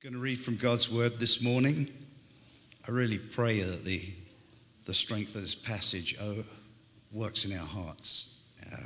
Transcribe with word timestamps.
going 0.00 0.12
to 0.12 0.20
read 0.20 0.38
from 0.38 0.54
God's 0.54 0.88
word 0.88 1.18
this 1.18 1.42
morning. 1.42 1.90
I 2.86 2.92
really 2.92 3.18
pray 3.18 3.62
that 3.62 3.84
the, 3.84 4.00
the 4.84 4.94
strength 4.94 5.34
of 5.34 5.40
this 5.40 5.56
passage 5.56 6.16
oh, 6.22 6.44
works 7.10 7.44
in 7.44 7.52
our 7.52 7.66
hearts. 7.66 8.44
Uh, 8.64 8.76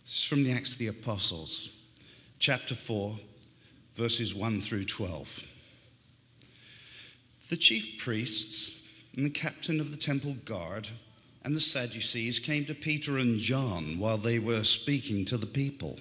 it's 0.00 0.24
from 0.24 0.44
the 0.44 0.52
Acts 0.52 0.72
of 0.72 0.78
the 0.78 0.86
Apostles, 0.86 1.76
chapter 2.38 2.74
4, 2.74 3.16
verses 3.96 4.34
1 4.34 4.62
through 4.62 4.86
12. 4.86 5.44
The 7.50 7.58
chief 7.58 8.02
priests 8.02 8.80
and 9.14 9.26
the 9.26 9.30
captain 9.30 9.78
of 9.78 9.90
the 9.90 9.98
temple 9.98 10.36
guard 10.46 10.88
and 11.44 11.54
the 11.54 11.60
Sadducees 11.60 12.38
came 12.38 12.64
to 12.64 12.74
Peter 12.74 13.18
and 13.18 13.38
John 13.38 13.98
while 13.98 14.16
they 14.16 14.38
were 14.38 14.64
speaking 14.64 15.26
to 15.26 15.36
the 15.36 15.44
people. 15.44 15.98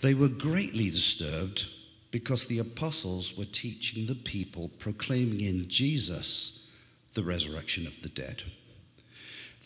They 0.00 0.12
were 0.12 0.28
greatly 0.28 0.90
disturbed 0.90 1.68
because 2.16 2.46
the 2.46 2.58
apostles 2.58 3.36
were 3.36 3.44
teaching 3.44 4.06
the 4.06 4.14
people, 4.14 4.70
proclaiming 4.78 5.42
in 5.42 5.68
Jesus 5.68 6.66
the 7.12 7.22
resurrection 7.22 7.86
of 7.86 8.00
the 8.00 8.08
dead. 8.08 8.42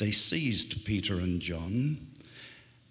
They 0.00 0.10
seized 0.10 0.84
Peter 0.84 1.20
and 1.20 1.40
John, 1.40 2.08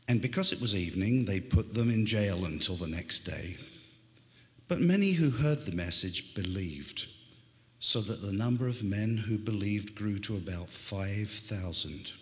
and 0.08 0.22
because 0.22 0.54
it 0.54 0.62
was 0.62 0.74
evening, 0.74 1.26
they 1.26 1.42
put 1.42 1.74
them 1.74 1.90
in 1.90 2.06
jail 2.06 2.46
until 2.46 2.76
the 2.76 2.88
next 2.88 3.26
day. 3.26 3.58
But 4.70 4.80
many 4.80 5.12
who 5.12 5.30
heard 5.30 5.66
the 5.66 5.76
message 5.76 6.34
believed, 6.34 7.08
so 7.82 8.00
that 8.00 8.22
the 8.22 8.32
number 8.32 8.70
of 8.70 8.82
men 8.82 9.18
who 9.28 9.38
believed 9.38 9.94
grew 9.94 10.20
to 10.20 10.38
about 10.38 10.70
5,000. 10.70 12.14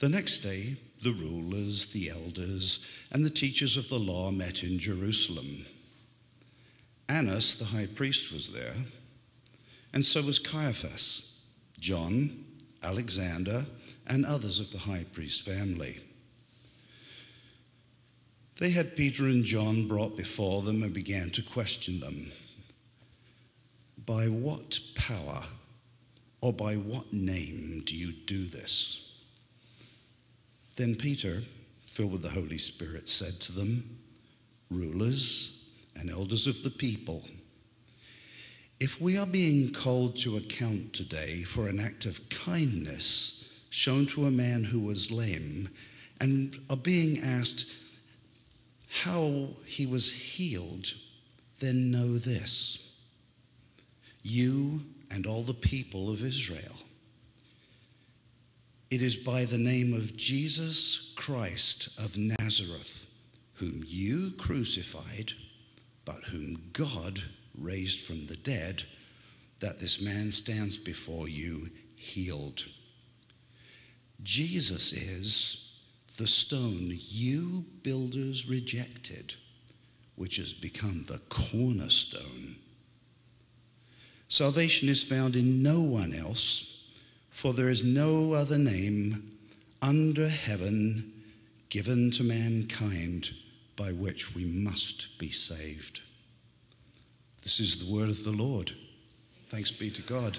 The 0.00 0.08
next 0.08 0.38
day, 0.38 0.74
the 1.02 1.12
rulers, 1.12 1.86
the 1.86 2.10
elders, 2.10 2.86
and 3.10 3.24
the 3.24 3.30
teachers 3.30 3.76
of 3.76 3.88
the 3.88 3.98
law 3.98 4.30
met 4.30 4.62
in 4.62 4.78
Jerusalem. 4.78 5.66
Annas, 7.08 7.56
the 7.56 7.64
high 7.64 7.86
priest, 7.86 8.32
was 8.32 8.52
there, 8.52 8.74
and 9.92 10.04
so 10.04 10.22
was 10.22 10.38
Caiaphas, 10.38 11.38
John, 11.80 12.44
Alexander, 12.82 13.66
and 14.06 14.26
others 14.26 14.60
of 14.60 14.72
the 14.72 14.78
high 14.78 15.04
priest 15.12 15.42
family. 15.42 15.98
They 18.58 18.70
had 18.70 18.96
Peter 18.96 19.26
and 19.26 19.44
John 19.44 19.86
brought 19.86 20.16
before 20.16 20.62
them 20.62 20.82
and 20.82 20.92
began 20.92 21.30
to 21.30 21.42
question 21.42 22.00
them. 22.00 22.32
By 24.04 24.26
what 24.26 24.80
power 24.94 25.44
or 26.40 26.52
by 26.52 26.74
what 26.74 27.12
name 27.12 27.82
do 27.84 27.96
you 27.96 28.12
do 28.12 28.46
this? 28.46 29.07
Then 30.78 30.94
Peter, 30.94 31.42
filled 31.88 32.12
with 32.12 32.22
the 32.22 32.28
Holy 32.28 32.56
Spirit, 32.56 33.08
said 33.08 33.40
to 33.40 33.52
them, 33.52 33.98
Rulers 34.70 35.64
and 35.96 36.08
elders 36.08 36.46
of 36.46 36.62
the 36.62 36.70
people, 36.70 37.24
if 38.78 39.00
we 39.00 39.18
are 39.18 39.26
being 39.26 39.72
called 39.72 40.16
to 40.18 40.36
account 40.36 40.92
today 40.92 41.42
for 41.42 41.66
an 41.66 41.80
act 41.80 42.06
of 42.06 42.28
kindness 42.28 43.52
shown 43.70 44.06
to 44.06 44.26
a 44.26 44.30
man 44.30 44.62
who 44.62 44.78
was 44.78 45.10
lame, 45.10 45.68
and 46.20 46.56
are 46.70 46.76
being 46.76 47.18
asked 47.18 47.66
how 49.02 49.48
he 49.64 49.84
was 49.84 50.12
healed, 50.12 50.94
then 51.58 51.90
know 51.90 52.18
this. 52.18 52.92
You 54.22 54.82
and 55.10 55.26
all 55.26 55.42
the 55.42 55.54
people 55.54 56.08
of 56.08 56.22
Israel 56.22 56.76
it 58.90 59.02
is 59.02 59.16
by 59.16 59.44
the 59.44 59.58
name 59.58 59.92
of 59.92 60.16
Jesus 60.16 61.12
Christ 61.14 61.88
of 61.98 62.16
Nazareth, 62.16 63.06
whom 63.54 63.84
you 63.86 64.32
crucified, 64.38 65.32
but 66.04 66.24
whom 66.24 66.70
God 66.72 67.22
raised 67.56 68.00
from 68.00 68.24
the 68.24 68.36
dead, 68.36 68.84
that 69.60 69.78
this 69.78 70.00
man 70.00 70.32
stands 70.32 70.78
before 70.78 71.28
you 71.28 71.68
healed. 71.96 72.64
Jesus 74.22 74.92
is 74.92 75.74
the 76.16 76.26
stone 76.26 76.92
you 76.96 77.66
builders 77.82 78.48
rejected, 78.48 79.34
which 80.16 80.36
has 80.36 80.54
become 80.54 81.04
the 81.04 81.20
cornerstone. 81.28 82.56
Salvation 84.28 84.88
is 84.88 85.04
found 85.04 85.36
in 85.36 85.62
no 85.62 85.80
one 85.82 86.14
else 86.14 86.77
for 87.38 87.52
there 87.52 87.68
is 87.68 87.84
no 87.84 88.32
other 88.32 88.58
name 88.58 89.38
under 89.80 90.28
heaven 90.28 91.12
given 91.68 92.10
to 92.10 92.24
mankind 92.24 93.30
by 93.76 93.92
which 93.92 94.34
we 94.34 94.44
must 94.44 95.16
be 95.20 95.30
saved. 95.30 96.00
This 97.44 97.60
is 97.60 97.76
the 97.76 97.94
word 97.94 98.08
of 98.08 98.24
the 98.24 98.32
Lord. 98.32 98.72
Thanks 99.50 99.70
be 99.70 99.88
to 99.88 100.02
God. 100.02 100.36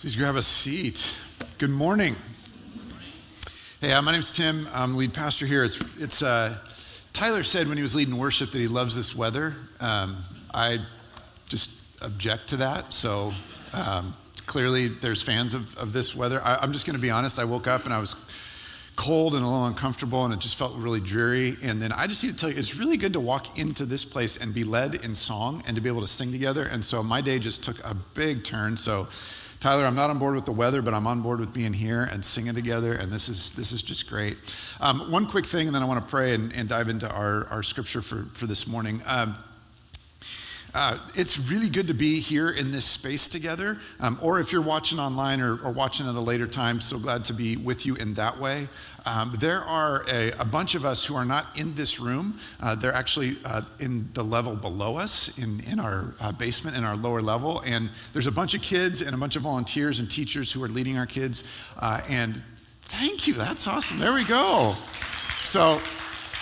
Please 0.00 0.16
grab 0.16 0.36
a 0.36 0.42
seat. 0.42 1.18
Good 1.56 1.70
morning. 1.70 2.14
Hey, 3.80 3.94
uh, 3.94 4.02
my 4.02 4.12
name's 4.12 4.36
Tim. 4.36 4.68
I'm 4.74 4.98
lead 4.98 5.14
pastor 5.14 5.46
here. 5.46 5.64
It's, 5.64 5.98
it's 5.98 6.22
uh, 6.22 6.58
Tyler 7.14 7.42
said 7.42 7.68
when 7.68 7.78
he 7.78 7.82
was 7.82 7.96
leading 7.96 8.18
worship 8.18 8.50
that 8.50 8.58
he 8.58 8.68
loves 8.68 8.94
this 8.94 9.16
weather. 9.16 9.56
Um, 9.80 10.14
I 10.52 10.76
just 11.48 12.02
object 12.02 12.48
to 12.48 12.56
that. 12.58 12.92
So 12.92 13.32
um, 13.72 14.12
clearly 14.46 14.88
there's 14.88 15.22
fans 15.22 15.54
of, 15.54 15.76
of 15.78 15.92
this 15.92 16.14
weather. 16.14 16.40
I, 16.44 16.62
am 16.62 16.72
just 16.72 16.86
going 16.86 16.96
to 16.96 17.02
be 17.02 17.10
honest. 17.10 17.38
I 17.38 17.44
woke 17.44 17.66
up 17.66 17.84
and 17.84 17.94
I 17.94 17.98
was 17.98 18.14
cold 18.96 19.34
and 19.34 19.42
a 19.42 19.46
little 19.46 19.66
uncomfortable 19.66 20.24
and 20.24 20.34
it 20.34 20.40
just 20.40 20.56
felt 20.56 20.76
really 20.76 21.00
dreary. 21.00 21.54
And 21.62 21.80
then 21.80 21.92
I 21.92 22.06
just 22.06 22.22
need 22.22 22.32
to 22.32 22.36
tell 22.36 22.50
you, 22.50 22.56
it's 22.56 22.76
really 22.76 22.96
good 22.96 23.14
to 23.14 23.20
walk 23.20 23.58
into 23.58 23.84
this 23.84 24.04
place 24.04 24.42
and 24.42 24.54
be 24.54 24.64
led 24.64 25.04
in 25.04 25.14
song 25.14 25.62
and 25.66 25.76
to 25.76 25.82
be 25.82 25.88
able 25.88 26.02
to 26.02 26.06
sing 26.06 26.32
together. 26.32 26.64
And 26.64 26.84
so 26.84 27.02
my 27.02 27.20
day 27.20 27.38
just 27.38 27.64
took 27.64 27.78
a 27.84 27.94
big 28.14 28.44
turn. 28.44 28.76
So 28.76 29.08
Tyler, 29.62 29.86
I'm 29.86 29.94
not 29.94 30.10
on 30.10 30.18
board 30.18 30.34
with 30.34 30.44
the 30.44 30.52
weather, 30.52 30.82
but 30.82 30.92
I'm 30.92 31.06
on 31.06 31.22
board 31.22 31.38
with 31.38 31.54
being 31.54 31.72
here 31.72 32.08
and 32.10 32.24
singing 32.24 32.52
together, 32.52 32.94
and 32.94 33.12
this 33.12 33.28
is 33.28 33.52
this 33.52 33.70
is 33.70 33.80
just 33.80 34.10
great. 34.10 34.34
Um, 34.80 35.08
one 35.08 35.24
quick 35.24 35.46
thing, 35.46 35.68
and 35.68 35.74
then 35.74 35.84
I 35.84 35.86
want 35.86 36.04
to 36.04 36.10
pray 36.10 36.34
and, 36.34 36.52
and 36.56 36.68
dive 36.68 36.88
into 36.88 37.08
our, 37.08 37.46
our 37.46 37.62
scripture 37.62 38.02
for, 38.02 38.24
for 38.24 38.48
this 38.48 38.66
morning. 38.66 39.00
Um, 39.06 39.36
uh, 40.74 40.98
it's 41.14 41.50
really 41.50 41.68
good 41.68 41.88
to 41.88 41.94
be 41.94 42.18
here 42.18 42.48
in 42.48 42.72
this 42.72 42.86
space 42.86 43.28
together. 43.28 43.76
Um, 44.00 44.18
or 44.22 44.40
if 44.40 44.52
you're 44.52 44.62
watching 44.62 44.98
online 44.98 45.40
or, 45.40 45.58
or, 45.62 45.70
watching 45.70 46.08
at 46.08 46.14
a 46.14 46.20
later 46.20 46.46
time, 46.46 46.80
so 46.80 46.98
glad 46.98 47.24
to 47.24 47.34
be 47.34 47.56
with 47.56 47.84
you 47.84 47.94
in 47.96 48.14
that 48.14 48.38
way. 48.38 48.68
Um, 49.04 49.34
there 49.38 49.60
are 49.60 50.04
a, 50.08 50.30
a, 50.38 50.44
bunch 50.44 50.74
of 50.74 50.84
us 50.84 51.04
who 51.04 51.14
are 51.14 51.24
not 51.24 51.58
in 51.58 51.74
this 51.74 52.00
room. 52.00 52.38
Uh, 52.62 52.74
they're 52.74 52.94
actually 52.94 53.32
uh, 53.44 53.62
in 53.80 54.06
the 54.14 54.22
level 54.22 54.54
below 54.54 54.96
us, 54.96 55.38
in, 55.38 55.60
in 55.70 55.78
our 55.78 56.14
uh, 56.20 56.32
basement, 56.32 56.76
in 56.76 56.84
our 56.84 56.96
lower 56.96 57.20
level. 57.20 57.62
And 57.66 57.90
there's 58.12 58.28
a 58.28 58.32
bunch 58.32 58.54
of 58.54 58.62
kids 58.62 59.02
and 59.02 59.14
a 59.14 59.18
bunch 59.18 59.36
of 59.36 59.42
volunteers 59.42 60.00
and 60.00 60.10
teachers 60.10 60.52
who 60.52 60.62
are 60.62 60.68
leading 60.68 60.96
our 60.96 61.06
kids. 61.06 61.60
Uh, 61.80 62.00
and 62.10 62.40
thank 62.82 63.26
you. 63.26 63.34
That's 63.34 63.66
awesome. 63.66 63.98
There 63.98 64.14
we 64.14 64.24
go. 64.24 64.74
So, 65.42 65.82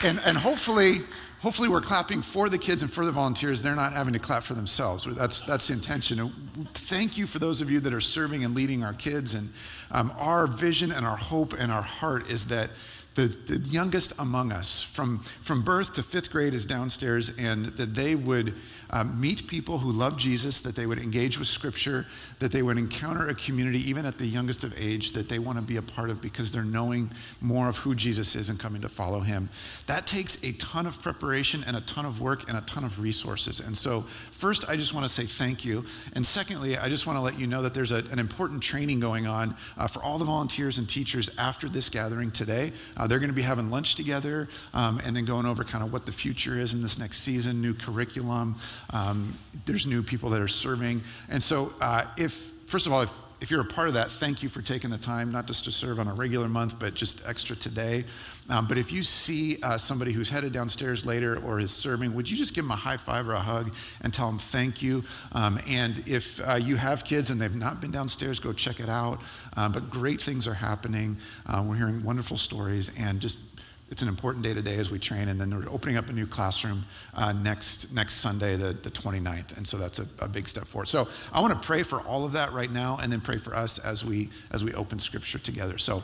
and, 0.04 0.20
and 0.26 0.36
hopefully, 0.36 0.98
hopefully 1.40 1.68
we're 1.68 1.80
clapping 1.80 2.22
for 2.22 2.48
the 2.48 2.58
kids 2.58 2.82
and 2.82 2.90
for 2.90 3.04
the 3.04 3.12
volunteers. 3.12 3.62
They're 3.62 3.74
not 3.74 3.92
having 3.92 4.12
to 4.12 4.18
clap 4.18 4.42
for 4.42 4.54
themselves. 4.54 5.04
That's, 5.04 5.42
that's 5.42 5.68
the 5.68 5.74
intention. 5.74 6.20
And 6.20 6.30
thank 6.70 7.18
you 7.18 7.26
for 7.26 7.38
those 7.38 7.60
of 7.60 7.70
you 7.70 7.80
that 7.80 7.92
are 7.92 8.00
serving 8.00 8.44
and 8.44 8.54
leading 8.54 8.84
our 8.84 8.92
kids. 8.92 9.34
And 9.34 9.48
um, 9.90 10.12
our 10.18 10.46
vision 10.46 10.92
and 10.92 11.06
our 11.06 11.16
hope 11.16 11.54
and 11.58 11.72
our 11.72 11.82
heart 11.82 12.30
is 12.30 12.46
that 12.46 12.70
the, 13.14 13.26
the 13.26 13.68
youngest 13.68 14.18
among 14.20 14.52
us, 14.52 14.82
from, 14.82 15.18
from 15.18 15.62
birth 15.62 15.94
to 15.94 16.02
fifth 16.02 16.30
grade, 16.30 16.54
is 16.54 16.64
downstairs, 16.64 17.38
and 17.38 17.64
that 17.64 17.94
they 17.94 18.14
would 18.14 18.54
um, 18.90 19.20
meet 19.20 19.48
people 19.48 19.78
who 19.78 19.90
love 19.90 20.16
Jesus, 20.16 20.60
that 20.60 20.76
they 20.76 20.86
would 20.86 20.98
engage 20.98 21.38
with 21.38 21.48
Scripture, 21.48 22.06
that 22.40 22.52
they 22.52 22.62
would 22.62 22.78
encounter 22.78 23.28
a 23.28 23.34
community, 23.34 23.78
even 23.88 24.06
at 24.06 24.16
the 24.18 24.26
youngest 24.26 24.64
of 24.64 24.74
age, 24.80 25.12
that 25.12 25.28
they 25.28 25.38
want 25.38 25.58
to 25.58 25.64
be 25.64 25.76
a 25.76 25.82
part 25.82 26.08
of 26.08 26.20
because 26.22 26.50
they're 26.50 26.64
knowing 26.64 27.10
more 27.40 27.68
of 27.68 27.76
who 27.76 27.94
Jesus 27.94 28.34
is 28.34 28.48
and 28.48 28.58
coming 28.58 28.80
to 28.80 28.88
follow 28.88 29.20
him. 29.20 29.48
That 29.86 30.06
takes 30.06 30.42
a 30.42 30.56
ton 30.58 30.86
of 30.86 31.00
preparation 31.02 31.62
and 31.66 31.76
a 31.76 31.82
ton 31.82 32.06
of 32.06 32.20
work 32.20 32.48
and 32.48 32.56
a 32.56 32.62
ton 32.62 32.82
of 32.82 32.98
resources. 32.98 33.60
And 33.60 33.76
so, 33.76 34.00
first, 34.00 34.69
I 34.70 34.76
just 34.76 34.94
want 34.94 35.04
to 35.04 35.08
say 35.08 35.25
thank 35.25 35.66
you. 35.66 35.84
And 36.14 36.25
secondly, 36.25 36.78
I 36.78 36.88
just 36.88 37.06
want 37.06 37.19
to 37.19 37.20
let 37.20 37.38
you 37.38 37.46
know 37.46 37.60
that 37.60 37.75
there's 37.75 37.92
a, 37.92 38.02
an 38.10 38.19
important 38.19 38.62
training 38.62 39.00
going 39.00 39.26
on 39.26 39.54
uh, 39.76 39.86
for 39.86 40.02
all 40.02 40.19
the 40.19 40.25
volunteers 40.25 40.78
and 40.78 40.88
teachers 40.88 41.31
after 41.38 41.69
this 41.69 41.90
gathering 41.90 42.31
today. 42.31 42.72
Uh, 42.96 43.06
they're 43.06 43.19
going 43.19 43.31
to 43.31 43.36
be 43.36 43.43
having 43.43 43.70
lunch 43.70 43.96
together 43.96 44.48
um, 44.72 44.98
and 45.04 45.14
then 45.14 45.26
going 45.26 45.44
over 45.44 45.62
kind 45.62 45.84
of 45.84 45.93
what 45.93 46.06
the 46.06 46.12
future 46.12 46.58
is 46.58 46.72
in 46.72 46.81
this 46.81 46.98
next 46.98 47.19
season, 47.19 47.60
new 47.60 47.75
curriculum. 47.75 48.56
Um, 48.94 49.34
there's 49.66 49.86
new 49.86 50.02
people 50.02 50.31
that 50.31 50.40
are 50.40 50.48
serving. 50.48 51.02
And 51.28 51.43
so, 51.43 51.72
uh, 51.82 52.06
if, 52.16 52.30
first 52.70 52.87
of 52.87 52.93
all, 52.93 53.02
if, 53.02 53.20
if 53.40 53.50
you're 53.50 53.62
a 53.62 53.64
part 53.64 53.88
of 53.88 53.94
that, 53.94 54.11
thank 54.11 54.44
you 54.44 54.49
for 54.49 54.62
taking 54.62 54.90
the 54.90 54.99
time, 54.99 55.32
not 55.32 55.49
just 55.49 55.64
to 55.64 55.72
serve 55.72 55.99
on 55.99 56.06
a 56.06 56.14
regular 56.14 56.49
month, 56.49 56.78
but 56.78 56.94
just 56.94 57.28
extra 57.28 57.56
today. 57.56 58.05
Um, 58.49 58.69
but 58.69 58.78
if 58.78 58.93
you 58.93 59.02
see 59.02 59.56
uh, 59.64 59.76
somebody 59.76 60.12
who's 60.12 60.28
headed 60.28 60.52
downstairs 60.52 61.05
later 61.05 61.37
or 61.44 61.58
is 61.58 61.72
serving, 61.72 62.14
would 62.14 62.31
you 62.31 62.37
just 62.37 62.55
give 62.55 62.62
them 62.62 62.70
a 62.70 62.76
high 62.76 62.96
five 62.96 63.28
or 63.28 63.32
a 63.32 63.40
hug 63.40 63.75
and 64.05 64.14
tell 64.14 64.28
them 64.28 64.38
thank 64.38 64.82
you? 64.82 65.02
Um, 65.32 65.58
and 65.69 65.99
if 66.08 66.40
uh, 66.49 66.55
you 66.55 66.76
have 66.76 67.05
kids 67.05 67.31
and 67.31 67.40
they've 67.40 67.55
not 67.55 67.81
been 67.81 67.90
downstairs, 67.90 68.38
go 68.38 68.52
check 68.52 68.78
it 68.78 68.88
out. 68.88 69.20
Um, 69.56 69.72
but 69.72 69.90
great 69.90 70.20
things 70.20 70.46
are 70.46 70.55
happening. 70.55 71.17
Uh, 71.46 71.64
we're 71.67 71.76
hearing 71.76 72.05
wonderful 72.05 72.37
stories 72.37 72.96
and 73.00 73.20
just 73.20 73.59
it's 73.90 74.02
an 74.02 74.08
important 74.08 74.44
day 74.44 74.54
today 74.54 74.76
as 74.76 74.90
we 74.90 74.98
train, 74.98 75.28
and 75.28 75.40
then 75.40 75.54
we're 75.54 75.69
opening 75.69 75.96
up 75.96 76.08
a 76.08 76.12
new 76.12 76.26
classroom 76.26 76.84
uh, 77.14 77.32
next 77.32 77.92
next 77.92 78.14
Sunday, 78.14 78.56
the, 78.56 78.72
the 78.72 78.90
29th, 78.90 79.56
and 79.56 79.66
so 79.66 79.76
that's 79.76 79.98
a, 79.98 80.25
a 80.25 80.28
big 80.28 80.46
step 80.46 80.64
forward. 80.64 80.87
So 80.87 81.08
I 81.32 81.40
want 81.40 81.60
to 81.60 81.66
pray 81.66 81.82
for 81.82 82.00
all 82.02 82.25
of 82.25 82.32
that 82.32 82.52
right 82.52 82.70
now, 82.70 82.98
and 83.02 83.12
then 83.12 83.20
pray 83.20 83.38
for 83.38 83.54
us 83.54 83.78
as 83.84 84.04
we 84.04 84.28
as 84.52 84.62
we 84.62 84.72
open 84.75 84.98
Scripture 85.00 85.38
together. 85.38 85.76
So, 85.78 86.02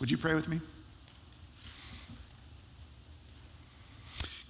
would 0.00 0.10
you 0.10 0.18
pray 0.18 0.34
with 0.34 0.48
me? 0.48 0.60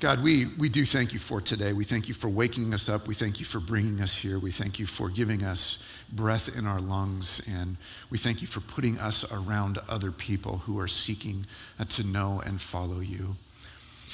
God, 0.01 0.23
we, 0.23 0.47
we 0.61 0.69
do 0.69 0.85
thank 0.85 1.13
you 1.13 1.19
for 1.19 1.41
today. 1.41 1.73
We 1.73 1.83
thank 1.83 2.07
you 2.07 2.15
for 2.15 2.29
waking 2.29 2.73
us 2.73 2.89
up. 2.89 3.09
We 3.09 3.15
thank 3.15 3.41
you 3.41 3.45
for 3.45 3.59
bringing 3.59 4.01
us 4.01 4.17
here. 4.17 4.39
We 4.39 4.53
thank 4.53 4.79
you 4.79 4.87
for 4.87 5.09
giving 5.09 5.43
us 5.43 5.88
breath 6.13 6.57
in 6.57 6.67
our 6.67 6.81
lungs. 6.81 7.47
And 7.49 7.77
we 8.11 8.19
thank 8.19 8.41
you 8.41 8.47
for 8.47 8.61
putting 8.61 8.99
us 8.99 9.31
around 9.33 9.79
other 9.89 10.11
people 10.11 10.59
who 10.59 10.79
are 10.79 10.89
seeking 10.89 11.47
uh, 11.79 11.85
to 11.85 12.07
know 12.07 12.43
and 12.45 12.61
follow 12.61 13.01
you. 13.01 13.35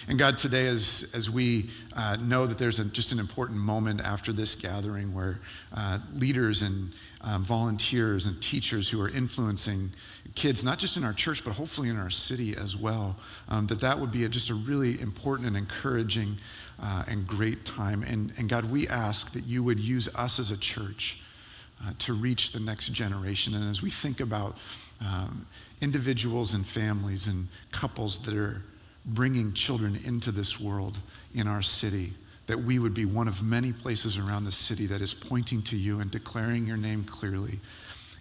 And 0.06 0.18
God, 0.18 0.36
today, 0.36 0.66
as, 0.66 1.12
as 1.16 1.30
we 1.30 1.70
uh, 1.96 2.18
know 2.22 2.46
that 2.46 2.58
there's 2.58 2.78
a, 2.78 2.84
just 2.84 3.12
an 3.12 3.18
important 3.18 3.58
moment 3.58 4.02
after 4.02 4.34
this 4.34 4.54
gathering 4.54 5.14
where 5.14 5.40
uh, 5.74 5.98
leaders 6.14 6.60
and 6.60 6.92
um, 7.22 7.42
volunteers 7.42 8.26
and 8.26 8.40
teachers 8.42 8.90
who 8.90 9.00
are 9.00 9.08
influencing 9.08 9.88
kids, 10.34 10.62
not 10.62 10.78
just 10.78 10.98
in 10.98 11.04
our 11.04 11.14
church, 11.14 11.42
but 11.42 11.54
hopefully 11.54 11.88
in 11.88 11.98
our 11.98 12.10
city 12.10 12.54
as 12.54 12.76
well, 12.76 13.16
um, 13.48 13.66
that 13.68 13.80
that 13.80 13.98
would 13.98 14.12
be 14.12 14.24
a, 14.24 14.28
just 14.28 14.50
a 14.50 14.54
really 14.54 15.00
important 15.00 15.48
and 15.48 15.56
encouraging 15.56 16.36
uh, 16.82 17.04
and 17.08 17.26
great 17.26 17.64
time. 17.64 18.02
And, 18.02 18.30
and 18.38 18.46
God, 18.46 18.70
we 18.70 18.86
ask 18.88 19.32
that 19.32 19.46
you 19.46 19.62
would 19.62 19.80
use 19.80 20.14
us 20.16 20.38
as 20.38 20.50
a 20.50 20.58
church 20.58 21.23
uh, 21.86 21.92
to 22.00 22.12
reach 22.12 22.52
the 22.52 22.60
next 22.60 22.88
generation. 22.90 23.54
And 23.54 23.70
as 23.70 23.82
we 23.82 23.90
think 23.90 24.20
about 24.20 24.56
um, 25.04 25.46
individuals 25.80 26.54
and 26.54 26.66
families 26.66 27.26
and 27.26 27.48
couples 27.72 28.20
that 28.20 28.34
are 28.34 28.62
bringing 29.06 29.52
children 29.52 29.98
into 30.06 30.32
this 30.32 30.60
world 30.60 30.98
in 31.34 31.46
our 31.46 31.62
city, 31.62 32.12
that 32.46 32.58
we 32.58 32.78
would 32.78 32.94
be 32.94 33.04
one 33.04 33.28
of 33.28 33.42
many 33.42 33.72
places 33.72 34.18
around 34.18 34.44
the 34.44 34.52
city 34.52 34.86
that 34.86 35.00
is 35.00 35.14
pointing 35.14 35.62
to 35.62 35.76
you 35.76 36.00
and 36.00 36.10
declaring 36.10 36.66
your 36.66 36.76
name 36.76 37.04
clearly 37.04 37.58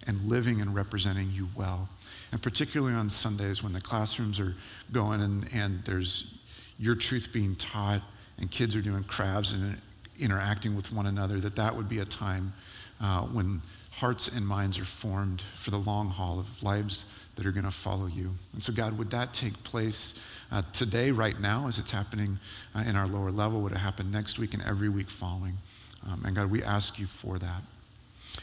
and 0.06 0.20
living 0.22 0.60
and 0.60 0.74
representing 0.74 1.30
you 1.30 1.48
well. 1.56 1.88
And 2.32 2.42
particularly 2.42 2.94
on 2.94 3.10
Sundays 3.10 3.62
when 3.62 3.72
the 3.72 3.80
classrooms 3.80 4.40
are 4.40 4.54
going 4.92 5.22
and, 5.22 5.48
and 5.54 5.84
there's 5.84 6.42
your 6.78 6.94
truth 6.94 7.30
being 7.32 7.54
taught 7.56 8.00
and 8.38 8.50
kids 8.50 8.74
are 8.74 8.82
doing 8.82 9.04
crafts 9.04 9.54
and 9.54 9.78
interacting 10.20 10.74
with 10.74 10.92
one 10.92 11.06
another, 11.06 11.38
that 11.40 11.56
that 11.56 11.74
would 11.76 11.88
be 11.88 11.98
a 11.98 12.04
time 12.04 12.52
uh, 13.00 13.22
when 13.22 13.60
hearts 13.92 14.28
and 14.28 14.46
minds 14.46 14.78
are 14.78 14.84
formed 14.84 15.42
for 15.42 15.70
the 15.70 15.78
long 15.78 16.08
haul 16.08 16.38
of 16.38 16.62
lives 16.62 17.32
that 17.36 17.46
are 17.46 17.52
going 17.52 17.64
to 17.64 17.70
follow 17.70 18.06
you. 18.06 18.30
And 18.52 18.62
so, 18.62 18.72
God, 18.72 18.98
would 18.98 19.10
that 19.10 19.32
take 19.32 19.62
place? 19.64 20.34
uh, 20.54 20.62
today, 20.72 21.10
right 21.10 21.38
now, 21.40 21.66
as 21.66 21.80
it's 21.80 21.90
happening 21.90 22.38
uh, 22.76 22.84
in 22.86 22.94
our 22.94 23.08
lower 23.08 23.32
level, 23.32 23.60
would 23.62 23.72
it 23.72 23.78
happen 23.78 24.10
next 24.12 24.38
week 24.38 24.54
and 24.54 24.62
every 24.62 24.88
week 24.88 25.08
following? 25.08 25.54
Um, 26.08 26.22
and 26.24 26.36
God, 26.36 26.50
we 26.50 26.62
ask 26.62 26.98
you 26.98 27.06
for 27.06 27.38
that. 27.38 27.62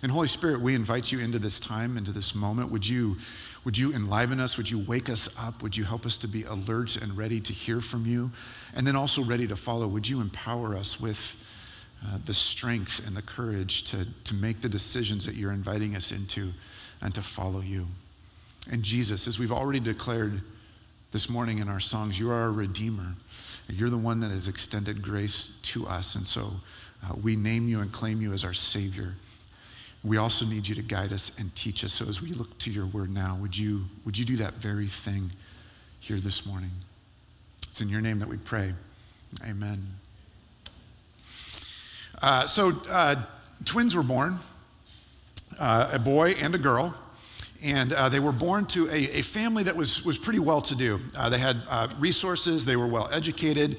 And 0.04 0.12
Holy 0.12 0.28
Spirit, 0.28 0.62
we 0.62 0.76
invite 0.76 1.12
you 1.12 1.20
into 1.20 1.40
this 1.40 1.60
time, 1.60 1.98
into 1.98 2.12
this 2.12 2.36
moment. 2.36 2.70
Would 2.72 2.88
you, 2.88 3.18
would 3.64 3.78
you 3.78 3.94
enliven 3.94 4.42
us? 4.42 4.58
Would 4.58 4.70
you 4.70 4.84
wake 4.88 5.10
us 5.10 5.38
up? 5.40 5.64
Would 5.64 5.78
you 5.78 5.84
help 5.86 6.06
us 6.06 6.18
to 6.20 6.28
be 6.28 6.44
alert 6.44 7.02
and 7.02 7.16
ready 7.16 7.40
to 7.40 7.54
hear 7.54 7.80
from 7.80 8.06
you? 8.06 8.32
And 8.76 8.86
then 8.86 8.96
also 8.96 9.24
ready 9.24 9.48
to 9.48 9.56
follow. 9.56 9.88
Would 9.88 10.10
you 10.10 10.20
empower 10.20 10.76
us 10.76 11.00
with 11.00 11.41
uh, 12.06 12.18
the 12.26 12.34
strength 12.34 13.06
and 13.08 13.16
the 13.16 13.22
courage 13.22 13.84
to, 13.92 14.06
to 14.24 14.34
make 14.36 14.62
the 14.62 14.70
decisions 14.70 15.26
that 15.26 15.36
you're 15.36 15.52
inviting 15.52 15.96
us 15.96 16.12
into 16.12 16.52
and 17.02 17.14
to 17.16 17.22
follow 17.22 17.62
you? 17.62 17.86
And 18.72 18.84
Jesus, 18.84 19.28
as 19.28 19.40
we've 19.40 19.52
already 19.52 19.80
declared 19.80 20.42
this 21.12 21.30
morning 21.30 21.60
in 21.60 21.68
our 21.68 21.80
songs, 21.80 22.20
you 22.20 22.30
are 22.32 22.42
our 22.42 22.52
Redeemer. 22.52 23.14
You're 23.70 23.90
the 23.90 23.98
one 23.98 24.20
that 24.22 24.32
has 24.32 24.48
extended 24.48 25.02
grace 25.02 25.60
to 25.64 25.88
us. 25.88 26.16
And 26.16 26.26
so 26.26 26.52
uh, 27.06 27.14
we 27.22 27.36
name 27.36 27.68
you 27.68 27.80
and 27.80 27.92
claim 27.92 28.22
you 28.22 28.34
as 28.34 28.44
our 28.44 28.54
Savior. 28.54 29.14
We 30.04 30.18
also 30.18 30.46
need 30.46 30.68
you 30.68 30.76
to 30.76 30.82
guide 30.82 31.14
us 31.14 31.40
and 31.40 31.56
teach 31.56 31.84
us. 31.84 31.94
So 31.94 32.08
as 32.10 32.22
we 32.22 32.32
look 32.32 32.58
to 32.60 32.72
your 32.72 32.88
word 32.88 33.10
now, 33.10 33.38
would 33.40 33.58
you, 33.58 33.82
would 34.06 34.18
you 34.18 34.26
do 34.26 34.38
that 34.38 34.54
very 34.54 34.88
thing 34.88 35.32
here 36.00 36.18
this 36.18 36.46
morning? 36.46 36.72
It's 37.64 37.82
in 37.82 37.90
your 37.90 38.02
name 38.02 38.20
that 38.20 38.28
we 38.28 38.38
pray. 38.38 38.74
Amen. 39.48 40.01
Uh, 42.22 42.46
so 42.46 42.72
uh, 42.92 43.16
twins 43.66 43.96
were 43.96 44.04
born, 44.04 44.36
uh, 45.60 45.90
a 45.94 46.00
boy 46.00 46.34
and 46.40 46.54
a 46.54 46.58
girl. 46.58 46.96
And 47.64 47.94
uh, 47.94 48.10
they 48.10 48.20
were 48.20 48.32
born 48.32 48.66
to 48.68 48.88
a, 48.88 49.20
a, 49.20 49.22
family 49.22 49.62
that 49.64 49.76
was, 49.76 50.04
was 50.04 50.18
pretty 50.18 50.40
well 50.40 50.62
to 50.62 50.76
do. 50.76 50.98
They 51.30 51.38
had 51.38 51.58
resources, 52.00 52.66
they 52.66 52.76
were 52.76 52.88
well 52.88 53.08
educated. 53.14 53.78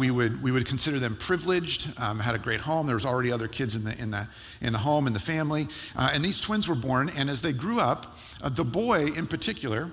We, 0.00 0.10
would, 0.10 0.42
we 0.42 0.50
would 0.50 0.66
consider 0.66 0.98
them 0.98 1.14
privileged, 1.14 1.96
um, 2.00 2.18
had 2.18 2.34
a 2.34 2.38
great 2.38 2.58
home. 2.58 2.86
There 2.86 2.96
was 2.96 3.06
already 3.06 3.30
other 3.30 3.46
kids 3.46 3.76
in 3.76 3.84
the, 3.84 4.02
in 4.02 4.10
the, 4.10 4.28
in 4.60 4.72
the 4.72 4.80
home, 4.80 5.06
in 5.06 5.12
the 5.12 5.20
family. 5.20 5.68
And 5.96 6.24
these 6.24 6.40
twins 6.40 6.68
were 6.68 6.74
born, 6.74 7.08
and 7.16 7.30
as 7.30 7.40
they 7.40 7.52
grew 7.52 7.78
up, 7.78 8.16
the 8.42 8.64
boy 8.64 9.06
in 9.16 9.28
particular 9.28 9.92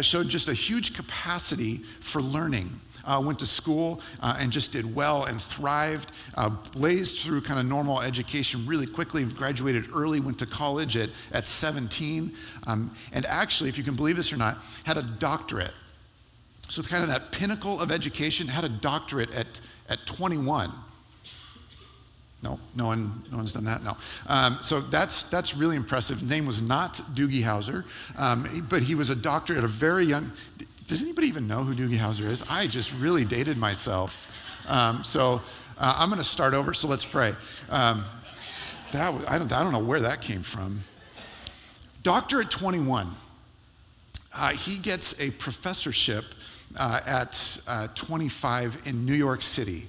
showed 0.00 0.28
just 0.28 0.48
a 0.48 0.54
huge 0.54 0.96
capacity 0.96 1.76
for 1.76 2.22
learning 2.22 2.70
uh, 3.06 3.22
went 3.24 3.38
to 3.38 3.46
school 3.46 4.00
uh, 4.22 4.36
and 4.38 4.52
just 4.52 4.72
did 4.72 4.94
well 4.94 5.24
and 5.24 5.40
thrived, 5.40 6.12
uh, 6.36 6.48
blazed 6.72 7.24
through 7.24 7.40
kind 7.40 7.58
of 7.60 7.66
normal 7.66 8.00
education 8.00 8.64
really 8.66 8.86
quickly, 8.86 9.24
graduated 9.24 9.86
early, 9.94 10.20
went 10.20 10.38
to 10.38 10.46
college 10.46 10.96
at, 10.96 11.10
at 11.32 11.46
17, 11.46 12.32
um, 12.66 12.94
and 13.12 13.26
actually, 13.26 13.68
if 13.68 13.78
you 13.78 13.84
can 13.84 13.94
believe 13.94 14.16
this 14.16 14.32
or 14.32 14.36
not, 14.36 14.58
had 14.84 14.96
a 14.96 15.02
doctorate. 15.02 15.74
So, 16.68 16.80
it's 16.80 16.88
kind 16.88 17.02
of 17.02 17.10
that 17.10 17.30
pinnacle 17.30 17.80
of 17.80 17.92
education, 17.92 18.48
had 18.48 18.64
a 18.64 18.68
doctorate 18.68 19.34
at, 19.34 19.60
at 19.88 20.04
21. 20.06 20.70
No, 22.44 22.60
no 22.76 22.84
one, 22.84 23.10
no 23.30 23.38
one's 23.38 23.52
done 23.52 23.64
that. 23.64 23.82
No, 23.82 23.96
um, 24.26 24.58
so 24.60 24.80
that's 24.80 25.30
that's 25.30 25.56
really 25.56 25.76
impressive. 25.76 26.20
His 26.20 26.28
name 26.28 26.44
was 26.44 26.60
not 26.60 26.92
Doogie 27.14 27.42
Howser, 27.42 27.84
um, 28.18 28.44
but 28.68 28.82
he 28.82 28.94
was 28.94 29.08
a 29.08 29.16
doctor 29.16 29.56
at 29.56 29.64
a 29.64 29.68
very 29.68 30.04
young. 30.04 30.30
Does 30.86 31.02
anybody 31.02 31.26
even 31.28 31.48
know 31.48 31.64
who 31.64 31.74
Doogie 31.74 31.96
Howser 31.96 32.30
is? 32.30 32.44
I 32.50 32.66
just 32.66 32.92
really 33.00 33.24
dated 33.24 33.56
myself. 33.56 34.30
Um, 34.68 35.02
so 35.04 35.40
uh, 35.78 35.96
I'm 35.98 36.08
going 36.08 36.18
to 36.18 36.24
start 36.24 36.54
over. 36.54 36.74
So 36.74 36.88
let's 36.88 37.04
pray. 37.04 37.32
Um, 37.70 38.04
that 38.92 39.12
I 39.28 39.38
don't 39.38 39.52
I 39.52 39.62
don't 39.62 39.72
know 39.72 39.84
where 39.84 40.00
that 40.00 40.20
came 40.20 40.42
from. 40.42 40.78
Doctor 42.02 42.40
at 42.40 42.50
21. 42.50 43.08
Uh, 44.36 44.50
he 44.50 44.78
gets 44.82 45.20
a 45.20 45.30
professorship 45.32 46.24
uh, 46.78 47.00
at 47.06 47.58
uh, 47.68 47.86
25 47.94 48.82
in 48.86 49.04
New 49.06 49.14
York 49.14 49.42
City. 49.42 49.84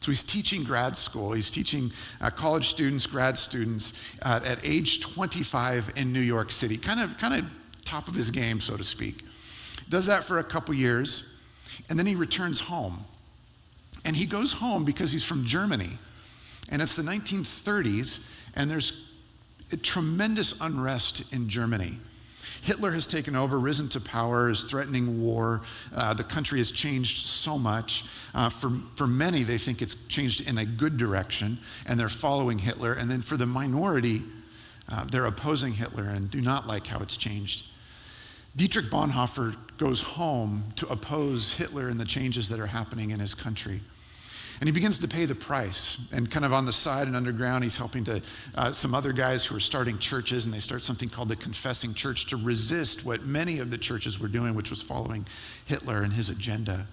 So 0.00 0.10
he's 0.10 0.24
teaching 0.24 0.64
grad 0.64 0.96
school. 0.96 1.32
He's 1.32 1.50
teaching 1.50 1.90
uh, 2.20 2.30
college 2.30 2.66
students, 2.68 3.06
grad 3.06 3.38
students 3.38 4.16
uh, 4.22 4.40
at 4.44 4.66
age 4.66 5.00
25 5.00 5.92
in 5.96 6.12
New 6.12 6.20
York 6.20 6.50
City. 6.50 6.76
Kind 6.76 7.00
of, 7.00 7.16
kind 7.18 7.34
of 7.34 7.50
top 7.84 8.08
of 8.08 8.14
his 8.14 8.30
game, 8.30 8.60
so 8.60 8.76
to 8.76 8.82
speak. 8.84 9.22
Does 9.92 10.06
that 10.06 10.24
for 10.24 10.38
a 10.38 10.42
couple 10.42 10.72
years, 10.72 11.38
and 11.90 11.98
then 11.98 12.06
he 12.06 12.14
returns 12.14 12.60
home. 12.60 12.96
And 14.06 14.16
he 14.16 14.24
goes 14.24 14.54
home 14.54 14.86
because 14.86 15.12
he's 15.12 15.22
from 15.22 15.44
Germany. 15.44 15.90
And 16.70 16.80
it's 16.80 16.96
the 16.96 17.02
1930s, 17.02 18.56
and 18.56 18.70
there's 18.70 19.14
tremendous 19.82 20.58
unrest 20.62 21.34
in 21.34 21.46
Germany. 21.46 21.90
Hitler 22.62 22.90
has 22.92 23.06
taken 23.06 23.36
over, 23.36 23.60
risen 23.60 23.86
to 23.90 24.00
power, 24.00 24.48
is 24.48 24.64
threatening 24.64 25.20
war. 25.20 25.60
Uh, 25.94 26.14
the 26.14 26.24
country 26.24 26.56
has 26.56 26.72
changed 26.72 27.18
so 27.18 27.58
much. 27.58 28.04
Uh, 28.34 28.48
for, 28.48 28.70
for 28.96 29.06
many, 29.06 29.42
they 29.42 29.58
think 29.58 29.82
it's 29.82 30.06
changed 30.06 30.48
in 30.48 30.56
a 30.56 30.64
good 30.64 30.96
direction, 30.96 31.58
and 31.86 32.00
they're 32.00 32.08
following 32.08 32.58
Hitler. 32.58 32.94
And 32.94 33.10
then 33.10 33.20
for 33.20 33.36
the 33.36 33.44
minority, 33.44 34.22
uh, 34.90 35.04
they're 35.04 35.26
opposing 35.26 35.74
Hitler 35.74 36.04
and 36.04 36.30
do 36.30 36.40
not 36.40 36.66
like 36.66 36.86
how 36.86 37.00
it's 37.00 37.18
changed. 37.18 37.68
Dietrich 38.54 38.86
Bonhoeffer 38.86 39.56
goes 39.82 40.00
home 40.00 40.62
to 40.76 40.86
oppose 40.86 41.56
Hitler 41.58 41.88
and 41.88 41.98
the 41.98 42.04
changes 42.04 42.48
that 42.50 42.60
are 42.60 42.66
happening 42.66 43.10
in 43.10 43.18
his 43.18 43.34
country. 43.34 43.80
And 44.60 44.68
he 44.68 44.72
begins 44.72 45.00
to 45.00 45.08
pay 45.08 45.24
the 45.24 45.34
price. 45.34 46.08
And 46.12 46.30
kind 46.30 46.44
of 46.44 46.52
on 46.52 46.66
the 46.66 46.72
side 46.72 47.08
and 47.08 47.16
underground, 47.16 47.64
he's 47.64 47.76
helping 47.76 48.04
to 48.04 48.22
uh, 48.56 48.72
some 48.72 48.94
other 48.94 49.12
guys 49.12 49.44
who 49.44 49.56
are 49.56 49.60
starting 49.60 49.98
churches, 49.98 50.44
and 50.44 50.54
they 50.54 50.60
start 50.60 50.82
something 50.82 51.08
called 51.08 51.30
the 51.30 51.34
Confessing 51.34 51.94
Church 51.94 52.26
to 52.26 52.36
resist 52.36 53.04
what 53.04 53.24
many 53.24 53.58
of 53.58 53.72
the 53.72 53.76
churches 53.76 54.20
were 54.20 54.28
doing, 54.28 54.54
which 54.54 54.70
was 54.70 54.80
following 54.80 55.26
Hitler 55.66 56.02
and 56.02 56.12
his 56.12 56.30
agenda. 56.30 56.86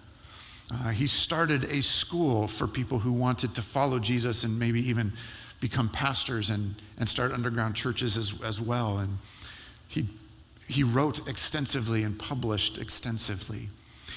Uh, 0.74 0.90
he 0.90 1.06
started 1.06 1.66
a 1.66 1.84
school 1.84 2.48
for 2.48 2.66
people 2.66 2.98
who 2.98 3.14
wanted 3.14 3.54
to 3.54 3.62
follow 3.62 4.00
Jesus 4.00 4.44
and 4.44 4.58
maybe 4.58 4.80
even 4.80 5.12
become 5.62 5.90
pastors 5.90 6.50
and, 6.50 6.74
and 6.98 7.08
start 7.08 7.34
underground 7.34 7.76
churches 7.76 8.18
as, 8.18 8.42
as 8.42 8.60
well. 8.60 8.98
And 8.98 9.20
he 9.90 10.08
he 10.70 10.84
wrote 10.84 11.28
extensively 11.28 12.04
and 12.04 12.18
published 12.18 12.80
extensively. 12.80 13.70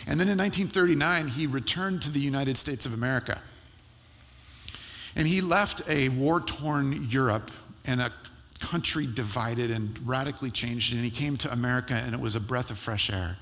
And 0.07 0.21
then 0.21 0.29
in 0.29 0.37
1939, 0.37 1.29
he 1.29 1.47
returned 1.47 2.03
to 2.03 2.11
the 2.11 2.21
United 2.21 2.59
States 2.59 2.87
of 2.87 2.93
America. 2.93 3.41
And 5.17 5.27
he 5.27 5.41
left 5.41 5.89
a 5.89 6.11
war 6.11 6.41
torn 6.41 6.97
Europe 7.09 7.51
and 7.87 8.01
a 8.01 8.13
country 8.61 9.07
divided 9.07 9.71
and 9.71 9.99
radically 10.07 10.51
changed. 10.51 10.95
And 10.95 11.03
he 11.03 11.11
came 11.11 11.37
to 11.39 11.53
America, 11.53 11.95
and 11.95 12.15
it 12.15 12.21
was 12.21 12.37
a 12.37 12.41
breath 12.41 12.71
of 12.71 12.79
fresh 12.79 13.11
air 13.11 13.37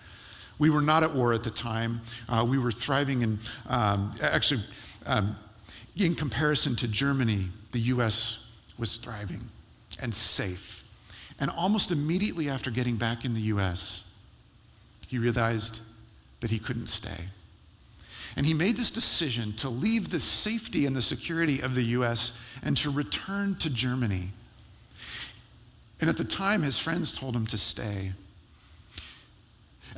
We 0.58 0.70
were 0.70 0.82
not 0.82 1.02
at 1.02 1.12
war 1.12 1.32
at 1.32 1.42
the 1.42 1.50
time. 1.50 2.00
Uh, 2.28 2.46
we 2.48 2.58
were 2.58 2.72
thriving 2.72 3.22
in, 3.22 3.38
um, 3.68 4.12
actually, 4.22 4.62
um, 5.06 5.36
in 5.96 6.14
comparison 6.14 6.76
to 6.76 6.88
Germany, 6.88 7.46
the 7.72 7.80
U.S. 7.94 8.54
was 8.78 8.96
thriving 8.96 9.40
and 10.02 10.14
safe. 10.14 10.79
And 11.40 11.50
almost 11.50 11.90
immediately 11.90 12.48
after 12.48 12.70
getting 12.70 12.96
back 12.96 13.24
in 13.24 13.34
the 13.34 13.40
U.S., 13.40 14.14
he 15.08 15.18
realized 15.18 15.82
that 16.40 16.50
he 16.50 16.58
couldn't 16.58 16.86
stay. 16.86 17.24
And 18.36 18.46
he 18.46 18.54
made 18.54 18.76
this 18.76 18.90
decision 18.90 19.52
to 19.54 19.68
leave 19.68 20.10
the 20.10 20.20
safety 20.20 20.86
and 20.86 20.94
the 20.94 21.02
security 21.02 21.60
of 21.60 21.74
the 21.74 21.82
U.S. 21.82 22.60
and 22.62 22.76
to 22.78 22.90
return 22.90 23.56
to 23.56 23.70
Germany. 23.70 24.28
And 26.00 26.08
at 26.08 26.16
the 26.16 26.24
time, 26.24 26.62
his 26.62 26.78
friends 26.78 27.18
told 27.18 27.34
him 27.34 27.46
to 27.46 27.58
stay. 27.58 28.12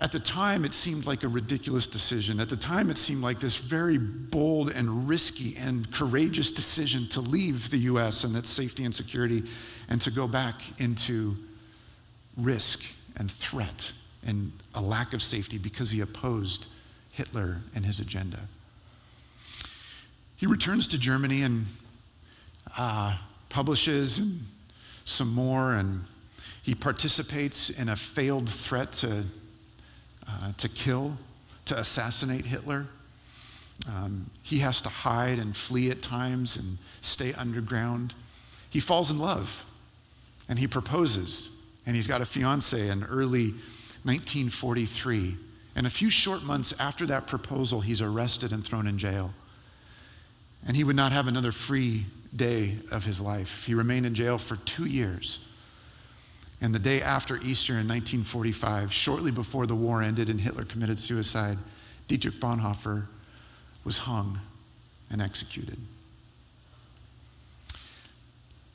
At 0.00 0.10
the 0.10 0.18
time, 0.18 0.64
it 0.64 0.72
seemed 0.72 1.06
like 1.06 1.22
a 1.22 1.28
ridiculous 1.28 1.86
decision. 1.86 2.40
At 2.40 2.48
the 2.48 2.56
time, 2.56 2.88
it 2.88 2.96
seemed 2.96 3.22
like 3.22 3.38
this 3.38 3.58
very 3.58 3.98
bold 3.98 4.70
and 4.70 5.06
risky 5.06 5.54
and 5.60 5.92
courageous 5.92 6.50
decision 6.50 7.06
to 7.10 7.20
leave 7.20 7.70
the 7.70 7.78
U.S. 7.78 8.24
and 8.24 8.34
its 8.34 8.48
safety 8.48 8.84
and 8.84 8.94
security 8.94 9.42
and 9.92 10.00
to 10.00 10.10
go 10.10 10.26
back 10.26 10.54
into 10.80 11.36
risk 12.38 12.82
and 13.20 13.30
threat 13.30 13.92
and 14.26 14.50
a 14.74 14.80
lack 14.80 15.12
of 15.12 15.20
safety 15.20 15.58
because 15.58 15.90
he 15.90 16.00
opposed 16.00 16.66
Hitler 17.10 17.58
and 17.76 17.84
his 17.84 18.00
agenda. 18.00 18.38
He 20.38 20.46
returns 20.46 20.88
to 20.88 20.98
Germany 20.98 21.42
and 21.42 21.66
uh, 22.78 23.18
publishes 23.50 24.18
and 24.18 24.40
some 25.04 25.34
more, 25.34 25.74
and 25.74 26.00
he 26.62 26.74
participates 26.74 27.68
in 27.68 27.90
a 27.90 27.96
failed 27.96 28.48
threat 28.48 28.92
to 28.92 29.24
uh, 30.26 30.52
to 30.56 30.70
kill, 30.70 31.12
to 31.66 31.78
assassinate 31.78 32.46
Hitler. 32.46 32.86
Um, 33.94 34.30
he 34.42 34.58
has 34.60 34.80
to 34.82 34.88
hide 34.88 35.38
and 35.38 35.54
flee 35.54 35.90
at 35.90 36.00
times 36.00 36.56
and 36.56 36.78
stay 37.02 37.34
underground. 37.34 38.14
He 38.70 38.80
falls 38.80 39.10
in 39.10 39.18
love 39.18 39.68
and 40.52 40.58
he 40.58 40.66
proposes, 40.66 41.64
and 41.86 41.96
he's 41.96 42.06
got 42.06 42.20
a 42.20 42.26
fiance 42.26 42.90
in 42.90 43.04
early 43.04 43.52
1943. 44.04 45.34
And 45.74 45.86
a 45.86 45.90
few 45.90 46.10
short 46.10 46.42
months 46.42 46.78
after 46.78 47.06
that 47.06 47.26
proposal, 47.26 47.80
he's 47.80 48.02
arrested 48.02 48.52
and 48.52 48.62
thrown 48.62 48.86
in 48.86 48.98
jail. 48.98 49.30
And 50.68 50.76
he 50.76 50.84
would 50.84 50.94
not 50.94 51.10
have 51.10 51.26
another 51.26 51.52
free 51.52 52.04
day 52.36 52.76
of 52.90 53.06
his 53.06 53.18
life. 53.18 53.64
He 53.64 53.72
remained 53.72 54.04
in 54.04 54.14
jail 54.14 54.36
for 54.36 54.56
two 54.56 54.84
years. 54.84 55.50
And 56.60 56.74
the 56.74 56.78
day 56.78 57.00
after 57.00 57.36
Easter 57.36 57.72
in 57.72 57.88
1945, 57.88 58.92
shortly 58.92 59.30
before 59.30 59.66
the 59.66 59.74
war 59.74 60.02
ended 60.02 60.28
and 60.28 60.38
Hitler 60.38 60.66
committed 60.66 60.98
suicide, 60.98 61.56
Dietrich 62.08 62.34
Bonhoeffer 62.34 63.06
was 63.86 63.96
hung 63.96 64.38
and 65.10 65.22
executed. 65.22 65.78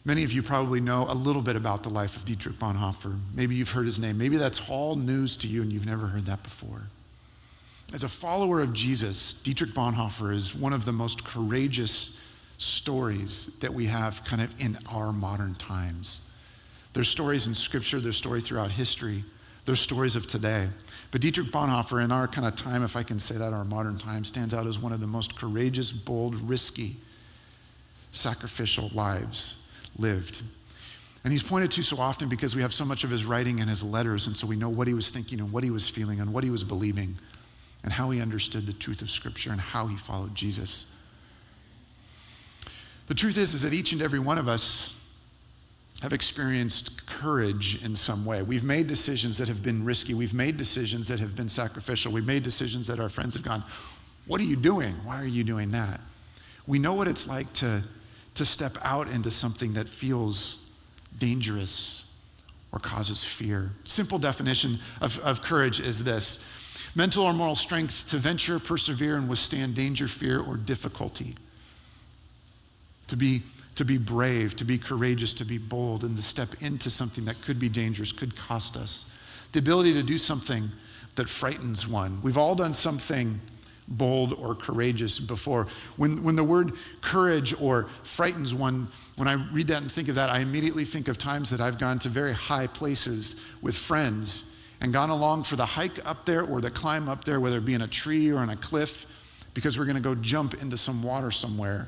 Many 0.07 0.23
of 0.23 0.31
you 0.31 0.41
probably 0.41 0.79
know 0.79 1.05
a 1.09 1.13
little 1.13 1.41
bit 1.41 1.57
about 1.57 1.83
the 1.83 1.89
life 1.89 2.15
of 2.15 2.23
Dietrich 2.23 2.55
Bonhoeffer. 2.55 3.19
Maybe 3.35 3.55
you've 3.55 3.71
heard 3.71 3.85
his 3.85 3.99
name. 3.99 4.17
Maybe 4.17 4.37
that's 4.37 4.69
all 4.69 4.95
news 4.95 5.35
to 5.35 5.47
you 5.47 5.61
and 5.61 5.73
you've 5.73 5.85
never 5.85 6.07
heard 6.07 6.27
that 6.27 6.43
before. 6.43 6.83
As 7.93 8.05
a 8.05 8.07
follower 8.07 8.61
of 8.61 8.71
Jesus, 8.71 9.33
Dietrich 9.33 9.71
Bonhoeffer 9.71 10.33
is 10.33 10.55
one 10.55 10.71
of 10.71 10.85
the 10.85 10.93
most 10.93 11.25
courageous 11.25 12.23
stories 12.57 13.59
that 13.59 13.73
we 13.73 13.87
have 13.87 14.23
kind 14.23 14.41
of 14.41 14.57
in 14.61 14.77
our 14.89 15.11
modern 15.11 15.55
times. 15.55 16.33
There's 16.93 17.09
stories 17.09 17.45
in 17.45 17.53
Scripture, 17.53 17.99
there's 17.99 18.15
story 18.15 18.39
throughout 18.39 18.71
history, 18.71 19.25
there's 19.65 19.81
stories 19.81 20.15
of 20.15 20.25
today. 20.25 20.69
But 21.11 21.19
Dietrich 21.19 21.47
Bonhoeffer, 21.47 22.01
in 22.01 22.13
our 22.13 22.29
kind 22.29 22.47
of 22.47 22.55
time, 22.55 22.81
if 22.81 22.95
I 22.95 23.03
can 23.03 23.19
say 23.19 23.35
that, 23.35 23.51
our 23.51 23.65
modern 23.65 23.97
time, 23.97 24.23
stands 24.23 24.53
out 24.53 24.67
as 24.67 24.79
one 24.79 24.93
of 24.93 25.01
the 25.01 25.07
most 25.07 25.37
courageous, 25.37 25.91
bold, 25.91 26.35
risky, 26.35 26.95
sacrificial 28.13 28.89
lives 28.93 29.65
lived. 29.97 30.43
And 31.23 31.31
he's 31.31 31.43
pointed 31.43 31.71
to 31.71 31.83
so 31.83 31.97
often 31.97 32.29
because 32.29 32.55
we 32.55 32.61
have 32.61 32.73
so 32.73 32.85
much 32.85 33.03
of 33.03 33.09
his 33.09 33.25
writing 33.25 33.59
and 33.59 33.69
his 33.69 33.83
letters, 33.83 34.27
and 34.27 34.35
so 34.35 34.47
we 34.47 34.55
know 34.55 34.69
what 34.69 34.87
he 34.87 34.93
was 34.93 35.09
thinking 35.09 35.39
and 35.39 35.51
what 35.51 35.63
he 35.63 35.71
was 35.71 35.89
feeling 35.89 36.19
and 36.19 36.33
what 36.33 36.43
he 36.43 36.49
was 36.49 36.63
believing 36.63 37.15
and 37.83 37.93
how 37.93 38.09
he 38.09 38.21
understood 38.21 38.65
the 38.65 38.73
truth 38.73 39.01
of 39.01 39.09
Scripture 39.09 39.51
and 39.51 39.59
how 39.59 39.87
he 39.87 39.97
followed 39.97 40.35
Jesus. 40.35 40.93
The 43.07 43.13
truth 43.13 43.37
is, 43.37 43.53
is 43.53 43.63
that 43.63 43.73
each 43.73 43.93
and 43.93 44.01
every 44.01 44.19
one 44.19 44.37
of 44.37 44.47
us 44.47 44.93
have 46.01 46.13
experienced 46.13 47.07
courage 47.07 47.83
in 47.83 47.95
some 47.95 48.23
way. 48.25 48.43
We've 48.43 48.63
made 48.63 48.87
decisions 48.87 49.37
that 49.39 49.47
have 49.47 49.63
been 49.63 49.83
risky. 49.83 50.13
We've 50.13 50.33
made 50.33 50.57
decisions 50.57 51.07
that 51.07 51.19
have 51.19 51.35
been 51.35 51.49
sacrificial. 51.49 52.11
We've 52.11 52.27
made 52.27 52.43
decisions 52.43 52.87
that 52.87 52.99
our 52.99 53.09
friends 53.09 53.33
have 53.33 53.43
gone, 53.43 53.63
What 54.27 54.39
are 54.41 54.45
you 54.45 54.57
doing? 54.57 54.93
Why 55.05 55.21
are 55.21 55.27
you 55.27 55.43
doing 55.43 55.69
that? 55.69 55.99
We 56.67 56.79
know 56.79 56.93
what 56.93 57.07
it's 57.07 57.27
like 57.27 57.51
to, 57.53 57.81
to 58.37 58.45
step 58.45 58.77
out 58.83 59.09
into 59.09 59.29
something 59.29 59.73
that 59.73 59.89
feels 59.89 60.71
dangerous 61.17 62.03
or 62.71 62.79
causes 62.79 63.23
fear. 63.23 63.71
Simple 63.85 64.19
definition 64.19 64.77
of, 65.01 65.19
of 65.19 65.41
courage 65.41 65.79
is 65.79 66.03
this 66.03 66.91
mental 66.95 67.23
or 67.23 67.33
moral 67.33 67.55
strength 67.55 68.09
to 68.09 68.17
venture, 68.17 68.59
persevere, 68.59 69.17
and 69.17 69.27
withstand 69.29 69.75
danger, 69.75 70.07
fear, 70.07 70.39
or 70.39 70.57
difficulty. 70.57 71.35
To 73.07 73.15
be 73.15 73.41
to 73.75 73.85
be 73.85 73.99
brave, 73.99 74.55
to 74.55 74.65
be 74.65 74.79
courageous, 74.79 75.33
to 75.35 75.45
be 75.45 75.59
bold, 75.59 76.03
and 76.03 76.17
to 76.17 76.23
step 76.23 76.49
into 76.61 76.89
something 76.89 77.25
that 77.25 77.39
could 77.43 77.59
be 77.59 77.69
dangerous, 77.69 78.11
could 78.11 78.35
cost 78.35 78.75
us. 78.75 79.49
The 79.53 79.59
ability 79.59 79.93
to 79.93 80.03
do 80.03 80.17
something 80.17 80.69
that 81.15 81.29
frightens 81.29 81.87
one. 81.87 82.19
We've 82.23 82.39
all 82.39 82.55
done 82.55 82.73
something 82.73 83.39
bold 83.87 84.33
or 84.33 84.55
courageous 84.55 85.19
before. 85.19 85.65
When, 85.95 86.23
when 86.23 86.35
the 86.35 86.43
word 86.43 86.73
courage 87.01 87.59
or 87.59 87.83
frightens 88.03 88.53
one, 88.53 88.87
when 89.15 89.27
I 89.27 89.33
read 89.33 89.67
that 89.67 89.81
and 89.81 89.91
think 89.91 90.09
of 90.09 90.15
that, 90.15 90.29
I 90.29 90.39
immediately 90.39 90.83
think 90.83 91.07
of 91.07 91.17
times 91.17 91.49
that 91.51 91.61
I've 91.61 91.79
gone 91.79 91.99
to 91.99 92.09
very 92.09 92.33
high 92.33 92.67
places 92.67 93.51
with 93.61 93.75
friends 93.75 94.53
and 94.81 94.93
gone 94.93 95.09
along 95.09 95.43
for 95.43 95.55
the 95.55 95.65
hike 95.65 96.05
up 96.05 96.25
there 96.25 96.43
or 96.43 96.61
the 96.61 96.69
climb 96.69 97.09
up 97.09 97.23
there, 97.23 97.39
whether 97.39 97.57
it 97.57 97.65
be 97.65 97.73
in 97.73 97.81
a 97.81 97.87
tree 97.87 98.29
or 98.29 98.37
on 98.37 98.49
a 98.49 98.55
cliff, 98.55 99.49
because 99.53 99.79
we're 99.79 99.85
going 99.85 99.95
to 99.97 100.03
go 100.03 100.15
jump 100.15 100.61
into 100.61 100.77
some 100.77 101.01
water 101.01 101.31
somewhere 101.31 101.87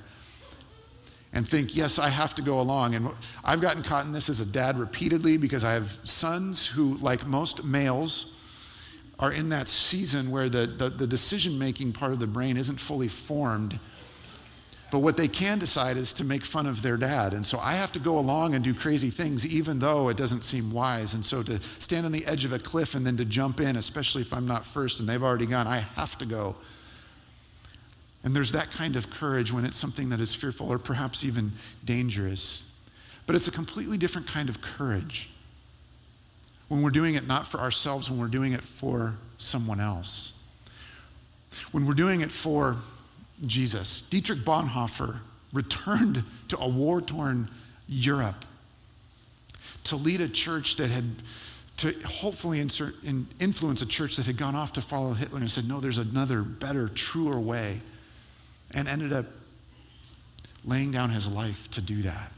and 1.34 1.48
think, 1.48 1.76
yes, 1.76 2.00
I 2.00 2.10
have 2.10 2.34
to 2.36 2.42
go 2.42 2.60
along. 2.60 2.96
And 2.96 3.10
I've 3.46 3.62
gotten 3.62 3.84
caught 3.84 4.06
in 4.06 4.12
this 4.12 4.30
as 4.30 4.40
a 4.40 4.52
dad 4.52 4.78
repeatedly 4.78 5.38
because 5.38 5.64
I 5.64 5.74
have 5.74 5.88
sons 5.88 6.66
who, 6.66 6.96
like 6.96 7.28
most 7.28 7.64
males, 7.64 8.39
are 9.20 9.34
in 9.34 9.50
that 9.50 9.68
season 9.68 10.32
where 10.32 10.50
the, 10.50 10.66
the, 10.66 10.90
the 10.90 11.08
decision 11.08 11.60
making 11.60 11.92
part 11.92 12.14
of 12.14 12.20
the 12.20 12.28
brain 12.28 12.56
isn't 12.56 12.80
fully 12.80 13.10
formed. 13.10 13.78
But 14.92 15.00
what 15.00 15.18
they 15.18 15.28
can 15.28 15.60
decide 15.60 15.98
is 15.98 16.14
to 16.14 16.24
make 16.24 16.44
fun 16.44 16.66
of 16.66 16.82
their 16.82 16.98
dad. 16.98 17.34
And 17.34 17.46
so 17.46 17.60
I 17.60 17.74
have 17.74 17.92
to 17.92 18.00
go 18.00 18.18
along 18.18 18.56
and 18.56 18.64
do 18.64 18.74
crazy 18.74 19.10
things, 19.10 19.56
even 19.56 19.78
though 19.78 20.10
it 20.10 20.18
doesn't 20.18 20.44
seem 20.44 20.72
wise. 20.72 21.14
And 21.14 21.24
so 21.24 21.44
to 21.44 21.60
stand 21.62 22.06
on 22.06 22.12
the 22.12 22.26
edge 22.26 22.46
of 22.46 22.54
a 22.54 22.60
cliff 22.60 22.96
and 22.96 23.06
then 23.06 23.18
to 23.18 23.26
jump 23.26 23.60
in, 23.60 23.76
especially 23.76 24.24
if 24.24 24.34
I'm 24.34 24.48
not 24.48 24.66
first 24.66 25.00
and 25.00 25.08
they've 25.08 25.22
already 25.22 25.46
gone, 25.46 25.68
I 25.68 25.80
have 25.96 26.18
to 26.20 26.26
go. 26.26 26.56
And 28.24 28.36
there's 28.36 28.54
that 28.54 28.72
kind 28.72 28.96
of 28.96 29.12
courage 29.12 29.54
when 29.54 29.64
it's 29.64 29.78
something 29.78 30.10
that 30.10 30.20
is 30.20 30.34
fearful 30.34 30.70
or 30.70 30.80
perhaps 30.80 31.24
even 31.24 31.52
dangerous. 31.86 32.66
But 33.28 33.36
it's 33.36 33.48
a 33.48 33.52
completely 33.52 33.98
different 33.98 34.28
kind 34.28 34.50
of 34.50 34.62
courage 34.62 35.30
when 36.70 36.82
we're 36.82 36.90
doing 36.92 37.16
it 37.16 37.28
not 37.28 37.46
for 37.46 37.60
ourselves, 37.60 38.10
when 38.10 38.20
we're 38.20 38.28
doing 38.28 38.54
it 38.54 38.62
for 38.62 39.16
someone 39.38 39.80
else. 39.80 40.36
When 41.72 41.86
we're 41.86 41.94
doing 41.94 42.22
it 42.22 42.32
for 42.32 42.78
Jesus. 43.46 44.02
Dietrich 44.04 44.40
Bonhoeffer 44.40 45.20
returned 45.52 46.24
to 46.50 46.58
a 46.60 46.68
war 46.68 47.02
torn 47.02 47.50
Europe 47.88 48.46
to 49.86 49.96
lead 49.96 50.22
a 50.22 50.30
church 50.30 50.76
that 50.76 50.92
had, 50.92 51.06
to 51.78 51.92
hopefully 52.08 52.60
insert, 52.60 52.94
influence 53.40 53.82
a 53.82 53.88
church 53.88 54.18
that 54.18 54.28
had 54.28 54.38
gone 54.38 54.56
off 54.56 54.74
to 54.74 54.82
follow 54.82 55.14
Hitler 55.14 55.40
and 55.40 55.50
said, 55.50 55.68
no, 55.68 55.80
there's 55.80 55.98
another, 55.98 56.44
better, 56.44 56.88
truer 56.90 57.40
way 57.40 57.82
and 58.76 58.88
ended 58.88 59.12
up 59.12 59.26
laying 60.64 60.92
down 60.92 61.10
his 61.10 61.34
life 61.34 61.72
to 61.72 61.82
do 61.82 62.04
that. 62.04 62.32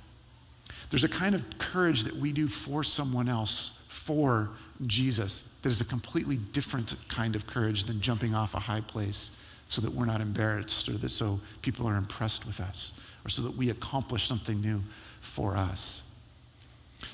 There's 0.89 1.03
a 1.03 1.09
kind 1.09 1.35
of 1.35 1.57
courage 1.57 2.03
that 2.03 2.15
we 2.15 2.31
do 2.31 2.47
for 2.47 2.83
someone 2.83 3.27
else, 3.27 3.80
for 3.91 4.49
Jesus, 4.87 5.59
that 5.59 5.67
is 5.67 5.81
a 5.81 5.85
completely 5.85 6.37
different 6.37 6.95
kind 7.09 7.35
of 7.35 7.45
courage 7.45 7.83
than 7.83 7.99
jumping 7.99 8.33
off 8.33 8.55
a 8.55 8.59
high 8.59 8.79
place 8.79 9.37
so 9.67 9.81
that 9.81 9.91
we're 9.91 10.05
not 10.05 10.21
embarrassed 10.21 10.87
or 10.87 10.93
that 10.93 11.09
so 11.09 11.41
people 11.61 11.85
are 11.85 11.97
impressed 11.97 12.47
with 12.47 12.61
us 12.61 12.97
or 13.25 13.29
so 13.29 13.41
that 13.41 13.53
we 13.57 13.69
accomplish 13.69 14.23
something 14.23 14.61
new 14.61 14.79
for 15.19 15.57
us. 15.57 16.09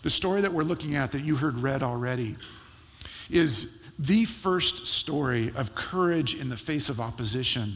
The 0.03 0.11
story 0.11 0.41
that 0.41 0.53
we're 0.53 0.61
looking 0.61 0.95
at 0.95 1.11
that 1.13 1.23
you 1.23 1.35
heard 1.35 1.57
read 1.57 1.81
already 1.81 2.35
is 3.31 3.91
the 3.97 4.25
first 4.25 4.85
story 4.85 5.51
of 5.55 5.73
courage 5.73 6.39
in 6.39 6.47
the 6.47 6.55
face 6.55 6.89
of 6.89 7.01
opposition 7.01 7.73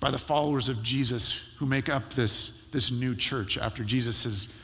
by 0.00 0.10
the 0.10 0.18
followers 0.18 0.70
of 0.70 0.82
Jesus 0.82 1.54
who 1.58 1.66
make 1.66 1.90
up 1.90 2.14
this, 2.14 2.70
this 2.70 2.90
new 2.90 3.14
church 3.14 3.58
after 3.58 3.84
Jesus 3.84 4.24
has 4.24 4.57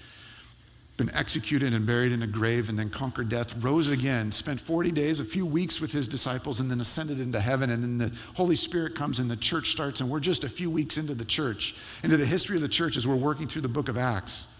been 0.96 1.10
executed 1.12 1.72
and 1.72 1.86
buried 1.86 2.12
in 2.12 2.22
a 2.22 2.26
grave 2.26 2.68
and 2.68 2.78
then 2.78 2.88
conquered 2.88 3.28
death, 3.28 3.62
rose 3.64 3.90
again, 3.90 4.30
spent 4.30 4.60
40 4.60 4.92
days, 4.92 5.18
a 5.18 5.24
few 5.24 5.44
weeks 5.44 5.80
with 5.80 5.90
his 5.90 6.06
disciples, 6.06 6.60
and 6.60 6.70
then 6.70 6.78
ascended 6.80 7.20
into 7.20 7.40
heaven. 7.40 7.70
And 7.70 7.82
then 7.82 7.98
the 7.98 8.20
Holy 8.34 8.54
Spirit 8.54 8.94
comes 8.94 9.18
and 9.18 9.28
the 9.28 9.36
church 9.36 9.70
starts. 9.70 10.00
And 10.00 10.08
we're 10.08 10.20
just 10.20 10.44
a 10.44 10.48
few 10.48 10.70
weeks 10.70 10.96
into 10.96 11.14
the 11.14 11.24
church, 11.24 11.74
into 12.04 12.16
the 12.16 12.26
history 12.26 12.54
of 12.56 12.62
the 12.62 12.68
church 12.68 12.96
as 12.96 13.08
we're 13.08 13.16
working 13.16 13.48
through 13.48 13.62
the 13.62 13.68
book 13.68 13.88
of 13.88 13.98
Acts. 13.98 14.50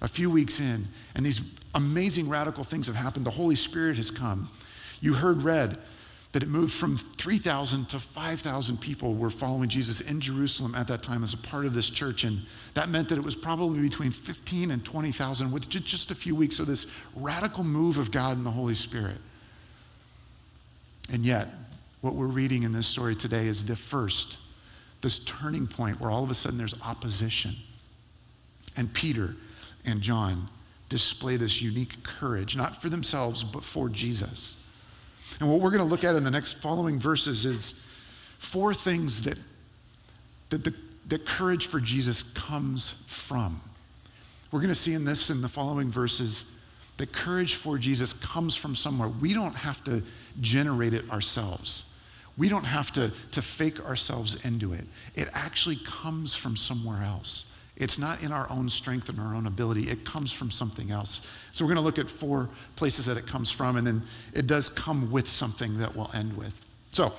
A 0.00 0.08
few 0.08 0.30
weeks 0.30 0.60
in, 0.60 0.84
and 1.14 1.24
these 1.24 1.54
amazing 1.74 2.28
radical 2.28 2.64
things 2.64 2.86
have 2.86 2.96
happened. 2.96 3.26
The 3.26 3.30
Holy 3.30 3.54
Spirit 3.54 3.96
has 3.98 4.10
come. 4.10 4.48
You 5.00 5.14
heard 5.14 5.42
read 5.42 5.76
that 6.32 6.42
it 6.42 6.48
moved 6.48 6.72
from 6.72 6.96
3,000 6.96 7.90
to 7.90 7.98
5,000 7.98 8.80
people 8.80 9.14
were 9.14 9.28
following 9.28 9.68
Jesus 9.68 10.10
in 10.10 10.18
Jerusalem 10.20 10.74
at 10.74 10.88
that 10.88 11.02
time 11.02 11.22
as 11.22 11.34
a 11.34 11.38
part 11.38 11.66
of 11.66 11.74
this 11.74 11.90
church. 11.90 12.24
And 12.24 12.40
that 12.72 12.88
meant 12.88 13.10
that 13.10 13.18
it 13.18 13.24
was 13.24 13.36
probably 13.36 13.82
between 13.82 14.10
15 14.10 14.70
and 14.70 14.82
20,000 14.82 15.52
with 15.52 15.68
just 15.68 16.10
a 16.10 16.14
few 16.14 16.34
weeks 16.34 16.58
of 16.58 16.66
this 16.66 17.06
radical 17.14 17.64
move 17.64 17.98
of 17.98 18.10
God 18.10 18.38
and 18.38 18.46
the 18.46 18.50
Holy 18.50 18.74
Spirit. 18.74 19.18
And 21.12 21.26
yet, 21.26 21.48
what 22.00 22.14
we're 22.14 22.26
reading 22.26 22.62
in 22.62 22.72
this 22.72 22.86
story 22.86 23.14
today 23.14 23.46
is 23.46 23.66
the 23.66 23.76
first, 23.76 24.38
this 25.02 25.22
turning 25.24 25.66
point 25.66 26.00
where 26.00 26.10
all 26.10 26.24
of 26.24 26.30
a 26.30 26.34
sudden 26.34 26.56
there's 26.56 26.80
opposition. 26.82 27.52
And 28.74 28.92
Peter 28.94 29.36
and 29.84 30.00
John 30.00 30.48
display 30.88 31.36
this 31.36 31.60
unique 31.60 32.02
courage, 32.02 32.56
not 32.56 32.80
for 32.80 32.88
themselves, 32.88 33.44
but 33.44 33.62
for 33.62 33.90
Jesus. 33.90 34.61
And 35.40 35.50
what 35.50 35.60
we're 35.60 35.70
going 35.70 35.82
to 35.82 35.88
look 35.88 36.04
at 36.04 36.14
in 36.14 36.24
the 36.24 36.30
next 36.30 36.54
following 36.54 36.98
verses 36.98 37.44
is 37.44 37.72
four 38.38 38.74
things 38.74 39.22
that, 39.22 39.38
that, 40.50 40.64
the, 40.64 40.74
that 41.08 41.26
courage 41.26 41.66
for 41.66 41.80
Jesus 41.80 42.32
comes 42.32 43.04
from. 43.06 43.60
We're 44.50 44.60
going 44.60 44.68
to 44.68 44.74
see 44.74 44.94
in 44.94 45.04
this 45.04 45.30
in 45.30 45.40
the 45.40 45.48
following 45.48 45.90
verses 45.90 46.62
that 46.98 47.12
courage 47.12 47.54
for 47.54 47.78
Jesus 47.78 48.12
comes 48.12 48.54
from 48.54 48.74
somewhere. 48.74 49.08
We 49.08 49.32
don't 49.32 49.56
have 49.56 49.82
to 49.84 50.02
generate 50.40 50.94
it 50.94 51.10
ourselves. 51.10 51.88
We 52.36 52.48
don't 52.48 52.64
have 52.64 52.92
to, 52.92 53.10
to 53.32 53.42
fake 53.42 53.84
ourselves 53.84 54.46
into 54.46 54.72
it. 54.72 54.84
It 55.14 55.28
actually 55.34 55.76
comes 55.84 56.34
from 56.34 56.56
somewhere 56.56 57.02
else. 57.02 57.51
It's 57.82 57.98
not 57.98 58.22
in 58.22 58.30
our 58.32 58.46
own 58.48 58.68
strength 58.68 59.08
and 59.08 59.18
our 59.18 59.34
own 59.34 59.46
ability, 59.46 59.82
it 59.82 60.04
comes 60.04 60.32
from 60.32 60.50
something 60.50 60.90
else. 60.90 61.48
So, 61.50 61.64
we're 61.64 61.74
going 61.74 61.82
to 61.82 61.84
look 61.84 61.98
at 61.98 62.08
four 62.08 62.48
places 62.76 63.06
that 63.06 63.16
it 63.16 63.26
comes 63.26 63.50
from, 63.50 63.76
and 63.76 63.86
then 63.86 64.02
it 64.34 64.46
does 64.46 64.68
come 64.68 65.10
with 65.10 65.28
something 65.28 65.78
that 65.78 65.96
we'll 65.96 66.10
end 66.14 66.36
with. 66.36 66.64
So, 66.92 67.12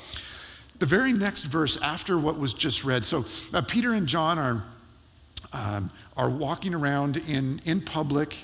the 0.79 0.85
very 0.85 1.13
next 1.13 1.43
verse 1.43 1.81
after 1.81 2.17
what 2.17 2.39
was 2.39 2.53
just 2.53 2.83
read, 2.83 3.05
so 3.05 3.23
uh, 3.57 3.61
Peter 3.61 3.93
and 3.93 4.07
John 4.07 4.39
are, 4.39 4.63
um, 5.53 5.91
are 6.17 6.29
walking 6.29 6.73
around 6.73 7.17
in, 7.29 7.59
in 7.65 7.81
public 7.81 8.35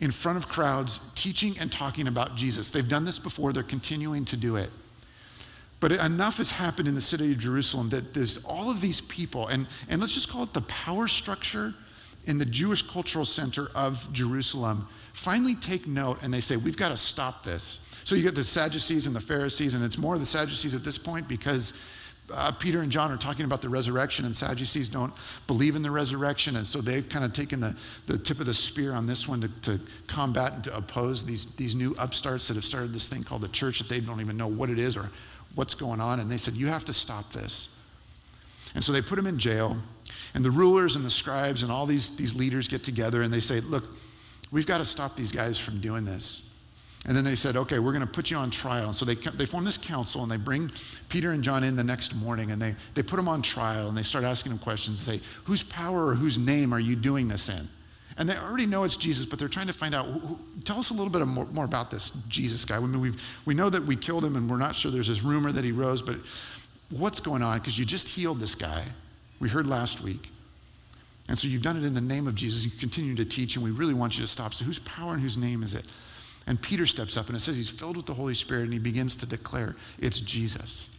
in 0.00 0.10
front 0.10 0.38
of 0.38 0.48
crowds, 0.48 1.12
teaching 1.14 1.54
and 1.60 1.72
talking 1.72 2.06
about 2.06 2.36
Jesus. 2.36 2.70
They've 2.70 2.88
done 2.88 3.04
this 3.04 3.18
before, 3.18 3.52
they're 3.52 3.62
continuing 3.62 4.24
to 4.26 4.36
do 4.36 4.56
it. 4.56 4.70
But 5.80 5.92
enough 5.92 6.38
has 6.38 6.50
happened 6.50 6.88
in 6.88 6.94
the 6.94 7.00
city 7.00 7.32
of 7.32 7.38
Jerusalem 7.38 7.88
that 7.90 8.12
there's 8.12 8.44
all 8.44 8.70
of 8.70 8.80
these 8.80 9.00
people, 9.00 9.46
and, 9.46 9.66
and 9.88 10.00
let's 10.00 10.14
just 10.14 10.28
call 10.28 10.42
it 10.42 10.52
the 10.52 10.62
power 10.62 11.06
structure 11.06 11.74
in 12.26 12.38
the 12.38 12.44
Jewish 12.44 12.82
cultural 12.82 13.24
center 13.24 13.68
of 13.74 14.12
Jerusalem, 14.12 14.86
finally 15.12 15.54
take 15.54 15.86
note 15.86 16.22
and 16.22 16.32
they 16.32 16.40
say, 16.40 16.56
We've 16.56 16.76
got 16.76 16.90
to 16.90 16.96
stop 16.96 17.42
this. 17.42 17.84
So 18.04 18.16
you 18.16 18.22
get 18.22 18.34
the 18.34 18.44
Sadducees 18.44 19.06
and 19.06 19.14
the 19.14 19.20
Pharisees, 19.20 19.74
and 19.74 19.84
it's 19.84 19.98
more 19.98 20.18
the 20.18 20.26
Sadducees 20.26 20.74
at 20.74 20.82
this 20.82 20.98
point 20.98 21.28
because 21.28 21.94
uh, 22.32 22.52
Peter 22.52 22.80
and 22.82 22.90
John 22.90 23.10
are 23.10 23.16
talking 23.16 23.44
about 23.44 23.62
the 23.62 23.68
resurrection, 23.68 24.24
and 24.24 24.34
Sadducees 24.34 24.88
don't 24.88 25.12
believe 25.46 25.76
in 25.76 25.82
the 25.82 25.90
resurrection. 25.90 26.56
And 26.56 26.66
so 26.66 26.80
they've 26.80 27.08
kind 27.08 27.24
of 27.24 27.32
taken 27.32 27.60
the, 27.60 27.78
the 28.06 28.18
tip 28.18 28.40
of 28.40 28.46
the 28.46 28.54
spear 28.54 28.92
on 28.94 29.06
this 29.06 29.28
one 29.28 29.40
to, 29.42 29.48
to 29.62 29.80
combat 30.06 30.52
and 30.54 30.64
to 30.64 30.76
oppose 30.76 31.24
these, 31.24 31.54
these 31.56 31.74
new 31.74 31.94
upstarts 31.98 32.48
that 32.48 32.54
have 32.54 32.64
started 32.64 32.92
this 32.92 33.08
thing 33.08 33.22
called 33.22 33.42
the 33.42 33.48
church 33.48 33.78
that 33.78 33.88
they 33.88 34.00
don't 34.00 34.20
even 34.20 34.36
know 34.36 34.48
what 34.48 34.70
it 34.70 34.78
is 34.78 34.96
or 34.96 35.10
what's 35.54 35.74
going 35.74 36.00
on. 36.00 36.20
And 36.20 36.30
they 36.30 36.36
said, 36.36 36.54
You 36.54 36.66
have 36.68 36.84
to 36.86 36.92
stop 36.92 37.30
this. 37.30 37.74
And 38.74 38.84
so 38.84 38.92
they 38.92 39.02
put 39.02 39.18
him 39.18 39.26
in 39.26 39.38
jail. 39.38 39.76
And 40.34 40.44
the 40.44 40.50
rulers 40.50 40.94
and 40.94 41.04
the 41.04 41.10
scribes 41.10 41.62
and 41.62 41.72
all 41.72 41.86
these, 41.86 42.16
these 42.16 42.36
leaders 42.36 42.68
get 42.68 42.84
together 42.84 43.22
and 43.22 43.32
they 43.32 43.40
say, 43.40 43.60
Look, 43.60 43.84
we've 44.52 44.66
got 44.66 44.78
to 44.78 44.84
stop 44.84 45.16
these 45.16 45.32
guys 45.32 45.58
from 45.58 45.80
doing 45.80 46.04
this. 46.04 46.44
And 47.06 47.16
then 47.16 47.24
they 47.24 47.34
said, 47.34 47.56
Okay, 47.56 47.78
we're 47.78 47.92
going 47.92 48.06
to 48.06 48.12
put 48.12 48.30
you 48.30 48.36
on 48.36 48.50
trial. 48.50 48.86
And 48.86 48.94
so 48.94 49.04
they, 49.04 49.14
they 49.14 49.46
form 49.46 49.64
this 49.64 49.78
council 49.78 50.22
and 50.22 50.30
they 50.30 50.36
bring 50.36 50.70
Peter 51.08 51.32
and 51.32 51.42
John 51.42 51.64
in 51.64 51.76
the 51.76 51.84
next 51.84 52.14
morning 52.14 52.50
and 52.50 52.60
they, 52.60 52.74
they 52.94 53.02
put 53.02 53.16
them 53.16 53.28
on 53.28 53.42
trial 53.42 53.88
and 53.88 53.96
they 53.96 54.02
start 54.02 54.24
asking 54.24 54.50
them 54.50 54.58
questions 54.58 55.08
and 55.08 55.20
say, 55.20 55.26
Whose 55.44 55.62
power 55.62 56.08
or 56.08 56.14
whose 56.14 56.38
name 56.38 56.72
are 56.72 56.80
you 56.80 56.96
doing 56.96 57.28
this 57.28 57.48
in? 57.48 57.68
And 58.18 58.28
they 58.28 58.36
already 58.36 58.66
know 58.66 58.82
it's 58.82 58.96
Jesus, 58.96 59.24
but 59.24 59.38
they're 59.38 59.48
trying 59.48 59.68
to 59.68 59.72
find 59.72 59.94
out. 59.94 60.06
Who, 60.06 60.36
tell 60.64 60.78
us 60.78 60.90
a 60.90 60.94
little 60.94 61.10
bit 61.10 61.24
more, 61.26 61.46
more, 61.46 61.64
about 61.64 61.90
this 61.90 62.10
Jesus 62.28 62.64
guy. 62.64 62.76
I 62.76 62.80
mean, 62.80 63.00
we 63.00 63.12
we 63.46 63.54
know 63.54 63.70
that 63.70 63.84
we 63.84 63.94
killed 63.94 64.24
him, 64.24 64.34
and 64.34 64.50
we're 64.50 64.56
not 64.56 64.74
sure. 64.74 64.90
There's 64.90 65.06
this 65.06 65.22
rumor 65.22 65.52
that 65.52 65.64
he 65.64 65.70
rose, 65.70 66.02
but 66.02 66.16
what's 66.90 67.20
going 67.20 67.42
on? 67.42 67.58
Because 67.58 67.78
you 67.78 67.84
just 67.84 68.08
healed 68.08 68.40
this 68.40 68.56
guy. 68.56 68.84
We 69.38 69.48
heard 69.48 69.68
last 69.68 70.02
week. 70.02 70.30
And 71.28 71.38
so 71.38 71.46
you've 71.46 71.62
done 71.62 71.76
it 71.76 71.84
in 71.84 71.94
the 71.94 72.00
name 72.00 72.26
of 72.26 72.34
Jesus. 72.34 72.64
You 72.64 72.72
continue 72.72 73.14
to 73.14 73.24
teach, 73.24 73.54
and 73.54 73.64
we 73.64 73.70
really 73.70 73.94
want 73.94 74.16
you 74.16 74.22
to 74.22 74.28
stop. 74.28 74.52
So, 74.52 74.64
whose 74.64 74.80
power 74.80 75.12
and 75.12 75.22
whose 75.22 75.36
name 75.36 75.62
is 75.62 75.74
it? 75.74 75.86
And 76.48 76.60
Peter 76.60 76.86
steps 76.86 77.16
up, 77.16 77.26
and 77.26 77.36
it 77.36 77.40
says 77.40 77.56
he's 77.56 77.70
filled 77.70 77.96
with 77.96 78.06
the 78.06 78.14
Holy 78.14 78.34
Spirit, 78.34 78.64
and 78.64 78.72
he 78.72 78.78
begins 78.80 79.14
to 79.16 79.28
declare, 79.28 79.76
It's 79.98 80.18
Jesus. 80.18 80.94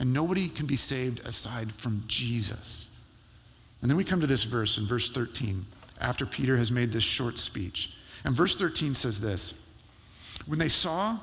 And 0.00 0.12
nobody 0.12 0.48
can 0.48 0.66
be 0.66 0.76
saved 0.76 1.20
aside 1.20 1.72
from 1.72 2.02
Jesus. 2.08 2.88
And 3.80 3.90
then 3.90 3.96
we 3.96 4.04
come 4.04 4.20
to 4.20 4.26
this 4.26 4.44
verse 4.44 4.78
in 4.78 4.84
verse 4.84 5.10
13 5.10 5.64
after 6.02 6.26
Peter 6.26 6.56
has 6.56 6.70
made 6.70 6.92
this 6.92 7.04
short 7.04 7.38
speech. 7.38 7.96
And 8.24 8.34
verse 8.34 8.54
13 8.54 8.94
says 8.94 9.20
this 9.20 9.66
When 10.46 10.58
they 10.58 10.68
saw 10.68 11.18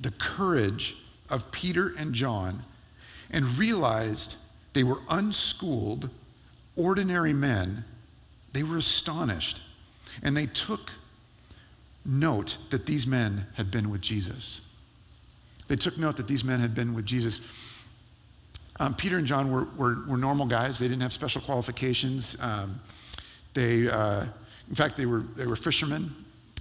the 0.00 0.10
courage 0.12 0.96
of 1.30 1.50
Peter 1.52 1.92
and 1.98 2.12
John 2.12 2.60
and 3.30 3.58
realized 3.58 4.36
they 4.74 4.84
were 4.84 4.98
unschooled, 5.08 6.10
ordinary 6.76 7.32
men, 7.32 7.84
they 8.52 8.62
were 8.62 8.76
astonished. 8.78 9.62
And 10.22 10.36
they 10.36 10.46
took 10.46 10.92
note 12.04 12.56
that 12.70 12.86
these 12.86 13.06
men 13.06 13.46
had 13.56 13.70
been 13.70 13.90
with 13.90 14.00
Jesus. 14.00 14.62
They 15.68 15.76
took 15.76 15.98
note 15.98 16.16
that 16.16 16.28
these 16.28 16.44
men 16.44 16.60
had 16.60 16.74
been 16.74 16.94
with 16.94 17.04
Jesus. 17.04 17.86
Um, 18.78 18.94
Peter 18.94 19.18
and 19.18 19.26
John 19.26 19.50
were, 19.50 19.64
were, 19.76 19.96
were, 20.08 20.16
normal 20.16 20.46
guys. 20.46 20.78
They 20.78 20.88
didn't 20.88 21.02
have 21.02 21.12
special 21.12 21.40
qualifications. 21.40 22.40
Um, 22.42 22.78
they, 23.56 23.88
uh, 23.88 24.26
in 24.68 24.74
fact, 24.74 24.96
they 24.96 25.06
were, 25.06 25.20
they 25.20 25.46
were 25.46 25.56
fishermen. 25.56 26.10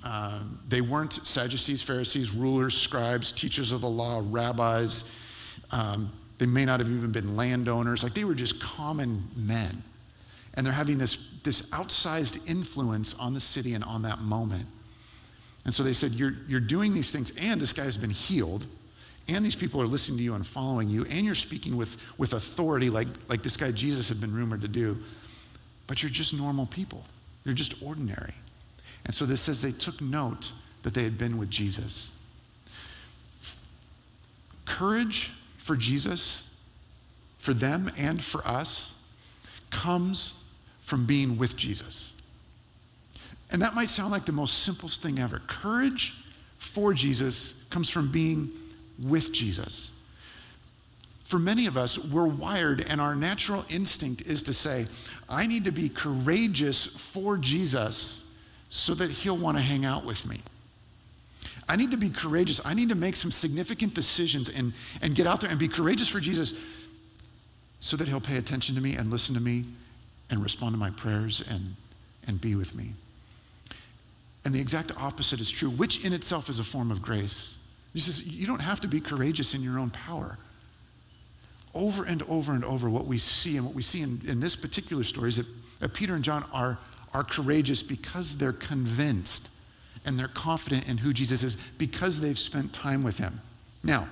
Um, 0.06 0.60
they 0.70 0.82
weren't 0.82 1.14
Sadducees, 1.14 1.84
Pharisees, 1.84 2.34
rulers, 2.34 2.76
scribes, 2.76 3.32
teachers 3.32 3.72
of 3.72 3.82
the 3.82 3.90
law, 3.90 4.22
rabbis. 4.24 5.60
Um, 5.72 6.10
they 6.38 6.46
may 6.46 6.64
not 6.64 6.80
have 6.80 6.90
even 6.90 7.12
been 7.12 7.36
landowners. 7.36 8.02
Like 8.02 8.14
they 8.14 8.24
were 8.24 8.34
just 8.34 8.64
common 8.64 9.24
men. 9.36 9.84
And 10.56 10.66
they're 10.66 10.74
having 10.74 10.98
this, 10.98 11.42
this 11.42 11.70
outsized 11.72 12.50
influence 12.50 13.14
on 13.20 13.34
the 13.34 13.40
city 13.42 13.74
and 13.74 13.84
on 13.84 14.04
that 14.04 14.20
moment. 14.20 14.66
And 15.66 15.74
so 15.74 15.84
they 15.84 15.94
said, 15.94 16.12
You're, 16.12 16.34
you're 16.48 16.62
doing 16.62 16.94
these 16.94 17.12
things, 17.12 17.52
and 17.52 17.60
this 17.60 17.74
guy's 17.74 17.98
been 17.98 18.12
healed, 18.12 18.66
and 19.28 19.44
these 19.44 19.56
people 19.56 19.82
are 19.82 19.88
listening 19.88 20.20
to 20.20 20.24
you 20.24 20.36
and 20.36 20.46
following 20.46 20.88
you, 20.88 21.06
and 21.10 21.26
you're 21.26 21.36
speaking 21.36 21.76
with, 21.76 22.14
with 22.18 22.34
authority 22.34 22.90
like, 22.90 23.08
like 23.28 23.42
this 23.42 23.58
guy 23.58 23.72
Jesus 23.72 24.08
had 24.08 24.22
been 24.22 24.34
rumored 24.34 24.62
to 24.62 24.68
do 24.70 24.98
but 25.88 26.02
you're 26.02 26.12
just 26.12 26.34
normal 26.34 26.66
people. 26.66 27.04
You're 27.44 27.54
just 27.56 27.84
ordinary. 27.84 28.34
And 29.06 29.14
so 29.14 29.26
this 29.26 29.42
says 29.42 29.62
they 29.62 29.72
took 29.72 30.02
note 30.02 30.52
that 30.84 30.94
they 30.94 31.04
had 31.04 31.18
been 31.18 31.38
with 31.38 31.50
Jesus. 31.50 32.24
Courage 34.66 35.28
for 35.58 35.76
Jesus, 35.76 36.68
for 37.38 37.54
them 37.54 37.90
and 37.98 38.22
for 38.22 38.46
us, 38.48 39.14
comes 39.70 40.44
from 40.82 41.06
being 41.06 41.38
with 41.38 41.56
Jesus. 41.56 42.22
And 43.52 43.62
that 43.62 43.76
might 43.76 43.88
sound 43.88 44.12
like 44.12 44.26
the 44.26 44.32
most 44.32 44.64
simplest 44.64 45.04
thing 45.04 45.20
ever. 45.20 45.40
Courage 45.48 46.24
for 46.58 46.94
Jesus 46.94 47.64
comes 47.66 47.90
from 47.90 48.12
being 48.12 48.50
with 49.04 49.34
Jesus 49.34 49.95
for 51.26 51.40
many 51.40 51.66
of 51.66 51.76
us, 51.76 51.98
we're 51.98 52.28
wired, 52.28 52.86
and 52.88 53.02
our 53.02 53.16
natural 53.16 53.66
instinct 53.70 54.28
is 54.28 54.44
to 54.44 54.54
say, 54.54 54.86
I 55.28 55.48
need 55.48 55.66
to 55.66 55.72
be 55.72 55.90
courageous 55.90 56.86
for 56.86 57.36
Jesus 57.36 58.40
so 58.70 58.94
that 58.94 59.12
he'll 59.12 59.36
want 59.36 59.58
to 59.58 59.64
hang 59.64 59.86
out 59.86 60.06
with 60.06 60.30
me. 60.30 60.38
I 61.68 61.78
need 61.78 61.90
to 61.92 61.98
be 61.98 62.12
courageous. 62.12 62.64
I 62.64 62.76
need 62.76 62.90
to 62.90 62.96
make 62.96 63.16
some 63.16 63.32
significant 63.32 63.96
decisions 63.96 64.50
and, 64.56 64.72
and 65.02 65.16
get 65.16 65.26
out 65.26 65.42
there 65.42 65.50
and 65.50 65.58
be 65.58 65.68
courageous 65.68 66.08
for 66.08 66.20
Jesus 66.20 66.64
so 67.80 67.98
that 67.98 68.08
he'll 68.08 68.22
pay 68.22 68.38
attention 68.38 68.76
to 68.76 68.82
me 68.82 68.96
and 68.96 69.10
listen 69.10 69.34
to 69.34 69.42
me 69.42 69.64
and 70.30 70.44
respond 70.44 70.76
to 70.76 70.80
my 70.80 70.92
prayers 70.92 71.44
and, 71.50 71.76
and 72.28 72.40
be 72.40 72.54
with 72.54 72.76
me. 72.76 72.92
And 74.46 74.54
the 74.54 74.62
exact 74.62 74.92
opposite 75.02 75.40
is 75.40 75.50
true, 75.50 75.72
which 75.72 76.06
in 76.06 76.14
itself 76.14 76.50
is 76.50 76.60
a 76.60 76.64
form 76.64 76.92
of 76.92 77.02
grace. 77.02 77.68
He 77.94 78.00
says, 78.00 78.40
You 78.40 78.46
don't 78.46 78.62
have 78.62 78.80
to 78.82 78.88
be 78.88 79.00
courageous 79.00 79.56
in 79.56 79.64
your 79.64 79.80
own 79.80 79.90
power 79.90 80.38
over 81.76 82.06
and 82.06 82.24
over 82.24 82.54
and 82.54 82.64
over, 82.64 82.90
what 82.90 83.06
we 83.06 83.18
see 83.18 83.58
and 83.58 83.66
what 83.66 83.76
we 83.76 83.82
see 83.82 84.02
in, 84.02 84.20
in 84.28 84.40
this 84.40 84.56
particular 84.56 85.04
story 85.04 85.30
is 85.30 85.36
that, 85.38 85.80
that 85.80 85.94
Peter 85.94 86.16
and 86.16 86.24
John 86.24 86.46
are, 86.54 86.80
are 87.14 87.24
courageous 87.24 87.84
because 87.84 88.38
they're 88.38 88.54
convinced 88.54 89.52
and 90.06 90.18
they're 90.18 90.28
confident 90.30 90.90
in 90.90 90.98
who 90.98 91.14
Jesus 91.14 91.44
is 91.44 91.56
because 91.78 92.22
they've 92.22 92.40
spent 92.40 92.74
time 92.74 93.04
with 93.04 93.18
him. 93.18 93.42
Now, 93.84 94.08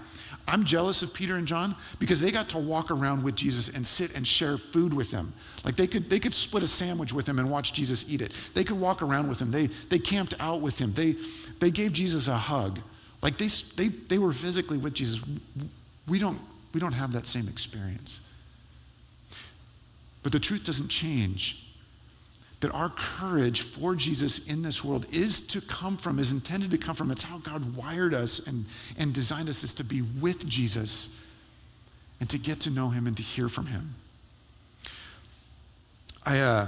I'm 0.47 0.65
jealous 0.65 1.03
of 1.03 1.13
Peter 1.13 1.37
and 1.37 1.47
John 1.47 1.75
because 1.99 2.19
they 2.19 2.31
got 2.31 2.49
to 2.49 2.57
walk 2.57 2.91
around 2.91 3.23
with 3.23 3.35
Jesus 3.35 3.75
and 3.75 3.87
sit 3.87 4.17
and 4.17 4.27
share 4.27 4.57
food 4.57 4.93
with 4.93 5.09
him. 5.09 5.31
Like 5.63 5.75
they 5.75 5.87
could, 5.87 6.09
they 6.09 6.19
could 6.19 6.33
split 6.33 6.63
a 6.63 6.67
sandwich 6.67 7.13
with 7.13 7.27
him 7.27 7.39
and 7.39 7.49
watch 7.49 7.73
Jesus 7.73 8.13
eat 8.13 8.21
it. 8.21 8.31
They 8.53 8.65
could 8.65 8.79
walk 8.79 9.01
around 9.01 9.29
with 9.29 9.41
him. 9.41 9.51
They, 9.51 9.67
they 9.67 9.99
camped 9.99 10.33
out 10.41 10.59
with 10.59 10.79
him. 10.79 10.91
They, 10.93 11.15
they 11.59 11.71
gave 11.71 11.93
Jesus 11.93 12.27
a 12.27 12.35
hug. 12.35 12.79
Like 13.21 13.37
they, 13.37 13.47
they, 13.77 13.87
they 13.87 14.17
were 14.17 14.33
physically 14.33 14.77
with 14.77 14.93
Jesus. 14.93 15.23
We 16.09 16.19
don't, 16.19 16.37
we 16.73 16.79
don't 16.79 16.93
have 16.93 17.13
that 17.13 17.25
same 17.25 17.47
experience. 17.47 18.29
But 20.23 20.31
the 20.31 20.39
truth 20.39 20.65
doesn't 20.65 20.89
change 20.89 21.67
that 22.61 22.73
our 22.73 22.89
courage 22.89 23.61
for 23.61 23.93
Jesus 23.93 24.51
in 24.51 24.61
this 24.61 24.85
world 24.85 25.05
is 25.11 25.47
to 25.47 25.59
come 25.59 25.97
from, 25.97 26.17
is 26.17 26.31
intended 26.31 26.71
to 26.71 26.77
come 26.77 26.95
from. 26.95 27.11
It's 27.11 27.23
how 27.23 27.39
God 27.39 27.75
wired 27.75 28.13
us 28.13 28.47
and, 28.47 28.63
and 28.97 29.13
designed 29.13 29.49
us 29.49 29.65
is 29.65 29.73
to 29.75 29.83
be 29.83 30.01
with 30.21 30.47
Jesus 30.47 31.27
and 32.21 32.29
to 32.29 32.39
get 32.39 32.61
to 32.61 32.69
know 32.69 32.87
him 32.87 33.05
and 33.05 33.17
to 33.17 33.23
hear 33.23 33.49
from 33.49 33.65
him. 33.65 33.95
I 36.25 36.39
uh, 36.39 36.67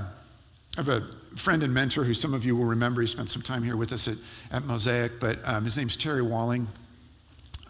have 0.76 0.90
a 0.90 1.00
friend 1.38 1.64
and 1.64 1.74
mentor 1.74 2.04
who 2.04 2.14
some 2.14 2.34
of 2.34 2.44
you 2.44 2.58
will 2.58 2.66
remember. 2.66 3.00
He 3.00 3.08
spent 3.08 3.30
some 3.30 3.42
time 3.42 3.64
here 3.64 3.78
with 3.78 3.94
us 3.94 4.10
at, 4.52 4.58
at 4.58 4.66
Mosaic, 4.66 5.22
but 5.22 5.40
um, 5.48 5.64
his 5.64 5.78
name's 5.78 5.96
Terry 5.96 6.22
Walling. 6.22 6.68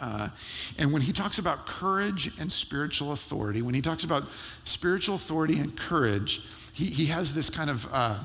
Uh, 0.01 0.29
and 0.77 0.91
when 0.91 1.01
he 1.01 1.11
talks 1.11 1.39
about 1.39 1.65
courage 1.65 2.39
and 2.39 2.51
spiritual 2.51 3.11
authority, 3.11 3.61
when 3.61 3.73
he 3.73 3.81
talks 3.81 4.03
about 4.03 4.27
spiritual 4.27 5.15
authority 5.15 5.59
and 5.59 5.77
courage, 5.77 6.41
he, 6.73 6.85
he 6.85 7.05
has 7.05 7.33
this 7.33 7.49
kind 7.49 7.69
of, 7.69 7.87
uh, 7.93 8.19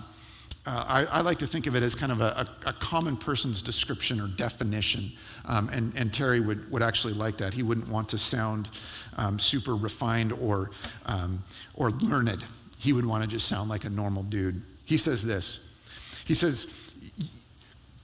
uh, 0.67 0.85
I, 0.89 1.07
I, 1.19 1.21
like 1.21 1.39
to 1.39 1.47
think 1.47 1.67
of 1.67 1.77
it 1.77 1.83
as 1.83 1.95
kind 1.95 2.13
of 2.13 2.21
a, 2.21 2.47
a, 2.67 2.71
a 2.71 2.73
common 2.75 3.17
person's 3.17 3.63
description 3.63 4.21
or 4.21 4.27
definition. 4.27 5.05
Um, 5.49 5.69
and, 5.71 5.97
and 5.97 6.13
Terry 6.13 6.41
would, 6.41 6.71
would 6.71 6.83
actually 6.83 7.15
like 7.15 7.37
that. 7.39 7.55
He 7.55 7.63
wouldn't 7.63 7.89
want 7.89 8.09
to 8.11 8.19
sound 8.19 8.69
um, 9.17 9.39
super 9.39 9.75
refined 9.75 10.33
or, 10.33 10.71
um, 11.07 11.43
or 11.75 11.91
learned. 11.91 12.45
He 12.79 12.93
would 12.93 13.07
want 13.07 13.25
to 13.25 13.31
just 13.31 13.47
sound 13.47 13.71
like 13.71 13.85
a 13.85 13.91
normal 13.91 14.23
dude. 14.25 14.61
He 14.85 14.97
says 14.97 15.25
this 15.25 16.25
He 16.27 16.35
says, 16.35 16.77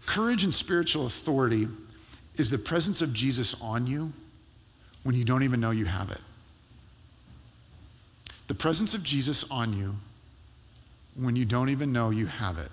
Courage 0.06 0.44
and 0.44 0.54
spiritual 0.54 1.06
authority 1.06 1.66
is 2.38 2.50
the 2.50 2.58
presence 2.58 3.02
of 3.02 3.12
Jesus 3.12 3.60
on 3.62 3.86
you 3.86 4.12
when 5.02 5.14
you 5.14 5.24
don't 5.24 5.42
even 5.42 5.60
know 5.60 5.70
you 5.70 5.84
have 5.84 6.10
it. 6.10 6.20
The 8.48 8.54
presence 8.54 8.94
of 8.94 9.02
Jesus 9.02 9.50
on 9.50 9.72
you 9.72 9.94
when 11.18 11.34
you 11.36 11.44
don't 11.44 11.68
even 11.68 11.92
know 11.92 12.10
you 12.10 12.26
have 12.26 12.58
it. 12.58 12.68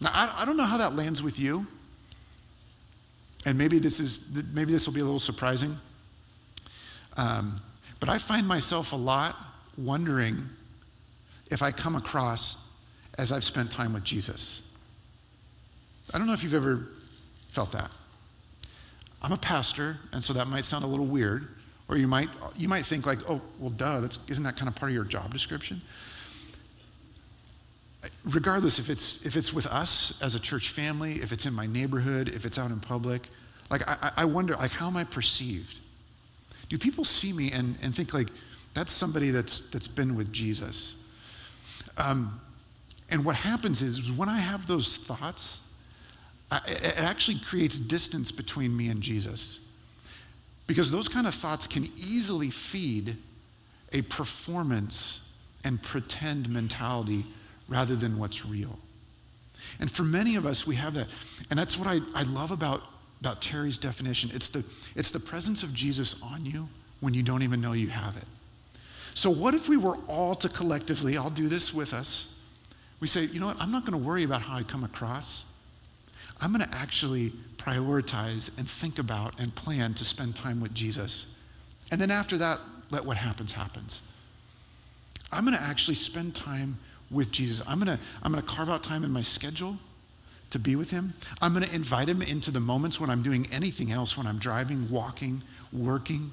Now, 0.00 0.10
I, 0.12 0.42
I 0.42 0.44
don't 0.44 0.56
know 0.56 0.64
how 0.64 0.78
that 0.78 0.94
lands 0.94 1.22
with 1.22 1.40
you. 1.40 1.66
And 3.46 3.56
maybe 3.56 3.78
this 3.78 4.00
is 4.00 4.44
maybe 4.52 4.72
this 4.72 4.86
will 4.86 4.94
be 4.94 5.00
a 5.00 5.04
little 5.04 5.20
surprising. 5.20 5.76
Um, 7.16 7.56
but 8.00 8.08
I 8.08 8.18
find 8.18 8.46
myself 8.46 8.92
a 8.92 8.96
lot 8.96 9.36
wondering 9.78 10.36
if 11.50 11.62
I 11.62 11.70
come 11.70 11.94
across 11.94 12.78
as 13.18 13.32
I've 13.32 13.44
spent 13.44 13.70
time 13.70 13.92
with 13.92 14.04
Jesus. 14.04 14.76
I 16.12 16.18
don't 16.18 16.26
know 16.26 16.34
if 16.34 16.42
you've 16.42 16.54
ever 16.54 16.88
felt 17.48 17.72
that. 17.72 17.90
I'm 19.26 19.32
a 19.32 19.36
pastor, 19.36 19.98
and 20.12 20.22
so 20.22 20.32
that 20.34 20.46
might 20.46 20.64
sound 20.64 20.84
a 20.84 20.86
little 20.86 21.04
weird, 21.04 21.48
or 21.88 21.96
you 21.96 22.06
might 22.06 22.28
you 22.56 22.68
might 22.68 22.84
think 22.86 23.06
like, 23.06 23.18
oh, 23.28 23.42
well, 23.58 23.70
duh, 23.70 24.00
that's 24.00 24.30
isn't 24.30 24.44
that 24.44 24.56
kind 24.56 24.68
of 24.68 24.76
part 24.76 24.90
of 24.90 24.94
your 24.94 25.04
job 25.04 25.32
description? 25.32 25.82
regardless 28.24 28.78
if 28.78 28.90
it's 28.90 29.24
if 29.26 29.36
it's 29.36 29.52
with 29.52 29.66
us 29.66 30.20
as 30.22 30.34
a 30.34 30.40
church 30.40 30.70
family, 30.70 31.14
if 31.14 31.32
it's 31.32 31.46
in 31.46 31.54
my 31.54 31.66
neighborhood, 31.66 32.28
if 32.28 32.44
it's 32.44 32.58
out 32.58 32.70
in 32.70 32.80
public, 32.80 33.28
like 33.70 33.88
I, 33.88 34.12
I 34.18 34.24
wonder, 34.24 34.54
like 34.54 34.72
how 34.72 34.88
am 34.88 34.96
I 34.96 35.04
perceived? 35.04 35.80
Do 36.68 36.78
people 36.78 37.04
see 37.04 37.32
me 37.32 37.50
and, 37.52 37.76
and 37.82 37.94
think 37.94 38.12
like 38.12 38.28
that's 38.74 38.92
somebody 38.92 39.30
that's 39.30 39.70
that's 39.70 39.88
been 39.88 40.16
with 40.16 40.32
Jesus? 40.32 41.02
Um, 41.98 42.40
and 43.10 43.24
what 43.24 43.36
happens 43.36 43.82
is, 43.82 43.98
is 43.98 44.12
when 44.12 44.28
I 44.28 44.38
have 44.38 44.66
those 44.66 44.96
thoughts, 44.96 45.65
it 46.52 47.00
actually 47.00 47.38
creates 47.40 47.80
distance 47.80 48.30
between 48.30 48.76
me 48.76 48.88
and 48.88 49.02
Jesus. 49.02 49.62
Because 50.66 50.90
those 50.90 51.08
kind 51.08 51.26
of 51.26 51.34
thoughts 51.34 51.66
can 51.66 51.84
easily 51.84 52.50
feed 52.50 53.16
a 53.92 54.02
performance 54.02 55.36
and 55.64 55.82
pretend 55.82 56.48
mentality 56.48 57.24
rather 57.68 57.96
than 57.96 58.18
what's 58.18 58.46
real. 58.46 58.78
And 59.80 59.90
for 59.90 60.04
many 60.04 60.36
of 60.36 60.46
us, 60.46 60.66
we 60.66 60.76
have 60.76 60.94
that. 60.94 61.12
And 61.50 61.58
that's 61.58 61.78
what 61.78 61.88
I, 61.88 61.98
I 62.14 62.22
love 62.24 62.50
about, 62.50 62.82
about 63.20 63.42
Terry's 63.42 63.78
definition. 63.78 64.30
It's 64.32 64.48
the, 64.48 64.60
it's 64.98 65.10
the 65.10 65.20
presence 65.20 65.62
of 65.62 65.74
Jesus 65.74 66.22
on 66.22 66.44
you 66.44 66.68
when 67.00 67.14
you 67.14 67.22
don't 67.22 67.42
even 67.42 67.60
know 67.60 67.72
you 67.72 67.88
have 67.88 68.16
it. 68.16 68.24
So, 69.14 69.30
what 69.30 69.54
if 69.54 69.68
we 69.68 69.76
were 69.76 69.96
all 70.08 70.34
to 70.36 70.48
collectively, 70.48 71.16
I'll 71.16 71.30
do 71.30 71.48
this 71.48 71.72
with 71.72 71.94
us, 71.94 72.32
we 73.00 73.08
say, 73.08 73.24
you 73.24 73.40
know 73.40 73.46
what, 73.46 73.60
I'm 73.60 73.72
not 73.72 73.84
going 73.84 73.98
to 73.98 74.04
worry 74.06 74.24
about 74.24 74.42
how 74.42 74.56
I 74.56 74.62
come 74.62 74.84
across. 74.84 75.55
I'm 76.40 76.52
going 76.52 76.64
to 76.64 76.76
actually 76.76 77.30
prioritize 77.56 78.56
and 78.58 78.68
think 78.68 78.98
about 78.98 79.40
and 79.40 79.54
plan 79.54 79.94
to 79.94 80.04
spend 80.04 80.36
time 80.36 80.60
with 80.60 80.74
Jesus. 80.74 81.40
And 81.90 82.00
then 82.00 82.10
after 82.10 82.38
that, 82.38 82.60
let 82.90 83.04
what 83.04 83.16
happens 83.16 83.52
happens. 83.52 84.12
I'm 85.32 85.44
going 85.44 85.56
to 85.56 85.62
actually 85.62 85.94
spend 85.94 86.34
time 86.34 86.76
with 87.10 87.32
Jesus. 87.32 87.66
I'm 87.68 87.80
going 87.80 87.96
to 87.96 88.02
I'm 88.22 88.32
going 88.32 88.42
to 88.42 88.48
carve 88.48 88.68
out 88.68 88.82
time 88.82 89.04
in 89.04 89.10
my 89.10 89.22
schedule 89.22 89.76
to 90.50 90.58
be 90.58 90.76
with 90.76 90.90
him. 90.90 91.12
I'm 91.42 91.52
going 91.52 91.64
to 91.64 91.74
invite 91.74 92.08
him 92.08 92.22
into 92.22 92.50
the 92.50 92.60
moments 92.60 93.00
when 93.00 93.10
I'm 93.10 93.22
doing 93.22 93.46
anything 93.52 93.90
else, 93.90 94.16
when 94.16 94.26
I'm 94.26 94.38
driving, 94.38 94.88
walking, 94.88 95.42
working. 95.72 96.30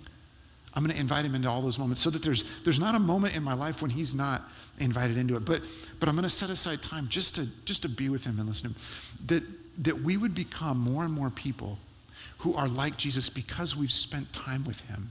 I'm 0.76 0.84
going 0.84 0.94
to 0.94 1.02
invite 1.02 1.26
him 1.26 1.36
into 1.36 1.50
all 1.50 1.62
those 1.62 1.80
moments 1.80 2.02
so 2.02 2.10
that 2.10 2.24
there's 2.24 2.62
there's 2.62 2.80
not 2.80 2.96
a 2.96 3.00
moment 3.00 3.36
in 3.36 3.44
my 3.44 3.54
life 3.54 3.82
when 3.82 3.92
he's 3.92 4.14
not 4.14 4.42
invited 4.80 5.18
into 5.18 5.36
it. 5.36 5.46
But 5.46 5.62
but 6.00 6.10
I'm 6.10 6.16
going 6.16 6.24
to 6.24 6.30
set 6.30 6.50
aside 6.50 6.82
time 6.82 7.08
just 7.10 7.36
to 7.36 7.48
just 7.66 7.82
to 7.84 7.90
be 7.90 8.10
with 8.10 8.26
him 8.26 8.38
and 8.40 8.48
listen 8.48 8.72
to 8.72 8.76
him. 8.76 8.86
That 9.28 9.63
that 9.80 10.00
we 10.00 10.18
would 10.18 10.36
become 10.36 10.78
more 10.78 11.04
and 11.04 11.14
more 11.14 11.30
people 11.30 11.78
who 12.40 12.54
are 12.56 12.68
like 12.68 12.98
Jesus 12.98 13.30
because 13.30 13.76
we've 13.76 13.92
spent 13.92 14.32
time 14.34 14.66
with 14.66 14.82
him. 14.90 15.10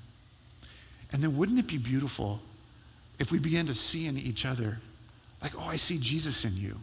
And 1.12 1.22
then 1.22 1.36
wouldn't 1.36 1.58
it 1.58 1.66
be 1.66 1.78
beautiful 1.78 2.40
if 3.18 3.32
we 3.32 3.38
began 3.38 3.66
to 3.66 3.74
see 3.74 4.06
in 4.06 4.16
each 4.16 4.46
other 4.46 4.78
like, 5.42 5.52
oh, 5.58 5.66
I 5.66 5.76
see 5.76 5.98
Jesus 5.98 6.44
in 6.44 6.56
you. 6.56 6.76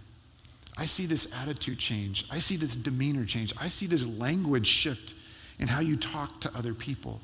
I 0.77 0.85
see 0.85 1.05
this 1.05 1.41
attitude 1.41 1.77
change. 1.77 2.25
I 2.31 2.39
see 2.39 2.55
this 2.55 2.75
demeanor 2.75 3.25
change. 3.25 3.53
I 3.59 3.67
see 3.67 3.85
this 3.85 4.19
language 4.19 4.67
shift 4.67 5.13
in 5.59 5.67
how 5.67 5.79
you 5.79 5.95
talk 5.95 6.39
to 6.41 6.51
other 6.57 6.73
people. 6.73 7.19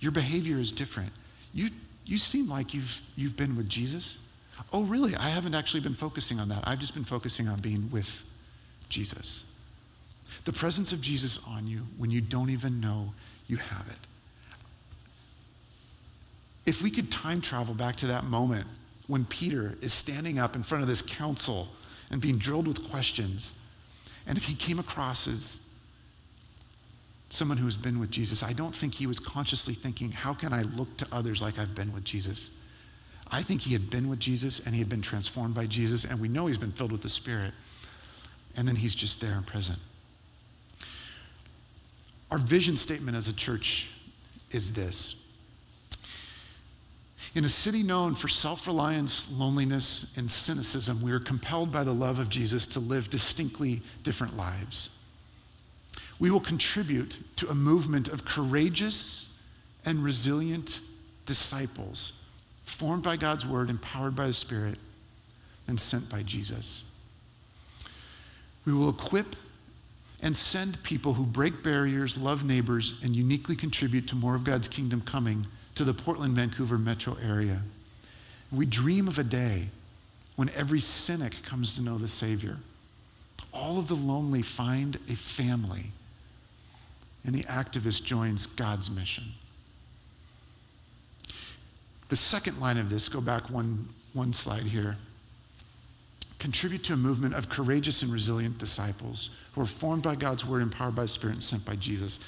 Your 0.00 0.12
behavior 0.12 0.58
is 0.58 0.72
different. 0.72 1.10
You, 1.54 1.68
you 2.04 2.18
seem 2.18 2.48
like 2.48 2.74
you've, 2.74 3.00
you've 3.16 3.36
been 3.36 3.56
with 3.56 3.68
Jesus. 3.68 4.28
Oh, 4.72 4.84
really? 4.84 5.14
I 5.16 5.28
haven't 5.28 5.54
actually 5.54 5.80
been 5.80 5.94
focusing 5.94 6.38
on 6.38 6.48
that. 6.48 6.66
I've 6.66 6.78
just 6.78 6.94
been 6.94 7.04
focusing 7.04 7.48
on 7.48 7.60
being 7.60 7.90
with 7.90 8.24
Jesus. 8.88 9.45
The 10.46 10.52
presence 10.52 10.92
of 10.92 11.02
Jesus 11.02 11.46
on 11.48 11.66
you 11.66 11.80
when 11.98 12.10
you 12.10 12.22
don't 12.22 12.50
even 12.50 12.80
know 12.80 13.12
you 13.48 13.58
have 13.58 13.86
it. 13.88 13.98
If 16.64 16.82
we 16.82 16.90
could 16.90 17.12
time 17.12 17.40
travel 17.40 17.74
back 17.74 17.96
to 17.96 18.06
that 18.06 18.24
moment 18.24 18.66
when 19.08 19.24
Peter 19.24 19.76
is 19.82 19.92
standing 19.92 20.38
up 20.38 20.56
in 20.56 20.62
front 20.62 20.82
of 20.82 20.88
this 20.88 21.02
council 21.02 21.68
and 22.10 22.20
being 22.20 22.38
drilled 22.38 22.66
with 22.68 22.88
questions. 22.90 23.60
And 24.26 24.38
if 24.38 24.44
he 24.44 24.54
came 24.54 24.78
across 24.78 25.26
as 25.26 25.68
someone 27.28 27.58
who's 27.58 27.76
been 27.76 27.98
with 27.98 28.10
Jesus, 28.10 28.42
I 28.42 28.52
don't 28.52 28.74
think 28.74 28.94
he 28.94 29.06
was 29.06 29.18
consciously 29.18 29.74
thinking, 29.74 30.12
how 30.12 30.32
can 30.32 30.52
I 30.52 30.62
look 30.62 30.96
to 30.98 31.08
others 31.12 31.42
like 31.42 31.58
I've 31.58 31.74
been 31.74 31.92
with 31.92 32.04
Jesus? 32.04 32.62
I 33.30 33.42
think 33.42 33.62
he 33.62 33.72
had 33.72 33.90
been 33.90 34.08
with 34.08 34.20
Jesus 34.20 34.64
and 34.64 34.74
he 34.74 34.80
had 34.80 34.88
been 34.88 35.02
transformed 35.02 35.54
by 35.56 35.66
Jesus, 35.66 36.04
and 36.04 36.20
we 36.20 36.28
know 36.28 36.46
he's 36.46 36.58
been 36.58 36.70
filled 36.70 36.92
with 36.92 37.02
the 37.02 37.08
Spirit. 37.08 37.52
And 38.56 38.66
then 38.66 38.76
he's 38.76 38.94
just 38.94 39.20
there 39.20 39.32
and 39.32 39.46
present. 39.46 39.78
Our 42.30 42.38
vision 42.38 42.76
statement 42.76 43.16
as 43.16 43.28
a 43.28 43.36
church 43.36 43.90
is 44.50 44.74
this 44.74 45.26
in 47.36 47.44
a 47.44 47.50
city 47.50 47.82
known 47.82 48.14
for 48.14 48.28
self 48.28 48.66
reliance, 48.66 49.30
loneliness, 49.30 50.16
and 50.16 50.30
cynicism, 50.30 51.02
we 51.02 51.12
are 51.12 51.20
compelled 51.20 51.70
by 51.70 51.84
the 51.84 51.92
love 51.92 52.18
of 52.18 52.30
Jesus 52.30 52.66
to 52.68 52.80
live 52.80 53.10
distinctly 53.10 53.82
different 54.02 54.38
lives. 54.38 55.04
We 56.18 56.30
will 56.30 56.40
contribute 56.40 57.18
to 57.36 57.50
a 57.50 57.54
movement 57.54 58.08
of 58.08 58.24
courageous 58.24 59.38
and 59.84 60.02
resilient 60.02 60.80
disciples 61.26 62.24
formed 62.64 63.02
by 63.02 63.16
God's 63.18 63.46
word, 63.46 63.68
empowered 63.68 64.16
by 64.16 64.28
the 64.28 64.32
Spirit, 64.32 64.78
and 65.68 65.78
sent 65.78 66.10
by 66.10 66.22
Jesus. 66.22 66.98
We 68.64 68.72
will 68.72 68.88
equip 68.88 69.36
and 70.22 70.36
send 70.36 70.82
people 70.82 71.14
who 71.14 71.24
break 71.24 71.62
barriers, 71.62 72.16
love 72.16 72.44
neighbors, 72.44 73.02
and 73.04 73.14
uniquely 73.14 73.54
contribute 73.54 74.08
to 74.08 74.16
more 74.16 74.34
of 74.34 74.44
God's 74.44 74.68
kingdom 74.68 75.00
coming 75.02 75.46
to 75.74 75.84
the 75.84 75.94
Portland, 75.94 76.34
Vancouver 76.34 76.78
metro 76.78 77.16
area. 77.22 77.60
We 78.50 78.64
dream 78.66 79.08
of 79.08 79.18
a 79.18 79.24
day 79.24 79.66
when 80.36 80.48
every 80.50 80.80
cynic 80.80 81.42
comes 81.42 81.74
to 81.74 81.82
know 81.82 81.98
the 81.98 82.08
Savior. 82.08 82.56
All 83.52 83.78
of 83.78 83.88
the 83.88 83.94
lonely 83.94 84.42
find 84.42 84.96
a 84.96 85.16
family, 85.16 85.90
and 87.24 87.34
the 87.34 87.44
activist 87.44 88.04
joins 88.04 88.46
God's 88.46 88.90
mission. 88.90 89.24
The 92.08 92.16
second 92.16 92.60
line 92.60 92.78
of 92.78 92.88
this, 92.88 93.08
go 93.08 93.20
back 93.20 93.50
one, 93.50 93.86
one 94.12 94.32
slide 94.32 94.62
here. 94.62 94.96
Contribute 96.46 96.84
to 96.84 96.92
a 96.92 96.96
movement 96.96 97.34
of 97.34 97.48
courageous 97.48 98.02
and 98.02 98.12
resilient 98.12 98.56
disciples 98.56 99.30
who 99.52 99.62
are 99.62 99.66
formed 99.66 100.04
by 100.04 100.14
God's 100.14 100.46
word, 100.46 100.62
empowered 100.62 100.94
by 100.94 101.02
the 101.02 101.08
Spirit, 101.08 101.32
and 101.32 101.42
sent 101.42 101.66
by 101.66 101.74
Jesus. 101.74 102.22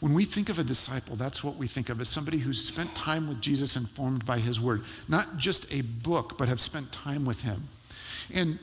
When 0.00 0.14
we 0.14 0.24
think 0.24 0.48
of 0.48 0.58
a 0.58 0.64
disciple, 0.64 1.14
that's 1.14 1.44
what 1.44 1.56
we 1.56 1.66
think 1.66 1.90
of 1.90 2.00
as 2.00 2.08
somebody 2.08 2.38
who's 2.38 2.64
spent 2.64 2.96
time 2.96 3.28
with 3.28 3.42
Jesus 3.42 3.76
and 3.76 3.86
formed 3.86 4.24
by 4.24 4.38
his 4.38 4.58
word. 4.58 4.80
Not 5.10 5.26
just 5.36 5.74
a 5.74 5.82
book, 5.82 6.38
but 6.38 6.48
have 6.48 6.58
spent 6.58 6.90
time 6.90 7.26
with 7.26 7.42
him. 7.42 7.64
And 8.34 8.58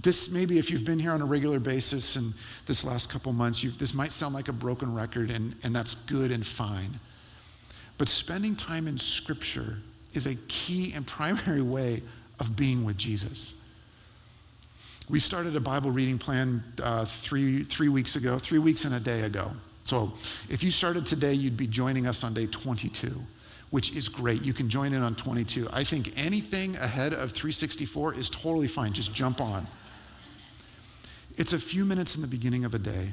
this 0.00 0.32
maybe 0.32 0.58
if 0.58 0.70
you've 0.70 0.86
been 0.86 1.00
here 1.00 1.10
on 1.10 1.22
a 1.22 1.26
regular 1.26 1.58
basis 1.58 2.14
and 2.14 2.26
this 2.66 2.84
last 2.84 3.10
couple 3.10 3.32
months, 3.32 3.62
this 3.78 3.94
might 3.94 4.12
sound 4.12 4.32
like 4.32 4.46
a 4.46 4.52
broken 4.52 4.94
record, 4.94 5.32
and, 5.32 5.56
and 5.64 5.74
that's 5.74 5.96
good 6.04 6.30
and 6.30 6.46
fine. 6.46 6.90
But 7.98 8.08
spending 8.08 8.54
time 8.54 8.86
in 8.86 8.96
Scripture 8.96 9.78
is 10.12 10.26
a 10.26 10.36
key 10.46 10.92
and 10.94 11.04
primary 11.18 11.62
way 11.62 12.00
of 12.38 12.56
being 12.56 12.84
with 12.84 12.96
Jesus. 12.96 13.64
We 15.08 15.20
started 15.20 15.54
a 15.54 15.60
Bible 15.60 15.92
reading 15.92 16.18
plan 16.18 16.64
uh, 16.82 17.04
three, 17.04 17.62
three 17.62 17.88
weeks 17.88 18.16
ago, 18.16 18.38
three 18.38 18.58
weeks 18.58 18.84
and 18.84 18.94
a 18.94 19.00
day 19.00 19.22
ago. 19.22 19.52
So 19.84 20.12
if 20.50 20.64
you 20.64 20.72
started 20.72 21.06
today, 21.06 21.32
you'd 21.32 21.56
be 21.56 21.68
joining 21.68 22.08
us 22.08 22.24
on 22.24 22.34
day 22.34 22.46
22, 22.46 23.14
which 23.70 23.96
is 23.96 24.08
great. 24.08 24.42
You 24.42 24.52
can 24.52 24.68
join 24.68 24.92
in 24.92 25.02
on 25.02 25.14
22. 25.14 25.68
I 25.72 25.84
think 25.84 26.10
anything 26.16 26.74
ahead 26.76 27.12
of 27.12 27.30
364 27.30 28.14
is 28.14 28.28
totally 28.28 28.66
fine. 28.66 28.92
Just 28.92 29.14
jump 29.14 29.40
on. 29.40 29.68
It's 31.36 31.52
a 31.52 31.58
few 31.58 31.84
minutes 31.84 32.16
in 32.16 32.22
the 32.22 32.28
beginning 32.28 32.64
of 32.64 32.74
a 32.74 32.78
day. 32.78 33.10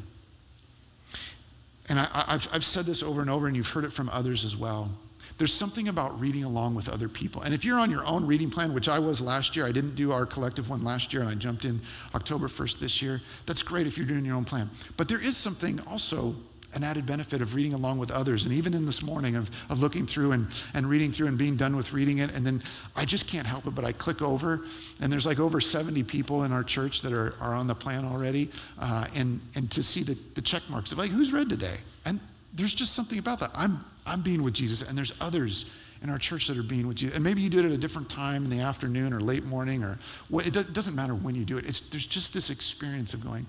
And 1.89 1.99
I, 1.99 2.05
have 2.27 2.49
I've 2.53 2.65
said 2.65 2.85
this 2.85 3.03
over 3.03 3.21
and 3.21 3.29
over, 3.29 3.45
and 3.45 3.55
you've 3.55 3.69
heard 3.69 3.83
it 3.83 3.93
from 3.93 4.09
others 4.09 4.45
as 4.45 4.57
well. 4.57 4.89
There's 5.37 5.53
something 5.53 5.87
about 5.87 6.19
reading 6.19 6.43
along 6.43 6.75
with 6.75 6.89
other 6.89 7.09
people. 7.09 7.41
And 7.41 7.53
if 7.53 7.65
you're 7.65 7.79
on 7.79 7.89
your 7.89 8.05
own 8.05 8.25
reading 8.25 8.49
plan, 8.49 8.73
which 8.73 8.87
I 8.87 8.99
was 8.99 9.21
last 9.21 9.55
year, 9.55 9.65
I 9.65 9.71
didn't 9.71 9.95
do 9.95 10.11
our 10.11 10.25
collective 10.25 10.69
one 10.69 10.83
last 10.83 11.13
year, 11.13 11.21
and 11.21 11.31
I 11.31 11.35
jumped 11.35 11.65
in 11.65 11.79
October 12.13 12.47
1st 12.47 12.79
this 12.79 13.01
year. 13.01 13.21
That's 13.45 13.63
great 13.63 13.87
if 13.87 13.97
you're 13.97 14.07
doing 14.07 14.25
your 14.25 14.35
own 14.35 14.45
plan. 14.45 14.69
But 14.97 15.09
there 15.09 15.19
is 15.19 15.35
something 15.35 15.79
also 15.89 16.35
an 16.75 16.83
added 16.83 17.05
benefit 17.05 17.41
of 17.41 17.55
reading 17.55 17.73
along 17.73 17.99
with 17.99 18.11
others. 18.11 18.45
And 18.45 18.53
even 18.53 18.73
in 18.73 18.85
this 18.85 19.03
morning 19.03 19.35
of, 19.35 19.49
of 19.69 19.81
looking 19.81 20.05
through 20.05 20.31
and, 20.31 20.47
and 20.73 20.87
reading 20.89 21.11
through 21.11 21.27
and 21.27 21.37
being 21.37 21.55
done 21.55 21.75
with 21.75 21.93
reading 21.93 22.19
it, 22.19 22.35
and 22.35 22.45
then 22.45 22.61
I 22.95 23.05
just 23.05 23.29
can't 23.29 23.45
help 23.45 23.67
it, 23.67 23.75
but 23.75 23.85
I 23.85 23.91
click 23.91 24.21
over, 24.21 24.61
and 25.01 25.11
there's 25.11 25.25
like 25.25 25.39
over 25.39 25.61
70 25.61 26.03
people 26.03 26.43
in 26.43 26.51
our 26.51 26.63
church 26.63 27.01
that 27.01 27.13
are, 27.13 27.33
are 27.39 27.53
on 27.53 27.67
the 27.67 27.75
plan 27.75 28.05
already. 28.05 28.49
Uh, 28.79 29.05
and, 29.15 29.39
and 29.55 29.69
to 29.71 29.83
see 29.83 30.03
the, 30.03 30.17
the 30.35 30.41
check 30.41 30.63
marks 30.69 30.91
of 30.91 30.97
like, 30.97 31.11
who's 31.11 31.31
read 31.31 31.49
today? 31.49 31.77
And 32.05 32.19
there's 32.53 32.73
just 32.73 32.93
something 32.93 33.19
about 33.19 33.39
that. 33.39 33.51
I'm, 33.55 33.79
I'm 34.05 34.21
being 34.21 34.43
with 34.43 34.53
Jesus, 34.53 34.87
and 34.87 34.97
there's 34.97 35.19
others 35.21 35.79
in 36.01 36.09
our 36.09 36.17
church 36.17 36.47
that 36.47 36.57
are 36.57 36.63
being 36.63 36.87
with 36.87 36.97
Jesus. 36.97 37.15
And 37.15 37.23
maybe 37.23 37.41
you 37.41 37.49
do 37.49 37.59
it 37.59 37.65
at 37.65 37.71
a 37.71 37.77
different 37.77 38.09
time 38.09 38.43
in 38.43 38.49
the 38.49 38.59
afternoon 38.59 39.13
or 39.13 39.21
late 39.21 39.45
morning 39.45 39.83
or 39.83 39.97
what. 40.29 40.45
It, 40.45 40.55
it 40.57 40.73
doesn't 40.73 40.95
matter 40.95 41.15
when 41.15 41.33
you 41.33 41.45
do 41.45 41.57
it. 41.57 41.65
It's, 41.65 41.89
there's 41.89 42.05
just 42.05 42.33
this 42.33 42.49
experience 42.49 43.13
of 43.13 43.23
going, 43.23 43.45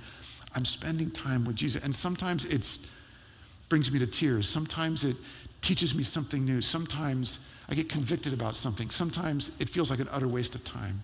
I'm 0.54 0.64
spending 0.64 1.10
time 1.10 1.44
with 1.44 1.56
Jesus. 1.56 1.84
And 1.84 1.92
sometimes 1.92 2.44
it 2.44 2.90
brings 3.68 3.90
me 3.92 3.98
to 3.98 4.06
tears. 4.06 4.48
Sometimes 4.48 5.04
it 5.04 5.16
teaches 5.62 5.96
me 5.96 6.04
something 6.04 6.44
new. 6.44 6.62
Sometimes 6.62 7.50
I 7.68 7.74
get 7.74 7.88
convicted 7.88 8.32
about 8.32 8.54
something. 8.54 8.88
Sometimes 8.90 9.60
it 9.60 9.68
feels 9.68 9.90
like 9.90 9.98
an 9.98 10.08
utter 10.12 10.28
waste 10.28 10.54
of 10.54 10.62
time. 10.62 11.02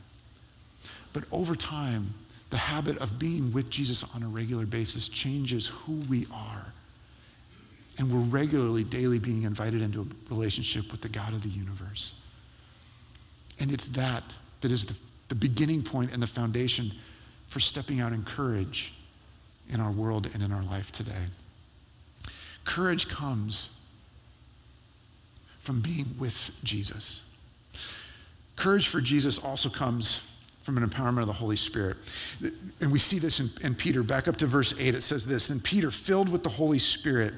But 1.12 1.24
over 1.32 1.56
time, 1.56 2.14
the 2.50 2.58
habit 2.58 2.98
of 2.98 3.18
being 3.18 3.52
with 3.52 3.70
Jesus 3.70 4.14
on 4.14 4.22
a 4.22 4.28
regular 4.28 4.66
basis 4.66 5.08
changes 5.08 5.68
who 5.68 5.94
we 6.08 6.26
are. 6.32 6.72
And 8.00 8.10
we're 8.10 8.38
regularly, 8.38 8.82
daily 8.82 9.18
being 9.18 9.42
invited 9.42 9.82
into 9.82 10.00
a 10.00 10.06
relationship 10.34 10.90
with 10.90 11.02
the 11.02 11.08
God 11.10 11.34
of 11.34 11.42
the 11.42 11.50
universe. 11.50 12.18
And 13.60 13.70
it's 13.70 13.88
that 13.88 14.34
that 14.62 14.72
is 14.72 14.86
the, 14.86 14.98
the 15.28 15.34
beginning 15.34 15.82
point 15.82 16.14
and 16.14 16.22
the 16.22 16.26
foundation 16.26 16.92
for 17.46 17.60
stepping 17.60 18.00
out 18.00 18.14
in 18.14 18.22
courage 18.22 18.94
in 19.68 19.80
our 19.80 19.90
world 19.90 20.30
and 20.32 20.42
in 20.42 20.50
our 20.50 20.62
life 20.62 20.90
today. 20.90 21.26
Courage 22.64 23.08
comes 23.08 23.92
from 25.58 25.82
being 25.82 26.06
with 26.18 26.58
Jesus. 26.64 27.36
Courage 28.56 28.88
for 28.88 29.02
Jesus 29.02 29.44
also 29.44 29.68
comes 29.68 30.42
from 30.62 30.78
an 30.78 30.88
empowerment 30.88 31.20
of 31.20 31.26
the 31.26 31.34
Holy 31.34 31.56
Spirit. 31.56 31.98
And 32.80 32.90
we 32.90 32.98
see 32.98 33.18
this 33.18 33.40
in, 33.40 33.66
in, 33.66 33.74
Peter. 33.74 34.02
Back 34.02 34.26
up 34.26 34.36
to 34.38 34.46
verse 34.46 34.80
8, 34.80 34.94
it 34.94 35.02
says 35.02 35.26
this 35.26 35.48
Then 35.48 35.60
Peter, 35.60 35.90
filled 35.90 36.30
with 36.30 36.42
the 36.42 36.48
Holy 36.48 36.78
Spirit, 36.78 37.34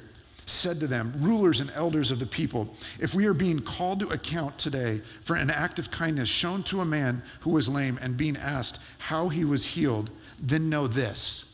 said 0.47 0.81
to 0.81 0.87
them, 0.87 1.13
Rulers 1.19 1.61
and 1.61 1.71
elders 1.75 2.11
of 2.11 2.19
the 2.19 2.27
people, 2.27 2.75
if 3.01 3.15
we 3.15 3.27
are 3.27 3.35
being 3.35 3.61
called 3.61 4.01
to 4.01 4.09
account 4.09 4.59
today 4.59 4.99
for 4.99 5.37
an 5.37 5.51
act 5.51 5.79
of 5.79 5.91
kindness 5.91 6.29
shown 6.29 6.63
to 6.65 6.81
a 6.81 6.85
man 6.85 7.23
who 7.41 7.51
was 7.51 7.69
lame 7.69 7.99
and 8.03 8.17
being 8.17 8.37
asked 8.37 8.85
how 8.99 9.29
he 9.29 9.45
was 9.45 9.67
healed, 9.67 10.11
then 10.41 10.69
know 10.69 10.87
this 10.87 11.53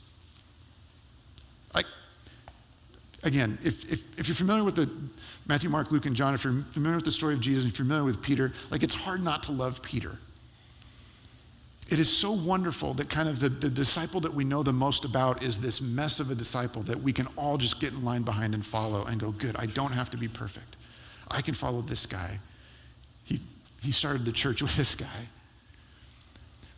again, 3.25 3.59
if, 3.63 3.93
if, 3.93 4.19
if 4.19 4.29
you're 4.29 4.35
familiar 4.35 4.65
with 4.65 4.77
the 4.77 4.91
Matthew, 5.47 5.71
Mark, 5.71 5.91
Luke, 5.91 6.07
and 6.07 6.15
John, 6.15 6.35
if 6.35 6.45
you're 6.45 6.53
familiar 6.53 6.97
with 6.97 7.05
the 7.05 7.13
story 7.13 7.35
of 7.35 7.41
Jesus, 7.41 7.65
if 7.65 7.79
you're 7.79 7.87
familiar 7.87 8.05
with 8.05 8.23
Peter, 8.23 8.53
like 8.71 8.83
it's 8.83 8.95
hard 8.95 9.23
not 9.23 9.45
to 9.45 9.53
love 9.53 9.83
Peter. 9.83 10.19
It 11.89 11.99
is 11.99 12.15
so 12.15 12.33
wonderful 12.33 12.93
that 12.95 13.09
kind 13.09 13.29
of 13.29 13.41
the, 13.41 13.49
the 13.49 13.71
disciple 13.71 14.21
that 14.21 14.35
we 14.35 14.45
know 14.45 14.63
the 14.63 14.75
most 14.75 15.07
about 15.07 15.43
is 15.43 15.59
this 15.59 15.81
mess 15.81 16.21
of 16.21 16.31
a 16.31 16.35
disciple 16.35 16.83
that 16.83 17.01
we 17.01 17.15
can 17.15 17.27
all 17.37 17.57
just 17.57 17.81
get 17.81 17.93
in 17.93 18.05
line 18.05 18.23
behind 18.23 18.55
and 18.55 18.65
follow 18.65 19.05
and 19.05 19.19
go, 19.19 19.31
good, 19.31 19.57
I 19.57 19.67
don't 19.67 19.93
have 19.93 20.11
to 20.11 20.19
be 20.19 20.29
perfect. 20.29 20.77
I 21.31 21.41
can 21.41 21.55
follow 21.55 21.81
this 21.81 22.05
guy. 22.05 22.39
He, 23.25 23.41
he 23.83 23.91
started 23.91 24.27
the 24.27 24.33
church 24.33 24.61
with 24.63 24.77
this 24.77 24.95
guy. 24.95 25.27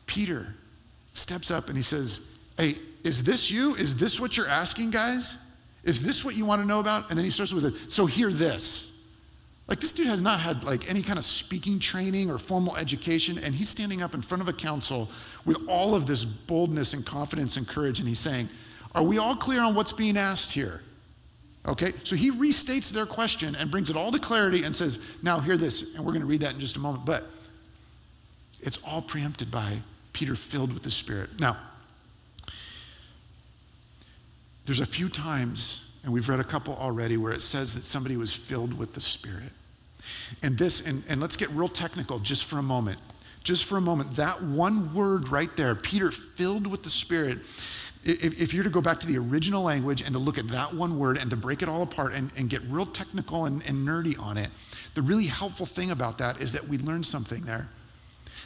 Peter 0.06 0.54
steps 1.12 1.50
up 1.50 1.66
and 1.66 1.76
he 1.76 1.82
says, 1.82 2.38
Hey, 2.56 2.74
is 3.04 3.24
this 3.24 3.50
you? 3.50 3.74
Is 3.76 3.96
this 3.96 4.20
what 4.20 4.36
you're 4.36 4.48
asking, 4.48 4.90
guys? 4.90 5.56
Is 5.82 6.02
this 6.02 6.24
what 6.24 6.36
you 6.36 6.44
want 6.44 6.60
to 6.60 6.68
know 6.68 6.80
about? 6.80 7.08
And 7.08 7.18
then 7.18 7.24
he 7.24 7.30
starts 7.30 7.52
with 7.52 7.64
it. 7.64 7.90
So 7.90 8.06
hear 8.06 8.30
this. 8.30 8.89
Like 9.70 9.78
this 9.78 9.92
dude 9.92 10.08
has 10.08 10.20
not 10.20 10.40
had 10.40 10.64
like 10.64 10.90
any 10.90 11.00
kind 11.00 11.16
of 11.16 11.24
speaking 11.24 11.78
training 11.78 12.28
or 12.28 12.38
formal 12.38 12.76
education, 12.76 13.36
and 13.42 13.54
he's 13.54 13.68
standing 13.68 14.02
up 14.02 14.14
in 14.14 14.20
front 14.20 14.42
of 14.42 14.48
a 14.48 14.52
council 14.52 15.08
with 15.46 15.64
all 15.68 15.94
of 15.94 16.06
this 16.06 16.24
boldness 16.24 16.92
and 16.92 17.06
confidence 17.06 17.56
and 17.56 17.68
courage, 17.68 18.00
and 18.00 18.08
he's 18.08 18.18
saying, 18.18 18.48
Are 18.96 19.04
we 19.04 19.18
all 19.18 19.36
clear 19.36 19.62
on 19.62 19.76
what's 19.76 19.92
being 19.92 20.16
asked 20.16 20.50
here? 20.50 20.82
Okay, 21.66 21.90
so 22.02 22.16
he 22.16 22.32
restates 22.32 22.92
their 22.92 23.06
question 23.06 23.54
and 23.54 23.70
brings 23.70 23.90
it 23.90 23.96
all 23.96 24.10
to 24.10 24.18
clarity 24.18 24.64
and 24.64 24.74
says, 24.74 25.18
Now 25.22 25.38
hear 25.38 25.56
this, 25.56 25.94
and 25.94 26.04
we're 26.04 26.12
going 26.12 26.22
to 26.22 26.28
read 26.28 26.40
that 26.40 26.54
in 26.54 26.60
just 26.60 26.76
a 26.76 26.80
moment. 26.80 27.06
But 27.06 27.32
it's 28.62 28.82
all 28.84 29.02
preempted 29.02 29.52
by 29.52 29.78
Peter 30.12 30.34
filled 30.34 30.74
with 30.74 30.82
the 30.82 30.90
Spirit. 30.90 31.38
Now, 31.38 31.56
there's 34.64 34.80
a 34.80 34.86
few 34.86 35.08
times, 35.08 35.96
and 36.02 36.12
we've 36.12 36.28
read 36.28 36.40
a 36.40 36.44
couple 36.44 36.74
already, 36.74 37.16
where 37.16 37.32
it 37.32 37.40
says 37.40 37.76
that 37.76 37.82
somebody 37.82 38.16
was 38.16 38.32
filled 38.32 38.76
with 38.76 38.94
the 38.94 39.00
Spirit. 39.00 39.52
And 40.42 40.56
this, 40.56 40.86
and, 40.86 41.02
and 41.08 41.20
let's 41.20 41.36
get 41.36 41.48
real 41.50 41.68
technical 41.68 42.18
just 42.18 42.44
for 42.44 42.58
a 42.58 42.62
moment. 42.62 42.98
Just 43.42 43.64
for 43.64 43.78
a 43.78 43.80
moment, 43.80 44.16
that 44.16 44.42
one 44.42 44.94
word 44.94 45.30
right 45.30 45.54
there, 45.56 45.74
Peter 45.74 46.10
filled 46.10 46.66
with 46.66 46.82
the 46.82 46.90
Spirit, 46.90 47.38
if, 48.04 48.54
you're 48.54 48.64
to 48.64 48.70
go 48.70 48.80
back 48.80 48.98
to 49.00 49.06
the 49.06 49.18
original 49.18 49.62
language 49.62 50.02
and 50.02 50.12
to 50.12 50.18
look 50.18 50.38
at 50.38 50.48
that 50.48 50.74
one 50.74 50.98
word 50.98 51.18
and 51.18 51.30
to 51.30 51.36
break 51.36 51.62
it 51.62 51.68
all 51.68 51.82
apart 51.82 52.14
and, 52.14 52.30
and 52.38 52.48
get 52.48 52.60
real 52.68 52.86
technical 52.86 53.46
and, 53.46 53.66
and 53.66 53.86
nerdy 53.86 54.18
on 54.18 54.36
it, 54.36 54.50
the 54.94 55.02
really 55.02 55.26
helpful 55.26 55.66
thing 55.66 55.90
about 55.90 56.18
that 56.18 56.40
is 56.40 56.52
that 56.52 56.66
we 56.68 56.78
learn 56.78 57.02
something 57.02 57.42
there. 57.42 57.68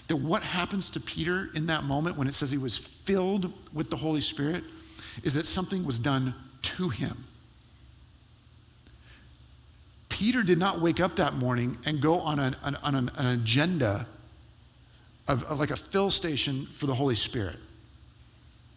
That 0.08 0.16
what 0.16 0.42
happens 0.42 0.90
to 0.90 1.00
Peter 1.00 1.48
in 1.54 1.66
that 1.66 1.84
moment 1.84 2.16
when 2.16 2.28
it 2.28 2.34
says 2.34 2.50
he 2.50 2.58
was 2.58 2.76
filled 2.76 3.52
with 3.72 3.90
the 3.90 3.96
Holy 3.96 4.20
Spirit 4.20 4.62
is 5.22 5.34
that 5.34 5.46
something 5.46 5.84
was 5.84 5.98
done 5.98 6.34
to 6.62 6.88
him. 6.88 7.16
Peter 10.14 10.44
did 10.44 10.58
not 10.58 10.78
wake 10.78 11.00
up 11.00 11.16
that 11.16 11.34
morning 11.34 11.76
and 11.86 12.00
go 12.00 12.20
on 12.20 12.38
an, 12.38 12.54
an, 12.62 12.76
on 12.84 12.94
an, 12.94 13.10
an 13.18 13.26
agenda 13.34 14.06
of, 15.26 15.42
of 15.46 15.58
like 15.58 15.72
a 15.72 15.76
fill 15.76 16.08
station 16.08 16.66
for 16.66 16.86
the 16.86 16.94
Holy 16.94 17.16
Spirit. 17.16 17.56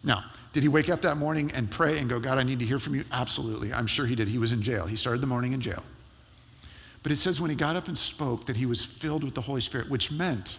Now, 0.02 0.24
did 0.52 0.64
he 0.64 0.68
wake 0.68 0.88
up 0.88 1.02
that 1.02 1.16
morning 1.16 1.52
and 1.54 1.70
pray 1.70 2.00
and 2.00 2.10
go, 2.10 2.18
God, 2.18 2.38
I 2.38 2.42
need 2.42 2.58
to 2.58 2.64
hear 2.64 2.80
from 2.80 2.96
you? 2.96 3.04
Absolutely. 3.12 3.72
I'm 3.72 3.86
sure 3.86 4.04
he 4.04 4.16
did. 4.16 4.26
He 4.26 4.38
was 4.38 4.50
in 4.50 4.62
jail. 4.62 4.84
He 4.86 4.96
started 4.96 5.20
the 5.20 5.28
morning 5.28 5.52
in 5.52 5.60
jail. 5.60 5.84
But 7.04 7.12
it 7.12 7.18
says 7.18 7.40
when 7.40 7.50
he 7.50 7.56
got 7.56 7.76
up 7.76 7.86
and 7.86 7.96
spoke 7.96 8.46
that 8.46 8.56
he 8.56 8.66
was 8.66 8.84
filled 8.84 9.22
with 9.22 9.36
the 9.36 9.40
Holy 9.40 9.60
Spirit, 9.60 9.88
which 9.88 10.10
meant, 10.10 10.58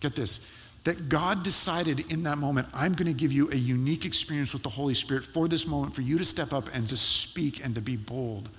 get 0.00 0.14
this, 0.14 0.54
that 0.84 1.08
God 1.08 1.42
decided 1.42 2.12
in 2.12 2.24
that 2.24 2.36
moment, 2.36 2.66
I'm 2.74 2.92
going 2.92 3.10
to 3.10 3.18
give 3.18 3.32
you 3.32 3.50
a 3.52 3.56
unique 3.56 4.04
experience 4.04 4.52
with 4.52 4.64
the 4.64 4.68
Holy 4.68 4.94
Spirit 4.94 5.24
for 5.24 5.48
this 5.48 5.66
moment, 5.66 5.94
for 5.94 6.02
you 6.02 6.18
to 6.18 6.26
step 6.26 6.52
up 6.52 6.64
and 6.74 6.86
to 6.90 6.96
speak 6.98 7.64
and 7.64 7.74
to 7.74 7.80
be 7.80 7.96
bold 7.96 8.50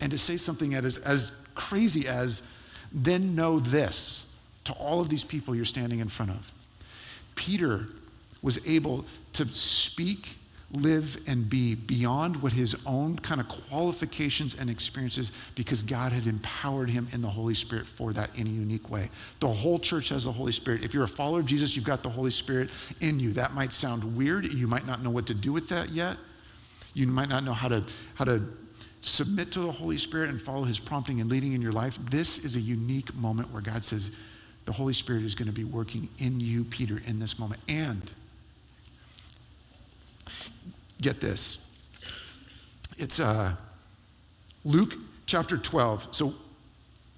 and 0.00 0.10
to 0.10 0.18
say 0.18 0.36
something 0.36 0.70
that 0.70 0.84
is 0.84 0.98
as 0.98 1.48
crazy 1.54 2.06
as, 2.08 2.52
then 2.92 3.34
know 3.34 3.58
this 3.58 4.38
to 4.64 4.72
all 4.74 5.00
of 5.00 5.08
these 5.08 5.24
people 5.24 5.54
you're 5.54 5.64
standing 5.64 6.00
in 6.00 6.08
front 6.08 6.30
of. 6.30 6.52
Peter 7.34 7.86
was 8.42 8.68
able 8.68 9.04
to 9.32 9.44
speak, 9.46 10.34
live, 10.72 11.18
and 11.28 11.48
be 11.48 11.74
beyond 11.74 12.42
what 12.42 12.52
his 12.52 12.82
own 12.86 13.16
kind 13.16 13.40
of 13.40 13.48
qualifications 13.48 14.60
and 14.60 14.68
experiences 14.68 15.50
because 15.54 15.82
God 15.82 16.12
had 16.12 16.26
empowered 16.26 16.90
him 16.90 17.06
in 17.12 17.22
the 17.22 17.28
Holy 17.28 17.54
Spirit 17.54 17.86
for 17.86 18.12
that 18.12 18.38
in 18.38 18.46
a 18.46 18.50
unique 18.50 18.90
way. 18.90 19.08
The 19.40 19.48
whole 19.48 19.78
church 19.78 20.08
has 20.10 20.24
the 20.24 20.32
Holy 20.32 20.52
Spirit. 20.52 20.84
If 20.84 20.94
you're 20.94 21.04
a 21.04 21.08
follower 21.08 21.40
of 21.40 21.46
Jesus, 21.46 21.76
you've 21.76 21.84
got 21.84 22.02
the 22.02 22.10
Holy 22.10 22.30
Spirit 22.30 22.70
in 23.00 23.20
you. 23.20 23.32
That 23.32 23.54
might 23.54 23.72
sound 23.72 24.16
weird. 24.16 24.46
You 24.46 24.66
might 24.66 24.86
not 24.86 25.02
know 25.02 25.10
what 25.10 25.26
to 25.26 25.34
do 25.34 25.52
with 25.52 25.68
that 25.68 25.90
yet. 25.90 26.16
You 26.94 27.06
might 27.06 27.28
not 27.28 27.44
know 27.44 27.52
how 27.52 27.68
to, 27.68 27.84
how 28.14 28.24
to 28.24 28.42
submit 29.06 29.52
to 29.52 29.60
the 29.60 29.70
Holy 29.70 29.96
Spirit 29.96 30.30
and 30.30 30.40
follow 30.40 30.64
his 30.64 30.80
prompting 30.80 31.20
and 31.20 31.30
leading 31.30 31.52
in 31.52 31.62
your 31.62 31.72
life. 31.72 31.96
This 32.10 32.44
is 32.44 32.56
a 32.56 32.60
unique 32.60 33.14
moment 33.14 33.52
where 33.52 33.62
God 33.62 33.84
says, 33.84 34.18
the 34.64 34.72
Holy 34.72 34.92
Spirit 34.92 35.22
is 35.22 35.36
going 35.36 35.48
to 35.48 35.54
be 35.54 35.64
working 35.64 36.08
in 36.18 36.40
you, 36.40 36.64
Peter, 36.64 37.00
in 37.06 37.20
this 37.20 37.38
moment. 37.38 37.60
And 37.68 38.12
get 41.00 41.20
this. 41.20 41.62
It's 42.98 43.20
uh, 43.20 43.54
Luke 44.64 44.94
chapter 45.26 45.56
12. 45.56 46.14
So 46.14 46.34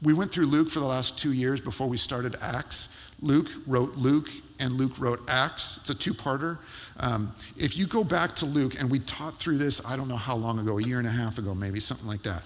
we 0.03 0.13
went 0.13 0.31
through 0.31 0.47
Luke 0.47 0.69
for 0.69 0.81
the 0.81 0.87
last 0.87 1.19
two 1.19 1.33
years 1.33 1.61
before 1.61 1.89
we 1.89 1.97
started 1.97 2.37
Acts. 2.43 3.15
Luke 3.23 3.49
wrote 3.67 3.97
Luke, 3.97 4.29
and 4.61 4.75
Luke 4.75 4.99
wrote 4.99 5.21
Acts. 5.27 5.79
It's 5.79 5.91
a 5.91 5.95
two 5.95 6.13
parter. 6.13 6.59
Um, 7.01 7.33
if 7.57 7.77
you 7.77 7.87
go 7.87 8.03
back 8.03 8.35
to 8.37 8.47
Luke, 8.47 8.75
and 8.79 8.91
we 8.91 8.99
taught 9.01 9.35
through 9.35 9.59
this, 9.59 9.85
I 9.87 9.97
don't 9.97 10.09
know 10.09 10.17
how 10.17 10.37
long 10.37 10.59
ago, 10.59 10.79
a 10.79 10.83
year 10.83 10.99
and 10.99 11.07
a 11.07 11.13
half 11.13 11.39
ago, 11.39 11.55
maybe, 11.55 11.81
something 11.81 12.09
like 12.09 12.23
that. 12.23 12.43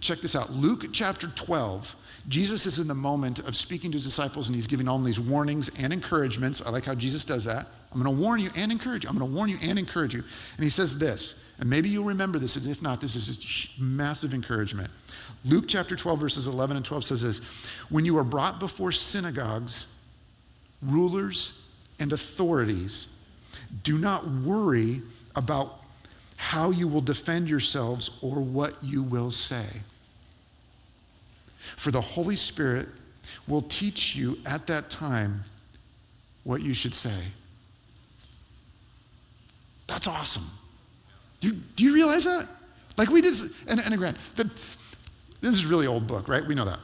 Check 0.00 0.18
this 0.18 0.36
out 0.36 0.50
Luke 0.50 0.84
chapter 0.92 1.26
12 1.26 1.96
Jesus 2.28 2.66
is 2.66 2.80
in 2.80 2.88
the 2.88 2.94
moment 2.94 3.38
of 3.40 3.54
speaking 3.54 3.92
to 3.92 3.96
his 3.96 4.04
disciples 4.04 4.48
and 4.48 4.56
he's 4.56 4.66
giving 4.66 4.88
all 4.88 4.98
these 4.98 5.20
warnings 5.20 5.70
and 5.80 5.92
encouragements. 5.92 6.64
I 6.64 6.70
like 6.70 6.84
how 6.84 6.94
Jesus 6.94 7.24
does 7.24 7.44
that. 7.44 7.66
I'm 7.92 8.02
going 8.02 8.16
to 8.16 8.22
warn 8.22 8.40
you 8.40 8.50
and 8.56 8.72
encourage 8.72 9.04
you. 9.04 9.10
I'm 9.10 9.16
going 9.16 9.30
to 9.30 9.36
warn 9.36 9.48
you 9.48 9.56
and 9.62 9.78
encourage 9.78 10.12
you. 10.12 10.24
And 10.56 10.64
he 10.64 10.68
says 10.68 10.98
this, 10.98 11.54
and 11.60 11.70
maybe 11.70 11.88
you'll 11.88 12.04
remember 12.04 12.38
this, 12.38 12.56
and 12.56 12.70
if 12.70 12.82
not, 12.82 13.00
this 13.00 13.14
is 13.14 13.78
a 13.78 13.82
massive 13.82 14.34
encouragement. 14.34 14.90
Luke 15.44 15.66
chapter 15.68 15.94
12, 15.94 16.20
verses 16.20 16.48
11 16.48 16.76
and 16.76 16.84
12 16.84 17.04
says 17.04 17.22
this 17.22 17.70
When 17.90 18.04
you 18.04 18.18
are 18.18 18.24
brought 18.24 18.58
before 18.58 18.90
synagogues, 18.90 19.94
rulers, 20.82 21.65
and 21.98 22.12
authorities, 22.12 23.24
do 23.82 23.98
not 23.98 24.26
worry 24.26 25.00
about 25.34 25.80
how 26.36 26.70
you 26.70 26.86
will 26.88 27.00
defend 27.00 27.48
yourselves 27.48 28.18
or 28.22 28.40
what 28.40 28.76
you 28.82 29.02
will 29.02 29.30
say. 29.30 29.66
For 31.58 31.90
the 31.90 32.00
Holy 32.00 32.36
Spirit 32.36 32.88
will 33.48 33.62
teach 33.62 34.14
you 34.14 34.38
at 34.46 34.66
that 34.66 34.90
time 34.90 35.42
what 36.44 36.62
you 36.62 36.74
should 36.74 36.94
say. 36.94 37.24
That's 39.86 40.06
awesome. 40.06 40.44
Do 41.40 41.48
you, 41.48 41.54
do 41.76 41.84
you 41.84 41.94
realize 41.94 42.24
that? 42.24 42.48
Like 42.96 43.10
we 43.10 43.20
did, 43.20 43.34
and, 43.68 43.80
and 43.80 43.94
again, 43.94 44.14
the, 44.36 44.44
this 45.40 45.52
is 45.52 45.66
really 45.66 45.86
old 45.86 46.06
book, 46.06 46.28
right? 46.28 46.44
We 46.44 46.54
know 46.54 46.64
that. 46.64 46.78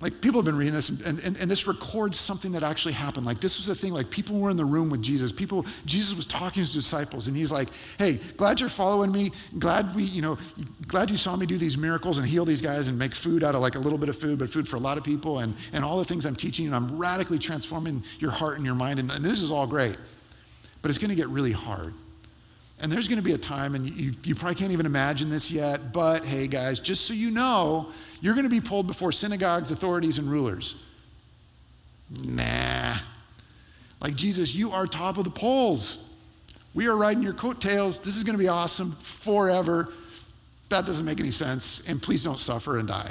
Like 0.00 0.22
people 0.22 0.38
have 0.38 0.46
been 0.46 0.56
reading 0.56 0.72
this, 0.72 1.06
and, 1.06 1.18
and, 1.24 1.38
and, 1.38 1.50
this 1.50 1.66
records 1.66 2.18
something 2.18 2.52
that 2.52 2.62
actually 2.62 2.94
happened. 2.94 3.26
Like 3.26 3.38
this 3.38 3.58
was 3.58 3.66
the 3.66 3.74
thing. 3.74 3.92
Like 3.92 4.08
people 4.08 4.38
were 4.38 4.48
in 4.48 4.56
the 4.56 4.64
room 4.64 4.88
with 4.88 5.02
Jesus. 5.02 5.30
People, 5.30 5.66
Jesus 5.84 6.16
was 6.16 6.24
talking 6.24 6.54
to 6.54 6.60
his 6.60 6.72
disciples, 6.72 7.28
and 7.28 7.36
he's 7.36 7.52
like, 7.52 7.68
"Hey, 7.98 8.18
glad 8.38 8.60
you're 8.60 8.70
following 8.70 9.12
me. 9.12 9.28
Glad 9.58 9.94
we, 9.94 10.04
you 10.04 10.22
know, 10.22 10.38
glad 10.88 11.10
you 11.10 11.18
saw 11.18 11.36
me 11.36 11.44
do 11.44 11.58
these 11.58 11.76
miracles 11.76 12.16
and 12.16 12.26
heal 12.26 12.46
these 12.46 12.62
guys 12.62 12.88
and 12.88 12.98
make 12.98 13.14
food 13.14 13.44
out 13.44 13.54
of 13.54 13.60
like 13.60 13.74
a 13.74 13.78
little 13.78 13.98
bit 13.98 14.08
of 14.08 14.16
food, 14.16 14.38
but 14.38 14.48
food 14.48 14.66
for 14.66 14.76
a 14.76 14.80
lot 14.80 14.96
of 14.96 15.04
people, 15.04 15.40
and 15.40 15.54
and 15.74 15.84
all 15.84 15.98
the 15.98 16.04
things 16.04 16.24
I'm 16.24 16.34
teaching 16.34 16.64
you. 16.64 16.74
And 16.74 16.76
I'm 16.76 16.98
radically 16.98 17.38
transforming 17.38 18.02
your 18.20 18.30
heart 18.30 18.56
and 18.56 18.64
your 18.64 18.74
mind, 18.74 19.00
and, 19.00 19.12
and 19.12 19.22
this 19.22 19.42
is 19.42 19.50
all 19.50 19.66
great, 19.66 19.98
but 20.80 20.88
it's 20.88 20.98
going 20.98 21.10
to 21.10 21.16
get 21.16 21.28
really 21.28 21.52
hard." 21.52 21.92
And 22.82 22.90
there's 22.90 23.08
going 23.08 23.18
to 23.18 23.22
be 23.22 23.34
a 23.34 23.38
time, 23.38 23.74
and 23.74 23.90
you, 23.90 24.14
you 24.24 24.34
probably 24.34 24.54
can't 24.54 24.72
even 24.72 24.86
imagine 24.86 25.28
this 25.28 25.50
yet, 25.50 25.92
but 25.92 26.24
hey, 26.24 26.46
guys, 26.46 26.80
just 26.80 27.04
so 27.04 27.12
you 27.12 27.30
know, 27.30 27.92
you're 28.20 28.34
going 28.34 28.48
to 28.48 28.50
be 28.50 28.60
pulled 28.60 28.86
before 28.86 29.12
synagogues, 29.12 29.70
authorities, 29.70 30.18
and 30.18 30.30
rulers. 30.30 30.86
Nah. 32.24 32.94
Like 34.02 34.14
Jesus, 34.14 34.54
you 34.54 34.70
are 34.70 34.86
top 34.86 35.18
of 35.18 35.24
the 35.24 35.30
polls. 35.30 36.08
We 36.74 36.86
are 36.86 36.96
riding 36.96 37.22
your 37.22 37.32
coattails. 37.32 38.00
This 38.00 38.16
is 38.16 38.24
going 38.24 38.36
to 38.36 38.42
be 38.42 38.48
awesome 38.48 38.92
forever. 38.92 39.92
That 40.68 40.86
doesn't 40.86 41.04
make 41.04 41.20
any 41.20 41.30
sense. 41.30 41.88
And 41.88 42.00
please 42.00 42.24
don't 42.24 42.38
suffer 42.38 42.78
and 42.78 42.86
die. 42.86 43.10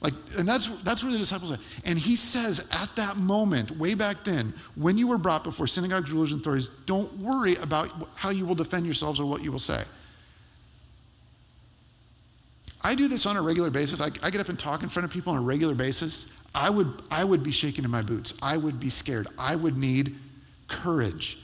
Like, 0.00 0.14
and 0.38 0.46
that's 0.46 0.68
that's 0.84 1.02
where 1.02 1.12
the 1.12 1.18
disciples 1.18 1.50
are. 1.50 1.58
And 1.84 1.98
he 1.98 2.14
says 2.14 2.70
at 2.72 2.94
that 2.96 3.16
moment, 3.16 3.72
way 3.72 3.94
back 3.94 4.22
then, 4.22 4.52
when 4.76 4.96
you 4.96 5.08
were 5.08 5.18
brought 5.18 5.42
before 5.42 5.66
synagogues, 5.66 6.12
rulers, 6.12 6.30
and 6.30 6.40
authorities, 6.40 6.68
don't 6.86 7.12
worry 7.18 7.56
about 7.56 7.90
how 8.14 8.30
you 8.30 8.46
will 8.46 8.54
defend 8.54 8.84
yourselves 8.84 9.18
or 9.18 9.26
what 9.26 9.42
you 9.42 9.50
will 9.50 9.58
say. 9.58 9.82
I 12.82 12.94
do 12.94 13.08
this 13.08 13.26
on 13.26 13.36
a 13.36 13.42
regular 13.42 13.70
basis. 13.70 14.00
I, 14.00 14.06
I, 14.22 14.30
get 14.30 14.40
up 14.40 14.48
and 14.48 14.58
talk 14.58 14.82
in 14.82 14.88
front 14.88 15.04
of 15.04 15.10
people 15.10 15.32
on 15.32 15.38
a 15.38 15.42
regular 15.42 15.74
basis. 15.74 16.32
I 16.54 16.70
would, 16.70 17.02
I 17.10 17.24
would 17.24 17.42
be 17.42 17.50
shaking 17.50 17.84
in 17.84 17.90
my 17.90 18.02
boots. 18.02 18.34
I 18.42 18.56
would 18.56 18.78
be 18.78 18.88
scared. 18.88 19.26
I 19.38 19.56
would 19.56 19.76
need 19.76 20.14
courage 20.68 21.38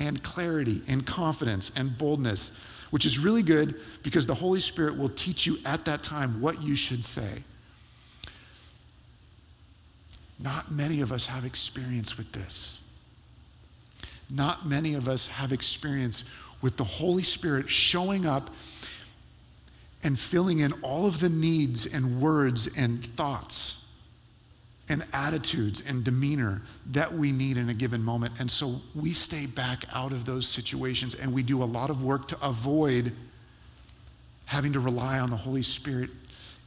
and 0.00 0.20
clarity 0.22 0.82
and 0.88 1.06
confidence 1.06 1.78
and 1.78 1.96
boldness, 1.96 2.86
which 2.90 3.06
is 3.06 3.18
really 3.18 3.42
good 3.42 3.76
because 4.02 4.26
the 4.26 4.34
Holy 4.34 4.60
Spirit 4.60 4.98
will 4.98 5.10
teach 5.10 5.46
you 5.46 5.58
at 5.64 5.84
that 5.84 6.02
time 6.02 6.40
what 6.40 6.60
you 6.62 6.74
should 6.74 7.04
say. 7.04 7.42
Not 10.42 10.70
many 10.70 11.02
of 11.02 11.12
us 11.12 11.26
have 11.26 11.44
experience 11.44 12.16
with 12.16 12.32
this. 12.32 12.90
Not 14.32 14.66
many 14.66 14.94
of 14.94 15.08
us 15.08 15.26
have 15.26 15.52
experience 15.52 16.24
with 16.62 16.76
the 16.76 16.84
Holy 16.84 17.22
Spirit 17.22 17.68
showing 17.68 18.26
up 18.26 18.50
and 20.02 20.18
filling 20.18 20.60
in 20.60 20.72
all 20.82 21.06
of 21.06 21.20
the 21.20 21.28
needs 21.28 21.92
and 21.92 22.20
words 22.20 22.78
and 22.78 23.04
thoughts 23.04 23.80
and 24.88 25.04
attitudes 25.12 25.88
and 25.88 26.02
demeanor 26.02 26.62
that 26.90 27.12
we 27.12 27.30
need 27.30 27.56
in 27.56 27.68
a 27.68 27.74
given 27.74 28.02
moment. 28.02 28.40
And 28.40 28.50
so 28.50 28.80
we 28.94 29.12
stay 29.12 29.46
back 29.46 29.84
out 29.94 30.12
of 30.12 30.24
those 30.24 30.48
situations 30.48 31.14
and 31.14 31.32
we 31.32 31.42
do 31.42 31.62
a 31.62 31.64
lot 31.64 31.90
of 31.90 32.02
work 32.02 32.28
to 32.28 32.38
avoid 32.42 33.12
having 34.46 34.72
to 34.72 34.80
rely 34.80 35.20
on 35.20 35.30
the 35.30 35.36
Holy 35.36 35.62
Spirit 35.62 36.10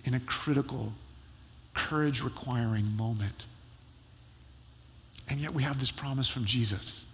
in 0.06 0.14
a 0.14 0.20
critical, 0.22 0.94
courage 1.74 2.24
requiring 2.24 2.96
moment. 2.96 3.46
And 5.30 5.40
yet 5.40 5.52
we 5.52 5.64
have 5.64 5.80
this 5.80 5.92
promise 5.92 6.30
from 6.30 6.46
Jesus 6.46 7.10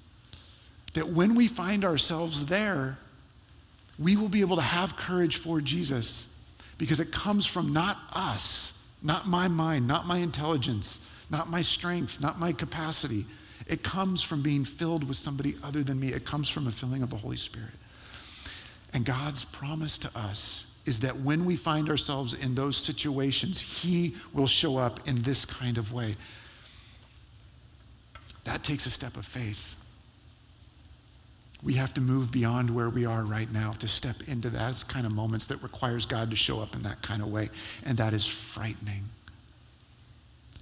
that 0.94 1.08
when 1.08 1.34
we 1.34 1.48
find 1.48 1.86
ourselves 1.86 2.48
there, 2.48 2.98
we 4.00 4.16
will 4.16 4.30
be 4.30 4.42
able 4.42 4.56
to 4.56 4.62
have 4.62 4.96
courage 4.96 5.38
for 5.38 5.60
Jesus 5.60 6.36
because 6.78 7.00
it 7.00 7.12
comes 7.12 7.46
from 7.46 7.74
not 7.74 7.98
us, 8.16 8.88
not 9.04 9.28
my 9.28 9.48
mind, 9.50 9.88
not 9.88 10.08
my 10.08 10.18
intelligence, 10.18 11.26
not 11.30 11.50
my 11.50 11.62
strength, 11.62 12.22
not 12.22 12.40
my 12.40 12.54
capacity. 12.54 13.26
It 13.68 13.84
comes 13.84 14.24
from 14.24 14.42
being 14.42 14.64
filled 14.64 15.08
with 15.08 15.18
somebody 15.18 15.54
other 15.64 15.84
than 15.84 16.00
me. 16.00 16.08
It 16.08 16.26
comes 16.26 16.50
from 16.50 16.66
a 16.68 16.72
filling 16.72 17.04
of 17.04 17.10
the 17.10 17.18
Holy 17.18 17.38
Spirit. 17.38 17.74
And 18.94 19.06
God's 19.06 19.46
promise 19.46 19.98
to 20.00 20.18
us 20.18 20.82
is 20.86 21.02
that 21.02 21.18
when 21.18 21.46
we 21.46 21.56
find 21.56 21.90
ourselves 21.90 22.34
in 22.34 22.56
those 22.56 22.78
situations, 22.78 23.84
He 23.84 24.16
will 24.34 24.48
show 24.48 24.78
up 24.78 25.08
in 25.08 25.22
this 25.22 25.46
kind 25.46 25.78
of 25.78 25.94
way. 25.94 26.16
That 28.46 28.64
takes 28.64 28.86
a 28.86 28.90
step 28.90 29.16
of 29.16 29.26
faith. 29.26 29.76
We 31.62 31.74
have 31.74 31.94
to 31.96 32.02
move 32.02 32.32
beyond 32.32 32.74
where 32.74 32.90
we 32.90 33.06
are 33.06 33.24
right 33.24 33.52
now 33.52 33.72
to 33.72 33.88
step 33.88 34.16
into 34.28 34.50
those 34.50 34.84
kind 34.84 35.06
of 35.06 35.14
moments 35.14 35.48
that 35.48 35.62
requires 35.62 36.06
God 36.06 36.30
to 36.30 36.36
show 36.36 36.60
up 36.60 36.74
in 36.74 36.84
that 36.84 37.02
kind 37.02 37.22
of 37.22 37.30
way. 37.30 37.50
And 37.86 37.98
that 37.98 38.14
is 38.14 38.26
frightening. 38.26 39.04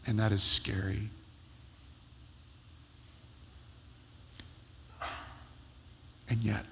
And 0.08 0.18
that 0.18 0.32
is 0.32 0.42
scary. 0.42 1.10
And 6.30 6.40
yet, 6.40 6.66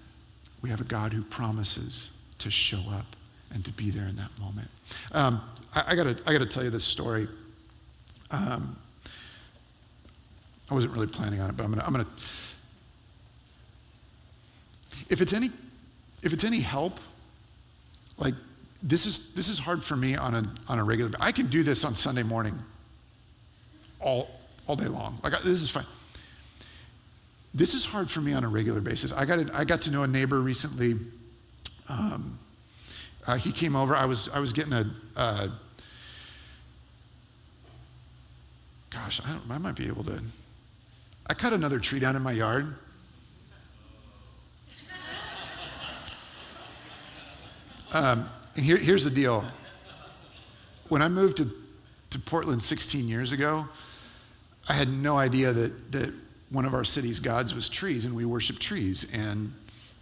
we 0.61 0.69
have 0.69 0.81
a 0.81 0.85
God 0.85 1.13
who 1.13 1.21
promises 1.21 2.19
to 2.39 2.49
show 2.49 2.81
up 2.91 3.05
and 3.53 3.63
to 3.63 3.71
be 3.71 3.89
there 3.91 4.07
in 4.07 4.15
that 4.15 4.31
moment. 4.39 4.69
Um, 5.11 5.41
I, 5.73 5.83
I 5.89 5.95
got 5.95 6.07
I 6.27 6.37
to 6.37 6.45
tell 6.45 6.63
you 6.63 6.71
this 6.71 6.83
story. 6.83 7.27
Um, 8.31 8.75
I 10.69 10.73
wasn't 10.73 10.93
really 10.93 11.07
planning 11.07 11.39
on 11.39 11.49
it, 11.49 11.55
but 11.55 11.63
I'm 11.63 11.71
gonna, 11.71 11.83
I'm 11.85 11.93
to 11.93 12.05
if 15.09 15.21
it's 15.21 15.33
any, 15.33 15.47
if 16.23 16.33
it's 16.33 16.43
any 16.43 16.59
help, 16.59 16.99
like 18.17 18.33
this 18.81 19.05
is 19.05 19.33
this 19.33 19.49
is 19.49 19.59
hard 19.59 19.83
for 19.83 19.95
me 19.95 20.15
on 20.15 20.35
a 20.35 20.43
on 20.69 20.79
a 20.79 20.83
regular. 20.83 21.11
I 21.19 21.31
can 21.31 21.47
do 21.47 21.63
this 21.63 21.83
on 21.83 21.95
Sunday 21.95 22.23
morning. 22.23 22.57
All 23.99 24.29
all 24.67 24.75
day 24.75 24.87
long. 24.87 25.19
Like 25.23 25.33
this 25.33 25.61
is 25.61 25.69
fine. 25.69 25.85
This 27.53 27.73
is 27.73 27.85
hard 27.85 28.09
for 28.09 28.21
me 28.21 28.33
on 28.33 28.43
a 28.43 28.49
regular 28.49 28.81
basis. 28.81 29.13
I 29.13 29.25
got 29.25 29.39
I 29.55 29.63
got 29.63 29.81
to 29.83 29.91
know 29.91 30.03
a 30.03 30.07
neighbor 30.07 30.39
recently. 30.39 30.95
Um, 31.89 32.37
uh, 33.27 33.37
he 33.37 33.51
came 33.51 33.75
over. 33.75 33.95
I 33.95 34.05
was 34.05 34.29
I 34.29 34.39
was 34.39 34.53
getting 34.53 34.73
a. 34.73 34.85
Uh, 35.15 35.47
gosh, 38.89 39.21
I, 39.25 39.31
don't 39.31 39.49
I 39.49 39.57
might 39.57 39.75
be 39.75 39.87
able 39.87 40.03
to 40.05 40.21
I 41.27 41.33
cut 41.33 41.53
another 41.53 41.79
tree 41.79 41.99
down 41.99 42.15
in 42.15 42.21
my 42.21 42.31
yard. 42.31 42.75
Um, 47.95 48.29
and 48.57 48.65
here, 48.65 48.75
here's 48.75 49.05
the 49.05 49.15
deal. 49.15 49.45
When 50.89 51.01
I 51.01 51.07
moved 51.07 51.37
to, 51.37 51.47
to 52.09 52.19
Portland 52.19 52.61
16 52.61 53.07
years 53.07 53.31
ago, 53.31 53.63
I 54.67 54.73
had 54.73 54.89
no 54.89 55.17
idea 55.17 55.53
that, 55.53 55.93
that 55.93 56.13
one 56.51 56.65
of 56.65 56.73
our 56.73 56.83
city's 56.83 57.21
gods 57.21 57.55
was 57.55 57.69
trees, 57.69 58.03
and 58.03 58.13
we 58.13 58.25
worship 58.25 58.59
trees, 58.59 59.17
and 59.17 59.53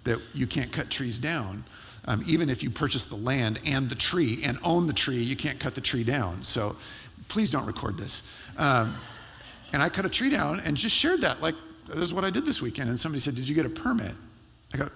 that 0.05 0.19
you 0.33 0.47
can't 0.47 0.71
cut 0.71 0.89
trees 0.89 1.19
down. 1.19 1.63
Um, 2.07 2.23
even 2.25 2.49
if 2.49 2.63
you 2.63 2.71
purchase 2.71 3.05
the 3.05 3.15
land 3.15 3.59
and 3.63 3.87
the 3.87 3.95
tree 3.95 4.39
and 4.43 4.57
own 4.63 4.87
the 4.87 4.93
tree, 4.93 5.17
you 5.17 5.35
can't 5.35 5.59
cut 5.59 5.75
the 5.75 5.81
tree 5.81 6.03
down. 6.03 6.43
So 6.43 6.75
please 7.27 7.51
don't 7.51 7.67
record 7.67 7.97
this. 7.99 8.49
Um, 8.57 8.95
and 9.71 9.83
I 9.83 9.89
cut 9.89 10.03
a 10.03 10.09
tree 10.09 10.31
down 10.31 10.59
and 10.65 10.75
just 10.75 10.95
shared 10.95 11.21
that. 11.21 11.43
Like, 11.43 11.55
this 11.85 11.99
is 11.99 12.13
what 12.13 12.25
I 12.25 12.31
did 12.31 12.43
this 12.43 12.59
weekend. 12.59 12.89
And 12.89 12.99
somebody 12.99 13.19
said, 13.19 13.35
Did 13.35 13.47
you 13.47 13.53
get 13.53 13.67
a 13.67 13.69
permit? 13.69 14.13
I 14.73 14.77
go, 14.77 14.89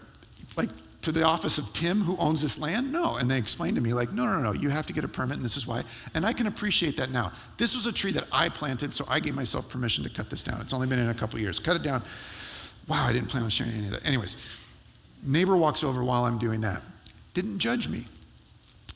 like, 0.58 0.70
to 1.08 1.14
the 1.14 1.24
office 1.24 1.58
of 1.58 1.72
Tim, 1.72 2.02
who 2.02 2.18
owns 2.18 2.42
this 2.42 2.60
land? 2.60 2.92
No. 2.92 3.16
And 3.16 3.32
they 3.32 3.38
explained 3.38 3.78
to 3.78 3.82
me, 3.82 3.94
like, 3.94 4.12
no, 4.12 4.26
no, 4.26 4.42
no, 4.42 4.52
you 4.52 4.68
have 4.68 4.86
to 4.88 4.94
get 4.94 5.06
a 5.06 5.08
permit, 5.08 5.38
and 5.38 5.46
this 5.46 5.56
is 5.56 5.66
why. 5.66 5.84
And 6.14 6.26
I 6.26 6.34
can 6.34 6.48
appreciate 6.48 6.98
that 6.98 7.12
now. 7.12 7.32
This 7.58 7.76
was 7.76 7.88
a 7.88 7.94
tree 7.94 8.12
that 8.12 8.26
I 8.34 8.50
planted, 8.50 8.94
so 8.94 9.06
I 9.10 9.22
gave 9.22 9.34
myself 9.34 9.70
permission 9.70 10.04
to 10.04 10.10
cut 10.10 10.30
this 10.30 10.44
down. 10.44 10.60
It's 10.60 10.74
only 10.74 10.86
been 10.86 11.00
in 11.00 11.08
a 11.08 11.14
couple 11.14 11.40
years. 11.40 11.60
Cut 11.60 11.78
it 11.78 11.84
down. 11.84 12.04
Wow, 12.90 13.06
I 13.06 13.14
didn't 13.14 13.30
plan 13.30 13.44
on 13.44 13.50
sharing 13.50 13.72
any 13.74 13.86
of 13.86 13.94
that. 13.94 14.06
Anyways, 14.06 14.70
neighbor 15.26 15.56
walks 15.56 15.82
over 15.82 16.04
while 16.04 16.26
I'm 16.26 16.40
doing 16.40 16.60
that. 16.62 16.82
Didn't 17.34 17.60
judge 17.60 17.88
me 17.88 18.04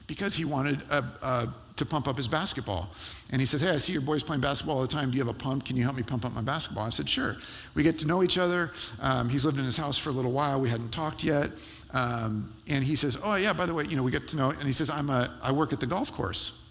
because 0.05 0.35
he 0.35 0.43
wanted 0.43 0.83
a, 0.91 1.05
a 1.21 1.53
to 1.81 1.85
pump 1.85 2.07
up 2.07 2.17
his 2.17 2.27
basketball. 2.27 2.89
And 3.31 3.41
he 3.41 3.45
says, 3.45 3.61
Hey, 3.61 3.71
I 3.71 3.77
see 3.77 3.93
your 3.93 4.01
boys 4.01 4.23
playing 4.23 4.41
basketball 4.41 4.77
all 4.77 4.81
the 4.81 4.87
time. 4.87 5.11
Do 5.11 5.17
you 5.17 5.23
have 5.25 5.33
a 5.33 5.37
pump? 5.37 5.65
Can 5.65 5.75
you 5.75 5.83
help 5.83 5.95
me 5.95 6.03
pump 6.03 6.25
up 6.25 6.33
my 6.33 6.41
basketball? 6.41 6.85
I 6.85 6.89
said, 6.89 7.09
Sure. 7.09 7.35
We 7.75 7.83
get 7.83 7.99
to 7.99 8.07
know 8.07 8.23
each 8.23 8.37
other. 8.37 8.71
Um, 9.01 9.29
he's 9.29 9.45
lived 9.45 9.57
in 9.57 9.65
his 9.65 9.77
house 9.77 9.97
for 9.97 10.09
a 10.09 10.13
little 10.13 10.31
while. 10.31 10.61
We 10.61 10.69
hadn't 10.69 10.91
talked 10.91 11.23
yet. 11.23 11.49
Um, 11.93 12.53
and 12.69 12.83
he 12.83 12.95
says, 12.95 13.19
Oh, 13.23 13.35
yeah, 13.35 13.53
by 13.53 13.65
the 13.65 13.73
way, 13.73 13.85
you 13.85 13.95
know, 13.95 14.03
we 14.03 14.11
get 14.11 14.27
to 14.29 14.37
know. 14.37 14.49
And 14.49 14.63
he 14.63 14.73
says, 14.73 14.89
I'm 14.89 15.09
a, 15.09 15.29
I 15.43 15.51
work 15.51 15.73
at 15.73 15.79
the 15.79 15.87
golf 15.87 16.11
course. 16.11 16.61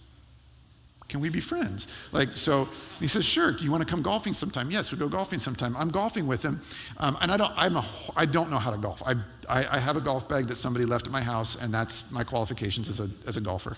Can 1.10 1.18
we 1.18 1.28
be 1.28 1.40
friends? 1.40 2.08
Like, 2.12 2.28
so 2.36 2.66
he 3.00 3.08
says, 3.08 3.24
sure. 3.24 3.58
You 3.58 3.72
want 3.72 3.82
to 3.82 3.88
come 3.88 4.00
golfing 4.00 4.32
sometime? 4.32 4.70
Yes, 4.70 4.92
we 4.92 4.98
go 4.98 5.08
golfing 5.08 5.40
sometime. 5.40 5.76
I'm 5.76 5.88
golfing 5.88 6.28
with 6.28 6.40
him, 6.44 6.60
um, 6.98 7.18
and 7.20 7.32
I 7.32 7.36
don't. 7.36 7.52
I'm 7.56 7.76
a. 7.76 7.84
I 8.16 8.26
don't 8.26 8.48
know 8.48 8.58
how 8.58 8.70
to 8.70 8.78
golf. 8.78 9.02
I, 9.04 9.14
I, 9.48 9.66
I 9.72 9.78
have 9.80 9.96
a 9.96 10.00
golf 10.00 10.28
bag 10.28 10.46
that 10.46 10.54
somebody 10.54 10.84
left 10.84 11.08
at 11.08 11.12
my 11.12 11.20
house, 11.20 11.60
and 11.60 11.74
that's 11.74 12.12
my 12.12 12.22
qualifications 12.22 12.88
as 12.88 13.00
a 13.00 13.08
as 13.26 13.36
a 13.36 13.40
golfer. 13.40 13.76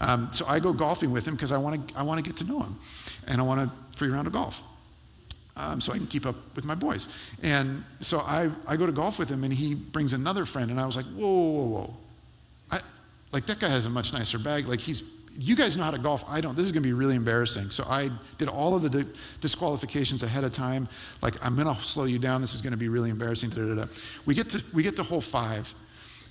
Um, 0.00 0.32
so 0.32 0.46
I 0.46 0.58
go 0.58 0.72
golfing 0.72 1.12
with 1.12 1.28
him 1.28 1.34
because 1.34 1.52
I 1.52 1.58
want 1.58 1.86
to. 1.86 1.98
I 1.98 2.02
want 2.02 2.24
to 2.24 2.28
get 2.28 2.38
to 2.38 2.44
know 2.44 2.60
him, 2.60 2.76
and 3.28 3.42
I 3.42 3.44
want 3.44 3.60
a 3.60 3.70
free 3.94 4.08
round 4.08 4.26
of 4.26 4.32
golf. 4.32 4.62
Um, 5.60 5.80
so 5.80 5.92
I 5.92 5.98
can 5.98 6.06
keep 6.06 6.26
up 6.26 6.36
with 6.56 6.64
my 6.64 6.74
boys. 6.74 7.34
And 7.42 7.84
so 8.00 8.20
I, 8.20 8.50
I 8.66 8.76
go 8.76 8.86
to 8.86 8.92
golf 8.92 9.18
with 9.18 9.28
him, 9.28 9.44
and 9.44 9.52
he 9.52 9.74
brings 9.74 10.12
another 10.12 10.44
friend, 10.44 10.70
and 10.70 10.80
I 10.80 10.86
was 10.86 10.96
like, 10.96 11.06
whoa, 11.06 11.52
whoa, 11.52 11.66
whoa. 11.66 11.94
I, 12.70 12.78
like, 13.32 13.44
that 13.46 13.60
guy 13.60 13.68
has 13.68 13.84
a 13.84 13.90
much 13.90 14.12
nicer 14.12 14.38
bag. 14.38 14.66
Like, 14.66 14.80
he's 14.80 15.20
you 15.38 15.54
guys 15.54 15.76
know 15.76 15.84
how 15.84 15.90
to 15.90 15.98
golf. 15.98 16.24
I 16.28 16.40
don't. 16.40 16.56
This 16.56 16.66
is 16.66 16.72
going 16.72 16.82
to 16.82 16.88
be 16.88 16.92
really 16.92 17.14
embarrassing. 17.14 17.70
So 17.70 17.84
I 17.88 18.10
did 18.38 18.48
all 18.48 18.74
of 18.74 18.82
the 18.82 19.04
disqualifications 19.40 20.22
ahead 20.22 20.44
of 20.44 20.52
time. 20.52 20.88
Like, 21.22 21.34
I'm 21.44 21.54
going 21.54 21.72
to 21.72 21.80
slow 21.80 22.04
you 22.04 22.18
down. 22.18 22.40
This 22.40 22.54
is 22.54 22.62
going 22.62 22.72
to 22.72 22.78
be 22.78 22.88
really 22.88 23.10
embarrassing. 23.10 23.50
Da, 23.50 23.66
da, 23.66 23.74
da. 23.74 23.84
We 24.26 24.34
get 24.34 24.50
to 24.50 24.64
we 24.74 24.82
get 24.82 24.96
to 24.96 25.02
hole 25.02 25.20
five, 25.20 25.72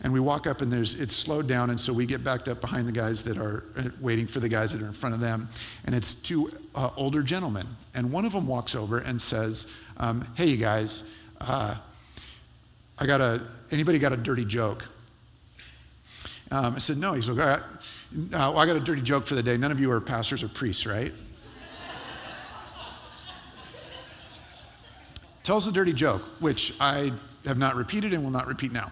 and 0.01 0.13
we 0.13 0.19
walk 0.19 0.47
up, 0.47 0.61
and 0.61 0.71
there's 0.71 0.99
it's 0.99 1.15
slowed 1.15 1.47
down, 1.47 1.69
and 1.69 1.79
so 1.79 1.91
we 1.93 2.05
get 2.05 2.23
backed 2.23 2.47
up 2.47 2.61
behind 2.61 2.87
the 2.87 2.91
guys 2.91 3.23
that 3.25 3.37
are 3.37 3.63
uh, 3.77 3.83
waiting 4.01 4.27
for 4.27 4.39
the 4.39 4.49
guys 4.49 4.73
that 4.73 4.81
are 4.81 4.87
in 4.87 4.93
front 4.93 5.15
of 5.15 5.21
them, 5.21 5.47
and 5.85 5.95
it's 5.95 6.21
two 6.21 6.49
uh, 6.75 6.89
older 6.95 7.21
gentlemen, 7.21 7.67
and 7.95 8.11
one 8.11 8.25
of 8.25 8.31
them 8.31 8.47
walks 8.47 8.75
over 8.75 8.99
and 8.99 9.21
says, 9.21 9.75
um, 9.97 10.25
"Hey, 10.35 10.47
you 10.47 10.57
guys." 10.57 11.15
Uh, 11.41 11.75
I 13.01 13.05
got 13.05 13.21
a, 13.21 13.41
anybody 13.71 13.97
got 13.97 14.11
a 14.11 14.17
dirty 14.17 14.43
joke? 14.43 14.85
Um, 16.51 16.75
I 16.75 16.79
said, 16.79 16.97
no. 16.97 17.13
He's 17.13 17.29
like, 17.29 17.39
uh, 17.39 17.59
well, 18.31 18.57
I 18.57 18.65
got 18.65 18.75
a 18.75 18.81
dirty 18.81 19.01
joke 19.01 19.23
for 19.23 19.35
the 19.35 19.43
day. 19.43 19.55
None 19.55 19.71
of 19.71 19.79
you 19.79 19.89
are 19.91 20.01
pastors 20.01 20.43
or 20.43 20.49
priests, 20.49 20.85
right? 20.85 21.11
Tells 25.43 25.65
a 25.67 25.71
dirty 25.71 25.93
joke, 25.93 26.21
which 26.41 26.73
I 26.81 27.11
have 27.45 27.57
not 27.57 27.75
repeated 27.75 28.13
and 28.13 28.23
will 28.23 28.31
not 28.31 28.47
repeat 28.47 28.73
now. 28.73 28.91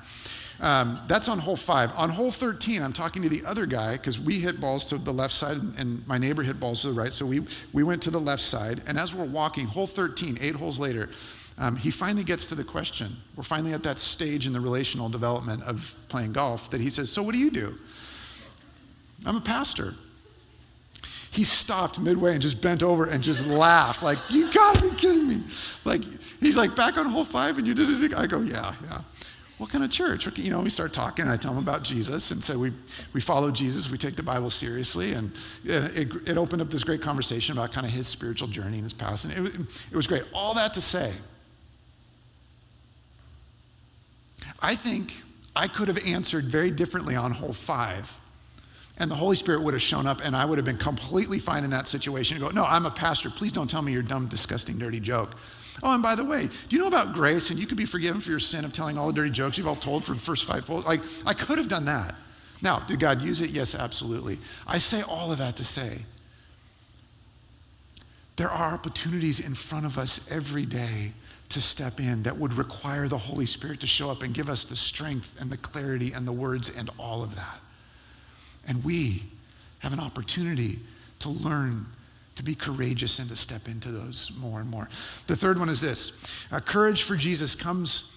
Um, 0.60 0.99
that's 1.08 1.30
on 1.30 1.38
hole 1.38 1.55
five. 1.55 1.91
On 1.97 2.10
hole 2.10 2.32
13, 2.32 2.82
I'm 2.82 2.93
talking 2.93 3.22
to 3.22 3.30
the 3.30 3.41
other 3.47 3.66
guy 3.66 3.93
because 3.93 4.20
we 4.20 4.39
hit 4.39 4.60
balls 4.60 4.86
to 4.86 4.97
the 4.97 5.14
left 5.14 5.34
side 5.34 5.58
and 5.78 6.05
my 6.08 6.18
neighbor 6.18 6.41
hit 6.41 6.60
balls 6.60 6.82
to 6.82 6.88
the 6.88 6.99
right. 6.99 7.14
So 7.14 7.26
we, 7.26 7.41
we 7.74 7.84
went 7.84 8.01
to 8.03 8.12
the 8.12 8.20
left 8.20 8.41
side. 8.41 8.82
And 8.88 8.97
as 8.97 9.14
we're 9.14 9.26
walking, 9.26 9.68
hole 9.68 9.88
13, 9.88 10.39
eight 10.41 10.55
holes 10.55 10.80
later, 10.80 11.10
um, 11.60 11.76
he 11.76 11.91
finally 11.91 12.24
gets 12.24 12.47
to 12.49 12.55
the 12.55 12.64
question. 12.64 13.08
We're 13.36 13.43
finally 13.43 13.74
at 13.74 13.84
that 13.84 13.99
stage 13.99 14.47
in 14.47 14.53
the 14.53 14.60
relational 14.60 15.10
development 15.10 15.64
of 15.64 15.95
playing 16.08 16.34
golf 16.34 16.70
that 16.72 16.82
he 16.82 16.89
says, 16.89 17.12
So 17.12 17.24
what 17.24 17.34
do 17.34 17.39
you 17.39 17.51
do? 17.51 17.74
I'm 19.26 19.38
a 19.38 19.41
pastor. 19.41 19.93
He 21.32 21.43
stopped 21.43 21.99
midway 21.99 22.34
and 22.34 22.41
just 22.41 22.62
bent 22.62 22.82
over 22.82 23.05
and 23.05 23.24
just 23.24 23.47
laughed, 23.47 24.01
like, 24.01 24.18
You 24.30 24.51
gotta 24.51 24.82
be 24.82 24.95
kidding 24.95 25.28
me. 25.28 25.43
Like, 25.84 26.03
he's 26.39 26.58
like, 26.58 26.76
Back 26.76 26.97
on 26.97 27.08
hole 27.08 27.24
five 27.24 27.58
and 27.58 27.68
you 27.68 27.74
did 27.74 27.89
it. 27.89 28.16
I 28.16 28.28
go, 28.28 28.41
Yeah, 28.41 28.74
yeah. 28.84 28.99
What 29.58 29.72
kind 29.72 29.84
of 29.84 29.89
church? 29.89 30.28
You 30.38 30.51
know, 30.51 30.62
we 30.62 30.70
start 30.70 30.93
talking. 30.93 31.28
I 31.28 31.36
tell 31.36 31.51
him 31.51 31.58
about 31.58 31.82
Jesus 31.84 32.30
and 32.30 32.43
say 32.43 32.55
we, 32.55 32.72
we 33.14 33.22
follow 33.22 33.49
Jesus, 33.49 33.91
we 33.91 33.97
take 33.97 34.16
the 34.16 34.24
Bible 34.24 34.51
seriously. 34.51 35.14
And 35.14 35.32
it, 35.64 36.30
it 36.30 36.38
opened 36.38 36.62
up 36.62 36.70
this 36.70 36.84
great 36.84 37.01
conversation 37.01 37.58
about 37.58 37.74
kind 37.74 37.86
of 37.86 37.91
his 37.91 38.08
spiritual 38.08 38.47
journey 38.47 38.76
and 38.76 38.84
his 38.84 38.93
past. 38.93 39.26
And 39.26 39.47
it, 39.47 39.55
it 39.91 39.95
was 39.95 40.05
great. 40.05 40.24
All 40.34 40.53
that 40.53 40.76
to 40.76 40.82
say, 40.82 41.12
I 44.62 44.76
think 44.76 45.14
I 45.55 45.68
could 45.68 45.88
have 45.88 45.99
answered 46.05 46.45
very 46.45 46.70
differently 46.70 47.16
on 47.16 47.32
hole 47.32 47.53
five 47.53 48.20
and 48.99 49.12
the 49.12 49.16
Holy 49.16 49.36
Spirit 49.36 49.64
would 49.64 49.74
have 49.74 49.82
shown 49.82 50.08
up, 50.08 50.22
and 50.24 50.36
I 50.36 50.43
would 50.43 50.58
have 50.58 50.66
been 50.66 50.78
completely 50.78 51.38
fine 51.38 51.64
in 51.64 51.70
that 51.70 51.88
situation. 51.88 52.38
And 52.38 52.45
go, 52.45 52.51
no, 52.51 52.66
I'm 52.66 52.86
a 52.86 52.91
pastor. 52.91 53.30
Please 53.30 53.51
don't 53.51 53.70
tell 53.70 53.82
me 53.82 53.93
your 53.93 54.01
dumb, 54.01 54.28
disgusting, 54.28 54.78
dirty 54.80 54.99
joke. 54.99 55.36
Oh, 55.84 55.94
and 55.94 56.02
by 56.02 56.16
the 56.16 56.26
way, 56.26 56.48
do 56.70 56.76
you 56.76 56.82
know 56.82 56.88
about 56.88 57.14
grace? 57.14 57.50
And 57.50 57.60
you 57.60 57.68
could 57.68 57.78
be 57.78 57.86
forgiven 57.86 58.20
for 58.20 58.32
your 58.32 58.40
sin 58.40 58.66
of 58.66 58.74
telling 58.74 58.98
all 58.98 59.08
the 59.08 59.14
dirty 59.14 59.30
jokes 59.30 59.58
you've 59.58 59.68
all 59.68 59.76
told 59.76 60.04
for 60.04 60.14
the 60.14 60.20
first 60.20 60.46
five 60.46 60.66
fold. 60.66 60.86
Like, 60.86 61.02
I 61.26 61.34
could 61.34 61.58
have 61.58 61.68
done 61.68 61.86
that. 61.86 62.16
Now, 62.62 62.80
did 62.80 63.00
God 63.00 63.22
use 63.22 63.42
it? 63.42 63.52
Yes, 63.52 63.76
absolutely. 63.76 64.40
I 64.68 64.80
say 64.80 65.04
all 65.04 65.32
of 65.32 65.38
that 65.38 65.58
to 65.58 65.64
say 65.64 66.00
there 68.38 68.50
are 68.50 68.74
opportunities 68.74 69.46
in 69.46 69.54
front 69.54 69.86
of 69.86 69.98
us 69.98 70.32
every 70.32 70.66
day 70.66 71.12
to 71.50 71.62
step 71.62 72.00
in 72.00 72.24
that 72.24 72.38
would 72.38 72.54
require 72.54 73.08
the 73.08 73.18
Holy 73.18 73.46
Spirit 73.46 73.80
to 73.82 73.88
show 73.88 74.10
up 74.10 74.22
and 74.22 74.34
give 74.34 74.50
us 74.50 74.66
the 74.66 74.76
strength 74.76 75.40
and 75.42 75.50
the 75.50 75.58
clarity 75.58 76.12
and 76.14 76.28
the 76.28 76.32
words 76.32 76.78
and 76.78 76.90
all 77.00 77.24
of 77.24 77.36
that. 77.36 77.60
And 78.68 78.84
we 78.84 79.24
have 79.80 79.94
an 79.94 80.00
opportunity 80.00 80.80
to 81.20 81.30
learn 81.30 81.86
to 82.38 82.44
be 82.44 82.56
courageous 82.56 83.20
and 83.20 83.28
to 83.30 83.36
step 83.36 83.68
into 83.68 83.92
those 83.92 84.32
more 84.40 84.62
and 84.62 84.70
more. 84.70 84.86
The 85.26 85.36
third 85.36 85.60
one 85.60 85.70
is 85.70 85.82
this 85.82 86.48
uh, 86.52 86.60
courage 86.60 87.04
for 87.04 87.16
Jesus 87.16 87.56
comes 87.56 88.14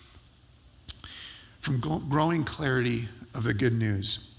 from 1.61 1.81
growing 2.09 2.45
clarity 2.45 3.05
of 3.35 3.45
the 3.45 3.55
good 3.55 3.73
news. 3.73 4.35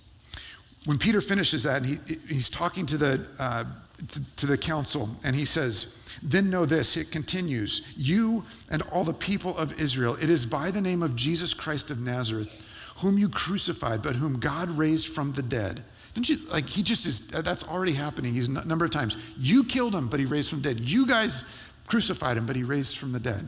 When 0.85 0.97
Peter 0.97 1.21
finishes 1.21 1.63
that, 1.63 1.83
he, 1.83 1.95
he's 2.27 2.49
talking 2.49 2.85
to 2.87 2.97
the, 2.97 3.27
uh, 3.39 3.65
to, 4.09 4.35
to 4.37 4.45
the 4.47 4.57
council, 4.57 5.09
and 5.23 5.35
he 5.35 5.45
says, 5.45 6.19
Then 6.23 6.49
know 6.49 6.65
this, 6.65 6.97
it 6.97 7.11
continues, 7.11 7.93
you 7.97 8.43
and 8.71 8.81
all 8.91 9.03
the 9.03 9.13
people 9.13 9.55
of 9.57 9.79
Israel, 9.79 10.15
it 10.15 10.29
is 10.29 10.45
by 10.45 10.71
the 10.71 10.81
name 10.81 11.03
of 11.03 11.15
Jesus 11.15 11.53
Christ 11.53 11.91
of 11.91 11.99
Nazareth, 11.99 12.95
whom 12.97 13.17
you 13.17 13.29
crucified, 13.29 14.01
but 14.01 14.15
whom 14.15 14.39
God 14.39 14.69
raised 14.69 15.07
from 15.07 15.33
the 15.33 15.43
dead 15.43 15.83
don't 16.13 16.27
you, 16.27 16.35
like, 16.51 16.67
he 16.67 16.83
just 16.83 17.05
is, 17.05 17.27
that's 17.29 17.67
already 17.67 17.93
happening. 17.93 18.33
He's 18.33 18.49
a 18.49 18.67
number 18.67 18.83
of 18.83 18.91
times. 18.91 19.15
You 19.37 19.63
killed 19.63 19.95
him, 19.95 20.07
but 20.07 20.19
he 20.19 20.25
raised 20.25 20.49
from 20.49 20.61
the 20.61 20.73
dead. 20.73 20.83
You 20.83 21.07
guys 21.07 21.69
crucified 21.87 22.37
him, 22.37 22.45
but 22.45 22.55
he 22.55 22.63
raised 22.63 22.97
from 22.97 23.13
the 23.13 23.19
dead. 23.19 23.47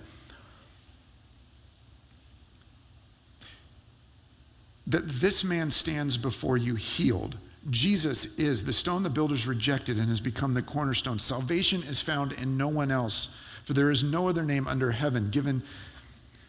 That 4.88 5.10
this 5.10 5.44
man 5.44 5.72
stands 5.72 6.18
before 6.18 6.56
you 6.58 6.76
healed. 6.76 7.38
Jesus 7.70 8.40
is 8.40 8.66
the 8.66 8.74
stone 8.74 9.04
the 9.04 9.10
builders 9.10 9.48
rejected 9.48 9.98
and 9.98 10.08
has 10.10 10.22
become 10.22 10.54
the 10.54 10.62
cornerstone. 10.62 11.20
Salvation 11.20 11.82
is 11.84 12.02
found 12.02 12.34
in 12.34 12.58
no 12.58 12.68
one 12.68 12.92
else, 12.92 13.38
for 13.64 13.74
there 13.74 13.92
is 13.92 14.04
no 14.04 14.28
other 14.30 14.44
name 14.44 14.68
under 14.68 14.92
heaven 14.92 15.30
given 15.30 15.64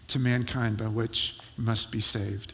to 0.09 0.19
mankind 0.19 0.79
by 0.79 0.87
which 0.87 1.39
must 1.57 1.91
be 1.91 2.01
saved 2.01 2.53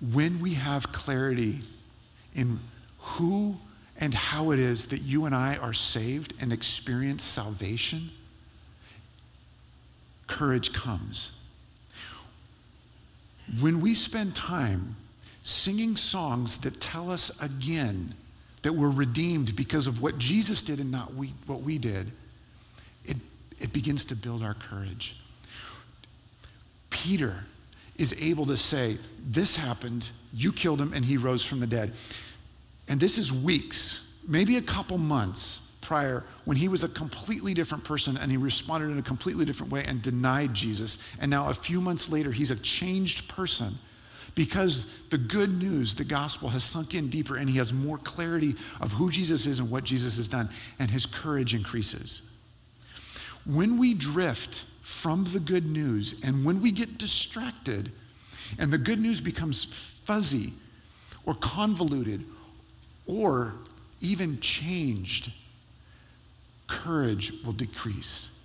when 0.00 0.40
we 0.40 0.54
have 0.54 0.92
clarity 0.92 1.60
in 2.34 2.58
who 3.00 3.56
and 4.00 4.14
how 4.14 4.52
it 4.52 4.58
is 4.58 4.86
that 4.88 5.00
you 5.02 5.24
and 5.26 5.34
I 5.34 5.56
are 5.56 5.74
saved 5.74 6.34
and 6.40 6.52
experience 6.52 7.24
salvation, 7.24 8.10
courage 10.26 10.72
comes. 10.72 11.34
When 13.60 13.80
we 13.80 13.94
spend 13.94 14.36
time 14.36 14.94
singing 15.40 15.96
songs 15.96 16.58
that 16.58 16.80
tell 16.80 17.10
us 17.10 17.42
again 17.42 18.14
that 18.62 18.74
we're 18.74 18.90
redeemed 18.90 19.56
because 19.56 19.86
of 19.86 20.02
what 20.02 20.18
Jesus 20.18 20.62
did 20.62 20.78
and 20.78 20.92
not 20.92 21.14
we, 21.14 21.28
what 21.46 21.62
we 21.62 21.78
did, 21.78 22.10
it, 23.04 23.16
it 23.58 23.72
begins 23.72 24.04
to 24.06 24.16
build 24.16 24.42
our 24.42 24.54
courage. 24.54 25.20
Peter 26.90 27.44
is 27.98 28.22
able 28.22 28.46
to 28.46 28.56
say, 28.56 28.96
This 29.26 29.56
happened, 29.56 30.10
you 30.32 30.52
killed 30.52 30.80
him, 30.80 30.92
and 30.92 31.04
he 31.04 31.16
rose 31.16 31.44
from 31.44 31.60
the 31.60 31.66
dead. 31.66 31.92
And 32.88 32.98
this 32.98 33.18
is 33.18 33.32
weeks, 33.32 34.22
maybe 34.26 34.56
a 34.56 34.62
couple 34.62 34.96
months 34.96 35.76
prior 35.82 36.22
when 36.44 36.56
he 36.56 36.68
was 36.68 36.84
a 36.84 36.88
completely 36.88 37.54
different 37.54 37.82
person 37.82 38.16
and 38.18 38.30
he 38.30 38.36
responded 38.36 38.90
in 38.90 38.98
a 38.98 39.02
completely 39.02 39.46
different 39.46 39.72
way 39.72 39.82
and 39.86 40.02
denied 40.02 40.52
Jesus. 40.52 41.16
And 41.20 41.30
now, 41.30 41.48
a 41.48 41.54
few 41.54 41.80
months 41.80 42.10
later, 42.10 42.30
he's 42.30 42.50
a 42.50 42.60
changed 42.62 43.28
person 43.28 43.72
because 44.34 45.08
the 45.08 45.18
good 45.18 45.50
news, 45.50 45.94
the 45.94 46.04
gospel, 46.04 46.50
has 46.50 46.62
sunk 46.62 46.94
in 46.94 47.08
deeper 47.08 47.36
and 47.36 47.48
he 47.48 47.58
has 47.58 47.72
more 47.72 47.98
clarity 47.98 48.54
of 48.80 48.92
who 48.92 49.10
Jesus 49.10 49.46
is 49.46 49.58
and 49.58 49.70
what 49.70 49.84
Jesus 49.84 50.18
has 50.18 50.28
done, 50.28 50.48
and 50.78 50.90
his 50.90 51.06
courage 51.06 51.54
increases. 51.54 52.38
When 53.46 53.78
we 53.78 53.94
drift 53.94 54.64
from 54.88 55.22
the 55.24 55.38
good 55.38 55.66
news 55.66 56.24
and 56.24 56.46
when 56.46 56.62
we 56.62 56.72
get 56.72 56.96
distracted 56.96 57.92
and 58.58 58.72
the 58.72 58.78
good 58.78 58.98
news 58.98 59.20
becomes 59.20 59.62
fuzzy 59.62 60.54
or 61.26 61.34
convoluted 61.34 62.24
or 63.06 63.52
even 64.00 64.40
changed, 64.40 65.30
courage 66.68 67.32
will 67.44 67.52
decrease. 67.52 68.42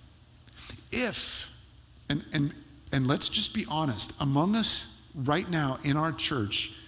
If, 0.92 1.66
and, 2.10 2.22
and, 2.34 2.52
and 2.92 3.06
let's 3.06 3.30
just 3.30 3.54
be 3.54 3.64
honest, 3.70 4.20
among 4.20 4.54
us 4.54 5.10
right 5.14 5.50
now 5.50 5.78
in 5.82 5.96
our 5.96 6.12
church, 6.12 6.78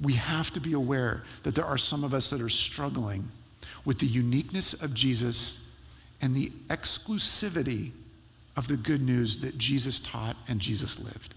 we 0.00 0.12
have 0.12 0.52
to 0.52 0.60
be 0.60 0.74
aware 0.74 1.24
that 1.42 1.56
there 1.56 1.66
are 1.66 1.76
some 1.76 2.04
of 2.04 2.14
us 2.14 2.30
that 2.30 2.40
are 2.40 2.48
struggling 2.48 3.24
with 3.84 3.98
the 3.98 4.06
uniqueness 4.06 4.80
of 4.80 4.94
Jesus 4.94 5.76
and 6.22 6.36
the 6.36 6.46
exclusivity 6.68 7.90
of 8.56 8.68
the 8.68 8.76
good 8.76 9.00
news 9.00 9.40
that 9.40 9.58
Jesus 9.58 9.98
taught 10.00 10.36
and 10.48 10.60
Jesus 10.60 11.02
lived. 11.02 11.34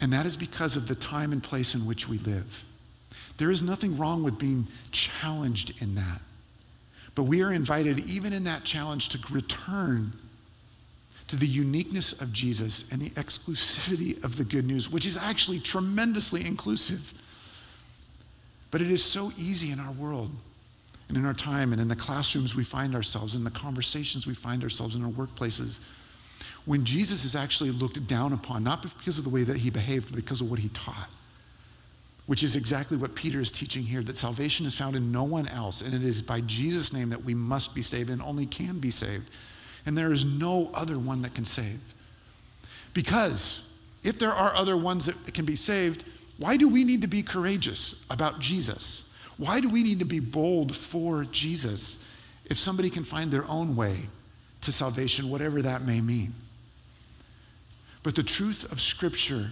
And 0.00 0.12
that 0.12 0.26
is 0.26 0.36
because 0.36 0.76
of 0.76 0.88
the 0.88 0.94
time 0.94 1.32
and 1.32 1.42
place 1.42 1.74
in 1.74 1.86
which 1.86 2.08
we 2.08 2.18
live. 2.18 2.64
There 3.38 3.50
is 3.50 3.62
nothing 3.62 3.96
wrong 3.96 4.22
with 4.22 4.38
being 4.38 4.66
challenged 4.92 5.82
in 5.82 5.94
that. 5.94 6.20
But 7.14 7.24
we 7.24 7.42
are 7.42 7.52
invited, 7.52 8.00
even 8.06 8.32
in 8.32 8.44
that 8.44 8.64
challenge, 8.64 9.08
to 9.10 9.34
return 9.34 10.12
to 11.28 11.36
the 11.36 11.46
uniqueness 11.46 12.20
of 12.20 12.32
Jesus 12.32 12.92
and 12.92 13.00
the 13.00 13.10
exclusivity 13.10 14.22
of 14.22 14.36
the 14.36 14.44
good 14.44 14.66
news, 14.66 14.90
which 14.90 15.06
is 15.06 15.20
actually 15.20 15.58
tremendously 15.58 16.46
inclusive. 16.46 17.14
But 18.70 18.82
it 18.82 18.90
is 18.90 19.02
so 19.02 19.28
easy 19.38 19.72
in 19.72 19.80
our 19.80 19.92
world 19.92 20.30
and 21.08 21.16
in 21.16 21.24
our 21.24 21.34
time 21.34 21.72
and 21.72 21.80
in 21.80 21.88
the 21.88 21.96
classrooms 21.96 22.56
we 22.56 22.64
find 22.64 22.94
ourselves, 22.94 23.34
in 23.34 23.44
the 23.44 23.50
conversations 23.50 24.26
we 24.26 24.34
find 24.34 24.62
ourselves 24.62 24.96
in 24.96 25.04
our 25.04 25.10
workplaces, 25.10 25.80
when 26.64 26.84
Jesus 26.84 27.24
is 27.24 27.36
actually 27.36 27.70
looked 27.70 28.06
down 28.08 28.32
upon, 28.32 28.64
not 28.64 28.82
because 28.82 29.18
of 29.18 29.24
the 29.24 29.30
way 29.30 29.44
that 29.44 29.58
he 29.58 29.70
behaved, 29.70 30.08
but 30.08 30.16
because 30.16 30.40
of 30.40 30.50
what 30.50 30.58
he 30.58 30.68
taught 30.70 31.10
which 32.26 32.42
is 32.42 32.56
exactly 32.56 32.96
what 32.96 33.14
Peter 33.14 33.40
is 33.40 33.50
teaching 33.50 33.84
here 33.84 34.02
that 34.02 34.16
salvation 34.16 34.66
is 34.66 34.74
found 34.74 34.96
in 34.96 35.12
no 35.12 35.22
one 35.22 35.46
else, 35.48 35.80
and 35.80 35.94
it 35.94 36.02
is 36.02 36.20
by 36.20 36.40
Jesus' 36.42 36.92
name 36.92 37.08
that 37.10 37.24
we 37.24 37.34
must 37.34 37.74
be 37.74 37.82
saved 37.82 38.10
and 38.10 38.20
only 38.20 38.46
can 38.46 38.78
be 38.80 38.90
saved. 38.90 39.30
And 39.86 39.96
there 39.96 40.12
is 40.12 40.24
no 40.24 40.70
other 40.74 40.98
one 40.98 41.22
that 41.22 41.34
can 41.34 41.44
save. 41.44 41.80
Because 42.92 43.72
if 44.02 44.18
there 44.18 44.30
are 44.30 44.54
other 44.54 44.76
ones 44.76 45.06
that 45.06 45.32
can 45.34 45.44
be 45.44 45.54
saved, 45.54 46.04
why 46.38 46.56
do 46.56 46.68
we 46.68 46.82
need 46.82 47.02
to 47.02 47.08
be 47.08 47.22
courageous 47.22 48.04
about 48.10 48.40
Jesus? 48.40 49.15
Why 49.38 49.60
do 49.60 49.68
we 49.68 49.82
need 49.82 49.98
to 49.98 50.04
be 50.04 50.20
bold 50.20 50.74
for 50.74 51.24
Jesus 51.24 52.02
if 52.46 52.58
somebody 52.58 52.90
can 52.90 53.04
find 53.04 53.30
their 53.30 53.44
own 53.48 53.76
way 53.76 53.96
to 54.62 54.72
salvation, 54.72 55.28
whatever 55.28 55.62
that 55.62 55.82
may 55.82 56.00
mean? 56.00 56.32
But 58.02 58.14
the 58.14 58.22
truth 58.22 58.70
of 58.70 58.80
Scripture 58.80 59.50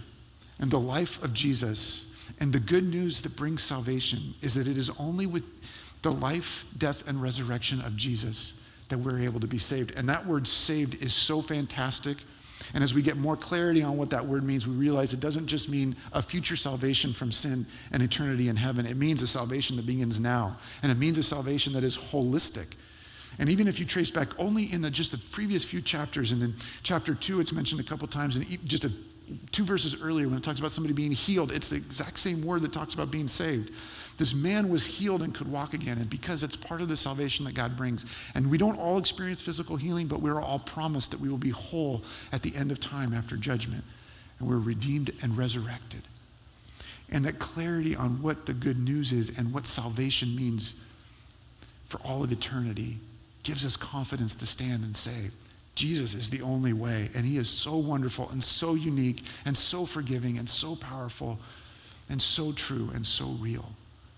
and 0.59 0.71
the 0.71 0.79
life 0.79 1.23
of 1.23 1.33
Jesus 1.33 2.33
and 2.39 2.51
the 2.51 2.59
good 2.59 2.85
news 2.85 3.21
that 3.21 3.35
brings 3.35 3.61
salvation 3.61 4.19
is 4.41 4.55
that 4.55 4.67
it 4.67 4.77
is 4.77 4.89
only 4.99 5.25
with 5.25 6.01
the 6.01 6.11
life, 6.11 6.65
death, 6.77 7.07
and 7.07 7.21
resurrection 7.21 7.81
of 7.81 7.95
Jesus 7.95 8.61
that 8.89 8.99
we're 8.99 9.19
able 9.19 9.39
to 9.39 9.47
be 9.47 9.57
saved. 9.57 9.97
And 9.97 10.07
that 10.09 10.25
word 10.25 10.47
saved 10.47 11.03
is 11.03 11.13
so 11.13 11.41
fantastic. 11.41 12.17
And 12.73 12.83
as 12.83 12.93
we 12.93 13.01
get 13.01 13.17
more 13.17 13.37
clarity 13.37 13.83
on 13.83 13.97
what 13.97 14.09
that 14.09 14.25
word 14.25 14.43
means, 14.43 14.67
we 14.67 14.75
realize 14.75 15.13
it 15.13 15.21
doesn't 15.21 15.47
just 15.47 15.69
mean 15.69 15.95
a 16.13 16.21
future 16.21 16.55
salvation 16.55 17.13
from 17.13 17.31
sin 17.31 17.65
and 17.91 18.01
eternity 18.01 18.49
in 18.49 18.55
heaven. 18.55 18.85
It 18.85 18.97
means 18.97 19.21
a 19.21 19.27
salvation 19.27 19.77
that 19.77 19.85
begins 19.85 20.19
now. 20.19 20.57
And 20.83 20.91
it 20.91 20.97
means 20.97 21.17
a 21.17 21.23
salvation 21.23 21.73
that 21.73 21.83
is 21.83 21.97
holistic. 21.97 22.81
And 23.39 23.49
even 23.49 23.67
if 23.67 23.79
you 23.79 23.85
trace 23.85 24.11
back 24.11 24.29
only 24.39 24.65
in 24.71 24.81
the, 24.81 24.89
just 24.89 25.11
the 25.11 25.17
previous 25.31 25.63
few 25.69 25.81
chapters, 25.81 26.31
and 26.31 26.41
in 26.41 26.53
chapter 26.83 27.13
two, 27.13 27.39
it's 27.41 27.53
mentioned 27.53 27.81
a 27.81 27.83
couple 27.83 28.07
times, 28.07 28.37
and 28.37 28.45
just 28.65 28.85
a 28.85 28.91
two 29.51 29.63
verses 29.63 30.01
earlier 30.03 30.27
when 30.27 30.37
it 30.37 30.43
talks 30.43 30.59
about 30.59 30.71
somebody 30.71 30.93
being 30.93 31.11
healed, 31.11 31.51
it's 31.51 31.69
the 31.69 31.77
exact 31.77 32.19
same 32.19 32.45
word 32.45 32.61
that 32.61 32.71
talks 32.71 32.93
about 32.93 33.11
being 33.11 33.27
saved. 33.27 33.71
This 34.17 34.33
man 34.33 34.69
was 34.69 34.99
healed 34.99 35.21
and 35.21 35.35
could 35.35 35.51
walk 35.51 35.73
again, 35.73 35.97
and 35.97 36.09
because 36.09 36.41
it's 36.41 36.55
part 36.55 36.81
of 36.81 36.87
the 36.87 36.95
salvation 36.95 37.45
that 37.45 37.53
God 37.53 37.75
brings. 37.75 38.05
And 38.33 38.49
we 38.49 38.57
don't 38.57 38.79
all 38.79 38.97
experience 38.97 39.41
physical 39.41 39.75
healing, 39.75 40.07
but 40.07 40.21
we're 40.21 40.39
all 40.39 40.59
promised 40.59 41.11
that 41.11 41.19
we 41.19 41.29
will 41.29 41.37
be 41.37 41.49
whole 41.49 42.01
at 42.31 42.41
the 42.41 42.55
end 42.55 42.71
of 42.71 42.79
time 42.79 43.13
after 43.13 43.35
judgment, 43.35 43.83
and 44.39 44.47
we're 44.47 44.59
redeemed 44.59 45.11
and 45.21 45.37
resurrected. 45.37 46.01
And 47.11 47.25
that 47.25 47.39
clarity 47.39 47.95
on 47.95 48.21
what 48.21 48.45
the 48.45 48.53
good 48.53 48.79
news 48.79 49.11
is 49.11 49.37
and 49.37 49.53
what 49.53 49.67
salvation 49.67 50.35
means 50.35 50.81
for 51.85 51.99
all 52.05 52.23
of 52.23 52.31
eternity 52.31 52.97
gives 53.43 53.65
us 53.65 53.77
confidence 53.77 54.33
to 54.35 54.45
stand 54.45 54.83
and 54.83 54.95
say, 54.95 55.29
Jesus 55.75 56.13
is 56.13 56.29
the 56.29 56.41
only 56.41 56.71
way, 56.71 57.09
and 57.15 57.25
He 57.25 57.37
is 57.37 57.49
so 57.49 57.75
wonderful 57.75 58.29
and 58.31 58.41
so 58.41 58.75
unique 58.75 59.23
and 59.45 59.57
so 59.57 59.85
forgiving 59.85 60.37
and 60.37 60.49
so 60.49 60.75
powerful 60.75 61.37
and 62.09 62.21
so 62.21 62.53
true 62.53 62.89
and 62.93 63.05
so 63.05 63.25
real. 63.41 63.73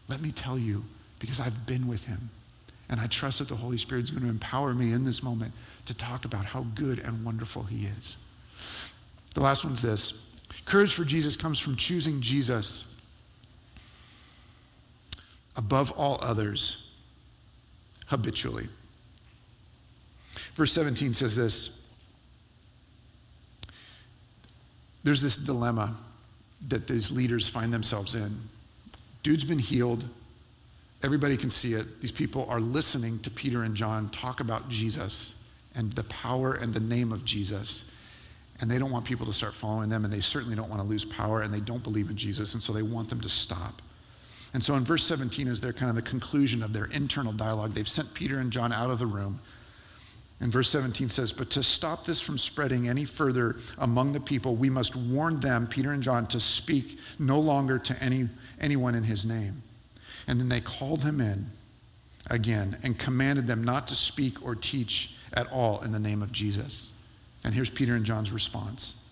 Let 0.08 0.22
me 0.22 0.32
tell 0.32 0.58
you, 0.58 0.84
because 1.20 1.39
I've 1.39 1.66
been 1.66 1.88
with 1.88 2.08
Him, 2.08 2.30
and 2.89 2.99
I 2.99 3.08
trust 3.08 3.39
that 3.39 3.49
the 3.49 3.55
Holy 3.55 3.78
Spirit 3.78 4.05
is 4.05 4.12
going 4.12 4.24
to 4.24 4.30
empower 4.30 4.74
me 4.74 4.93
in 4.93 5.03
this 5.03 5.22
moment 5.22 5.53
to 5.86 5.93
talk 5.93 6.26
about 6.26 6.45
how 6.45 6.66
good 6.76 6.99
and 6.99 7.26
wonderful 7.26 7.64
He 7.64 7.86
is. 7.86 8.26
The 9.34 9.41
last 9.41 9.66
one's 9.66 9.82
this 9.82 10.24
courage 10.66 10.93
for 10.93 11.03
Jesus 11.05 11.36
comes 11.36 11.60
from 11.60 11.76
choosing 11.76 12.22
Jesus 12.22 12.93
above 15.55 15.91
all 15.91 16.20
others 16.22 16.95
habitually. 18.08 18.68
Verse 20.55 20.72
17 20.74 21.14
says 21.14 21.36
this 21.36 21.88
There's 25.03 25.22
this 25.22 25.38
dilemma 25.38 25.95
that 26.68 26.88
these 26.88 27.12
leaders 27.12 27.47
find 27.47 27.72
themselves 27.72 28.16
in. 28.16 28.32
Dude's 29.28 29.43
been 29.43 29.59
healed. 29.59 30.05
Everybody 31.03 31.36
can 31.36 31.49
see 31.49 31.73
it. 31.73 31.99
These 31.99 32.13
people 32.13 32.47
are 32.49 32.61
listening 32.61 33.19
to 33.23 33.30
Peter 33.30 33.63
and 33.63 33.75
John 33.75 34.07
talk 34.07 34.39
about 34.39 34.69
Jesus 34.69 35.51
and 35.75 35.91
the 35.91 36.05
power 36.05 36.53
and 36.53 36.73
the 36.73 36.80
name 36.80 37.11
of 37.11 37.25
Jesus. 37.25 37.93
And 38.61 38.71
they 38.71 38.80
don't 38.80 38.89
want 38.89 39.03
people 39.03 39.25
to 39.25 39.34
start 39.34 39.53
following 39.53 39.89
them, 39.89 40.05
and 40.05 40.13
they 40.13 40.21
certainly 40.21 40.55
don't 40.55 40.69
want 40.69 40.82
to 40.82 40.88
lose 40.88 41.03
power, 41.03 41.41
and 41.41 41.53
they 41.53 41.59
don't 41.59 41.84
believe 41.84 42.09
in 42.09 42.15
Jesus, 42.15 42.53
and 42.53 42.63
so 42.63 42.71
they 42.71 42.84
want 42.84 43.09
them 43.09 43.19
to 43.19 43.28
stop. 43.28 43.82
And 44.53 44.63
so 44.63 44.75
in 44.75 44.86
verse 44.86 45.03
17 45.03 45.45
is 45.47 45.59
their 45.59 45.73
kind 45.73 45.89
of 45.89 45.97
the 45.97 46.09
conclusion 46.09 46.63
of 46.63 46.71
their 46.71 46.86
internal 46.86 47.34
dialogue. 47.34 47.71
They've 47.71 47.86
sent 47.86 48.13
Peter 48.13 48.39
and 48.39 48.49
John 48.49 48.71
out 48.71 48.91
of 48.91 48.97
the 48.97 49.07
room. 49.07 49.41
And 50.40 50.52
verse 50.52 50.70
17 50.70 51.10
says, 51.10 51.34
But 51.34 51.50
to 51.52 51.64
stop 51.64 52.06
this 52.06 52.22
from 52.22 52.38
spreading 52.38 52.88
any 52.88 53.06
further 53.06 53.56
among 53.80 54.12
the 54.12 54.20
people, 54.20 54.56
we 54.56 54.70
must 54.70 54.96
warn 54.96 55.40
them, 55.40 55.68
Peter 55.68 55.92
and 55.92 56.04
John, 56.04 56.28
to 56.28 56.40
speak 56.40 57.00
no 57.18 57.40
longer 57.40 57.80
to 57.80 58.04
any, 58.04 58.28
anyone 58.62 58.94
in 58.94 59.04
his 59.04 59.26
name. 59.26 59.54
And 60.28 60.40
then 60.40 60.50
they 60.50 60.62
called 60.62 61.04
him 61.04 61.22
in 61.22 61.48
again 62.30 62.78
and 62.84 63.00
commanded 63.00 63.48
them 63.48 63.64
not 63.64 63.88
to 63.88 63.96
speak 63.96 64.46
or 64.46 64.54
teach 64.54 65.16
at 65.34 65.52
all 65.52 65.82
in 65.82 65.92
the 65.92 66.00
name 66.00 66.22
of 66.22 66.32
Jesus. 66.32 66.94
And 67.44 67.54
here's 67.54 67.70
Peter 67.70 67.96
and 67.96 68.06
John's 68.06 68.32
response. 68.32 69.04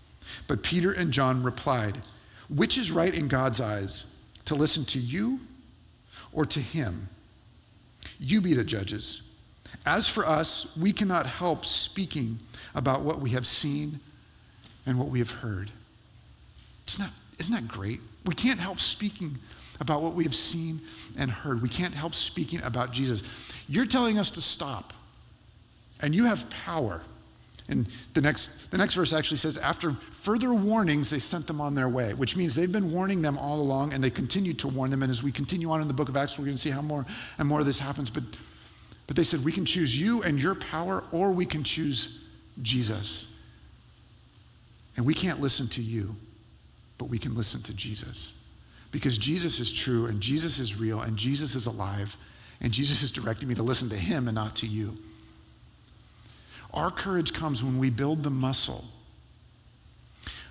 But 0.47 0.61
Peter 0.61 0.91
and 0.91 1.11
John 1.11 1.41
replied, 1.41 1.97
Which 2.49 2.77
is 2.77 2.91
right 2.91 3.17
in 3.17 3.27
God's 3.27 3.61
eyes, 3.61 4.11
to 4.45 4.55
listen 4.55 4.85
to 4.85 4.99
you 4.99 5.39
or 6.31 6.45
to 6.45 6.59
him? 6.59 7.07
You 8.19 8.41
be 8.41 8.53
the 8.53 8.63
judges. 8.63 9.24
As 9.85 10.07
for 10.07 10.25
us, 10.25 10.75
we 10.77 10.91
cannot 10.91 11.25
help 11.25 11.65
speaking 11.65 12.39
about 12.73 13.01
what 13.01 13.19
we 13.19 13.31
have 13.31 13.45
seen 13.45 13.99
and 14.85 14.97
what 14.97 15.09
we 15.09 15.19
have 15.19 15.31
heard. 15.31 15.69
Isn't 16.87 17.05
that, 17.05 17.13
isn't 17.39 17.53
that 17.53 17.67
great? 17.67 17.99
We 18.25 18.33
can't 18.33 18.59
help 18.59 18.79
speaking 18.79 19.37
about 19.79 20.01
what 20.01 20.13
we 20.13 20.23
have 20.23 20.35
seen 20.35 20.79
and 21.17 21.29
heard. 21.29 21.61
We 21.61 21.69
can't 21.69 21.93
help 21.93 22.15
speaking 22.15 22.61
about 22.63 22.91
Jesus. 22.91 23.65
You're 23.67 23.85
telling 23.85 24.17
us 24.17 24.31
to 24.31 24.41
stop, 24.41 24.93
and 26.01 26.15
you 26.15 26.25
have 26.25 26.49
power. 26.65 27.03
And 27.67 27.87
the 28.13 28.21
next, 28.21 28.69
the 28.69 28.77
next 28.77 28.93
verse 28.93 29.11
actually 29.11 29.37
says, 29.37 29.57
after 29.57 29.91
further 29.91 30.53
warnings, 30.53 31.09
they 31.09 31.17
sent 31.19 31.47
them 31.47 31.59
on 31.59 31.73
their 31.73 31.89
way, 31.89 32.13
which 32.13 32.37
means 32.37 32.53
they've 32.53 32.71
been 32.71 32.91
warning 32.91 33.21
them 33.21 33.37
all 33.37 33.59
along, 33.59 33.93
and 33.93 34.03
they 34.03 34.11
continue 34.11 34.53
to 34.53 34.67
warn 34.67 34.91
them. 34.91 35.01
And 35.01 35.11
as 35.11 35.23
we 35.23 35.31
continue 35.31 35.71
on 35.71 35.81
in 35.81 35.87
the 35.87 35.93
book 35.93 36.09
of 36.09 36.15
Acts, 36.15 36.37
we're 36.37 36.45
going 36.45 36.55
to 36.55 36.61
see 36.61 36.69
how 36.69 36.83
more 36.83 37.05
and 37.39 37.47
more 37.47 37.59
of 37.59 37.65
this 37.65 37.79
happens. 37.79 38.09
But 38.11 38.23
But 39.07 39.15
they 39.15 39.23
said, 39.23 39.45
we 39.45 39.51
can 39.51 39.65
choose 39.65 39.99
you 39.99 40.23
and 40.23 40.41
your 40.41 40.55
power, 40.55 41.03
or 41.11 41.31
we 41.31 41.45
can 41.45 41.63
choose 41.63 42.27
Jesus. 42.61 43.39
And 44.97 45.05
we 45.05 45.13
can't 45.13 45.39
listen 45.41 45.67
to 45.69 45.81
you, 45.81 46.15
but 46.97 47.09
we 47.09 47.19
can 47.19 47.35
listen 47.35 47.61
to 47.63 47.75
Jesus. 47.75 48.41
Because 48.91 49.17
Jesus 49.17 49.59
is 49.59 49.71
true, 49.71 50.05
and 50.05 50.21
Jesus 50.21 50.57
is 50.57 50.79
real, 50.79 51.01
and 51.01 51.17
Jesus 51.17 51.53
is 51.55 51.65
alive, 51.65 52.17
and 52.61 52.71
Jesus 52.71 53.03
is 53.03 53.11
directing 53.11 53.49
me 53.49 53.55
to 53.55 53.63
listen 53.63 53.89
to 53.89 53.95
him 53.95 54.27
and 54.27 54.35
not 54.35 54.55
to 54.57 54.67
you. 54.67 54.97
Our 56.73 56.89
courage 56.89 57.33
comes 57.33 57.63
when 57.63 57.77
we 57.77 57.89
build 57.89 58.23
the 58.23 58.29
muscle 58.29 58.85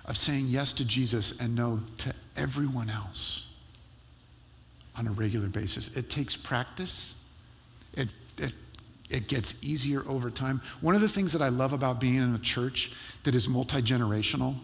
of 0.05 0.17
saying 0.17 0.45
yes 0.47 0.73
to 0.73 0.85
Jesus 0.85 1.41
and 1.41 1.55
no 1.55 1.79
to 1.99 2.13
everyone 2.37 2.89
else 2.89 3.59
on 4.97 5.07
a 5.07 5.11
regular 5.11 5.47
basis. 5.47 5.97
It 5.97 6.09
takes 6.09 6.37
practice. 6.37 7.27
It, 7.93 8.13
it, 8.37 8.53
it 9.09 9.27
gets 9.27 9.63
easier 9.63 10.01
over 10.07 10.29
time. 10.29 10.61
One 10.81 10.95
of 10.95 11.01
the 11.01 11.09
things 11.09 11.33
that 11.33 11.41
I 11.41 11.49
love 11.49 11.73
about 11.73 11.99
being 11.99 12.15
in 12.15 12.33
a 12.33 12.39
church 12.39 12.93
that 13.23 13.35
is 13.35 13.47
multi 13.49 13.81
generational, 13.81 14.55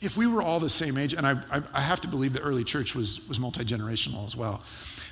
if 0.00 0.16
we 0.16 0.26
were 0.26 0.42
all 0.42 0.60
the 0.60 0.68
same 0.68 0.98
age, 0.98 1.14
and 1.14 1.26
I, 1.26 1.32
I, 1.50 1.62
I, 1.72 1.80
have 1.80 2.00
to 2.02 2.08
believe 2.08 2.32
the 2.32 2.40
early 2.40 2.64
church 2.64 2.94
was, 2.94 3.26
was 3.28 3.40
multi 3.40 3.64
generational 3.64 4.26
as 4.26 4.36
well, 4.36 4.62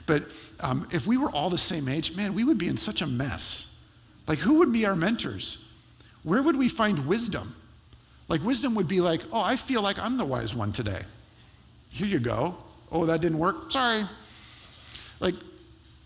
but 0.06 0.22
um, 0.60 0.86
if 0.90 1.06
we 1.06 1.16
were 1.16 1.30
all 1.30 1.50
the 1.50 1.58
same 1.58 1.88
age, 1.88 2.16
man, 2.16 2.34
we 2.34 2.44
would 2.44 2.58
be 2.58 2.68
in 2.68 2.76
such 2.76 3.02
a 3.02 3.06
mess. 3.06 3.68
Like, 4.28 4.38
who 4.38 4.58
would 4.58 4.72
be 4.72 4.86
our 4.86 4.96
mentors? 4.96 5.68
Where 6.22 6.42
would 6.42 6.56
we 6.56 6.68
find 6.68 7.06
wisdom? 7.06 7.54
Like, 8.28 8.42
wisdom 8.44 8.74
would 8.76 8.88
be 8.88 9.00
like, 9.00 9.20
oh, 9.32 9.42
I 9.42 9.56
feel 9.56 9.82
like 9.82 9.98
I'm 9.98 10.16
the 10.16 10.24
wise 10.24 10.54
one 10.54 10.72
today. 10.72 11.00
Here 11.90 12.06
you 12.06 12.20
go. 12.20 12.54
Oh, 12.90 13.06
that 13.06 13.20
didn't 13.20 13.38
work? 13.38 13.70
Sorry. 13.70 14.02
Like, 15.20 15.34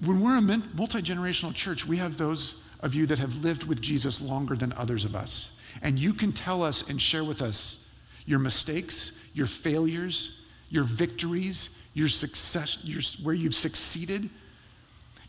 when 0.05 0.21
we're 0.21 0.39
a 0.39 0.43
multi 0.43 1.01
generational 1.01 1.55
church, 1.55 1.87
we 1.87 1.97
have 1.97 2.19
those 2.19 2.67
of 2.81 2.95
you 2.95 3.07
that 3.07 3.19
have 3.19 3.43
lived 3.43 3.67
with 3.67 3.81
Jesus 3.81 4.21
longer 4.21 4.55
than 4.55 4.73
others 4.75 5.05
of 5.05 5.17
us. 5.17 5.53
And 5.83 5.99
you 5.99 6.13
can 6.13 6.33
tell 6.33 6.63
us 6.63 6.91
and 6.91 7.01
share 7.01 7.25
with 7.25 7.43
us 7.43 7.99
your 8.27 8.39
mistakes, 8.39 9.31
your 9.35 9.47
failures, 9.47 10.47
your 10.69 10.85
victories, 10.85 11.89
your 11.95 12.09
success, 12.09 12.85
your, 12.85 13.01
where 13.25 13.35
you've 13.35 13.55
succeeded. 13.55 14.29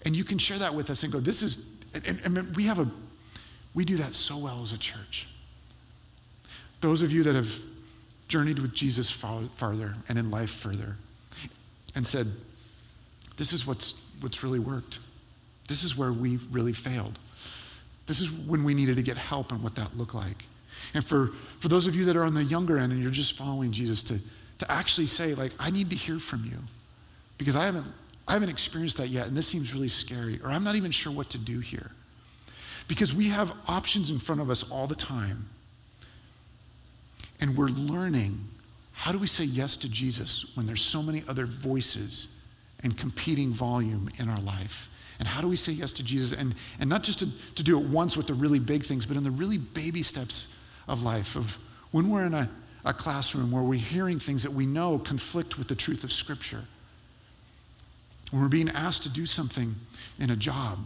And 0.06 0.16
you 0.16 0.24
can 0.24 0.38
share 0.38 0.58
that 0.58 0.74
with 0.74 0.90
us 0.90 1.04
and 1.04 1.14
go, 1.14 1.20
this 1.20 1.42
is, 1.42 1.80
and, 2.08 2.38
and 2.38 2.56
we 2.56 2.64
have 2.64 2.80
a, 2.80 2.88
we 3.74 3.86
do 3.86 3.96
that 3.98 4.14
so 4.14 4.38
well 4.38 4.62
as 4.64 4.74
a 4.74 4.78
church. 4.78 5.28
Those 6.82 7.02
of 7.02 7.12
you 7.12 7.24
that 7.24 7.36
have 7.36 7.52
journeyed 8.28 8.60
with 8.60 8.74
Jesus 8.74 9.10
farther 9.10 9.96
and 10.10 10.18
in 10.18 10.30
life 10.30 10.50
further 10.50 10.98
and 11.96 12.06
said, 12.06 12.28
this 13.38 13.54
is 13.54 13.66
what's 13.66 14.07
what's 14.22 14.44
really 14.44 14.60
worked. 14.60 15.00
This 15.68 15.84
is 15.84 15.98
where 15.98 16.12
we 16.12 16.38
really 16.52 16.74
failed. 16.74 17.20
This 18.06 18.22
is 18.22 18.32
when 18.32 18.64
we 18.64 18.74
needed 18.74 18.98
to 18.98 19.04
get 19.04 19.18
help 19.18 19.52
and 19.52 19.62
what 19.62 19.76
that 19.76 19.98
looked 19.98 20.16
like. 20.16 20.46
And 20.94 21.04
for, 21.04 21.28
for 21.60 21.68
those 21.68 21.88
of 21.88 21.96
you 21.96 22.06
that 22.06 22.16
are 22.16 22.24
on 22.24 22.34
the 22.34 22.44
younger 22.44 22.78
end 22.78 22.94
and 22.94 23.02
you're 23.02 23.12
just 23.12 23.38
following 23.38 23.72
Jesus 23.72 24.04
to, 24.04 24.20
to 24.60 24.72
actually 24.72 25.08
say, 25.08 25.34
like, 25.34 25.52
I 25.60 25.70
need 25.70 25.90
to 25.90 25.96
hear 25.96 26.20
from 26.20 26.46
you 26.46 26.58
because 27.38 27.56
I 27.56 27.66
haven't, 27.66 27.86
I 28.28 28.34
haven't 28.34 28.50
experienced 28.50 28.98
that 28.98 29.10
yet 29.10 29.28
and 29.28 29.36
this 29.36 29.48
seems 29.48 29.74
really 29.74 29.90
scary, 29.90 30.40
or 30.44 30.50
I'm 30.50 30.64
not 30.64 30.76
even 30.76 30.92
sure 30.92 31.12
what 31.12 31.30
to 31.32 31.38
do 31.38 31.60
here. 31.60 31.92
Because 32.88 33.14
we 33.14 33.28
have 33.28 33.52
options 33.68 34.10
in 34.12 34.20
front 34.20 34.40
of 34.40 34.50
us 34.50 34.72
all 34.72 34.88
the 34.88 34.96
time. 34.96 35.46
And 37.42 37.58
we're 37.58 37.68
learning 37.68 38.40
how 38.94 39.12
do 39.12 39.20
we 39.20 39.28
say 39.28 39.44
yes 39.44 39.76
to 39.78 39.92
Jesus 39.92 40.56
when 40.56 40.66
there's 40.66 40.82
so 40.82 41.04
many 41.04 41.22
other 41.28 41.46
voices 41.46 42.37
and 42.84 42.98
competing 42.98 43.52
volume 43.52 44.10
in 44.20 44.30
our 44.30 44.40
life. 44.42 44.94
And 45.20 45.28
how 45.28 45.42
do 45.42 45.48
we 45.48 45.56
say 45.56 45.72
yes 45.72 45.92
to 45.94 46.04
Jesus? 46.04 46.40
And, 46.40 46.54
and 46.80 46.90
not 46.90 47.04
just 47.04 47.20
to, 47.20 47.56
to 47.56 47.64
do 47.64 47.80
it 47.80 47.88
once 47.88 48.16
with 48.16 48.28
the 48.28 48.34
really 48.34 48.60
big 48.60 48.84
things, 48.84 49.06
but 49.06 49.18
in 49.18 49.24
the 49.24 49.32
really 49.32 49.58
baby 49.58 50.04
steps 50.04 50.60
of 50.88 51.02
life, 51.04 51.36
of 51.36 51.58
when 51.92 52.10
we're 52.10 52.26
in 52.26 52.34
a, 52.34 52.50
a 52.86 52.94
classroom 52.94 53.52
where 53.52 53.64
we're 53.64 53.80
hearing 53.80 54.20
things 54.20 54.44
that 54.44 54.52
we 54.52 54.66
know 54.66 55.00
conflict 55.00 55.58
with 55.58 55.68
the 55.68 55.76
truth 55.76 56.04
of 56.04 56.12
Scripture. 56.12 56.64
When 58.32 58.42
we're 58.42 58.50
being 58.50 58.70
asked 58.70 59.04
to 59.04 59.10
do 59.10 59.26
something 59.26 59.74
in 60.20 60.30
a 60.30 60.36
job. 60.36 60.80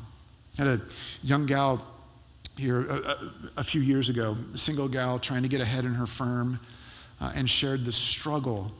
I 0.59 0.63
had 0.63 0.79
a 0.79 0.81
young 1.23 1.45
gal 1.45 1.85
here 2.57 2.81
a, 2.81 2.95
a, 2.95 3.31
a 3.57 3.63
few 3.63 3.81
years 3.81 4.09
ago, 4.09 4.35
a 4.53 4.57
single 4.57 4.87
gal 4.87 5.19
trying 5.19 5.43
to 5.43 5.49
get 5.49 5.61
ahead 5.61 5.85
in 5.85 5.93
her 5.93 6.05
firm, 6.05 6.59
uh, 7.19 7.31
and 7.35 7.49
shared 7.49 7.85
the 7.85 7.91
struggle 7.91 8.71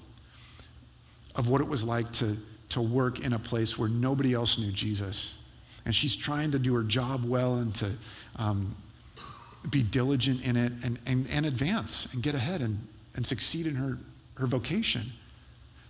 of 1.35 1.49
what 1.49 1.61
it 1.61 1.67
was 1.67 1.85
like 1.85 2.11
to 2.11 2.35
to 2.71 2.81
work 2.81 3.25
in 3.25 3.33
a 3.33 3.39
place 3.39 3.77
where 3.77 3.89
nobody 3.89 4.33
else 4.33 4.57
knew 4.57 4.71
Jesus. 4.71 5.37
And 5.85 5.95
she's 5.95 6.15
trying 6.15 6.51
to 6.51 6.59
do 6.59 6.73
her 6.75 6.83
job 6.83 7.25
well 7.25 7.55
and 7.55 7.73
to 7.75 7.91
um, 8.37 8.75
be 9.69 9.83
diligent 9.83 10.45
in 10.45 10.55
it 10.55 10.71
and, 10.85 10.99
and, 11.07 11.27
and 11.31 11.45
advance 11.45 12.13
and 12.13 12.23
get 12.23 12.35
ahead 12.35 12.61
and, 12.61 12.77
and 13.15 13.25
succeed 13.25 13.65
in 13.67 13.75
her, 13.75 13.97
her 14.35 14.47
vocation. 14.47 15.03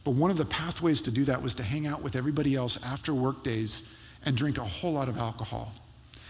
But 0.03 0.11
one 0.11 0.31
of 0.31 0.37
the 0.37 0.45
pathways 0.45 1.01
to 1.03 1.11
do 1.11 1.25
that 1.25 1.41
was 1.41 1.55
to 1.55 1.63
hang 1.63 1.87
out 1.87 2.01
with 2.01 2.15
everybody 2.15 2.55
else 2.55 2.83
after 2.85 3.13
work 3.13 3.43
days 3.43 3.97
and 4.25 4.35
drink 4.35 4.57
a 4.57 4.63
whole 4.63 4.93
lot 4.93 5.07
of 5.07 5.17
alcohol. 5.17 5.73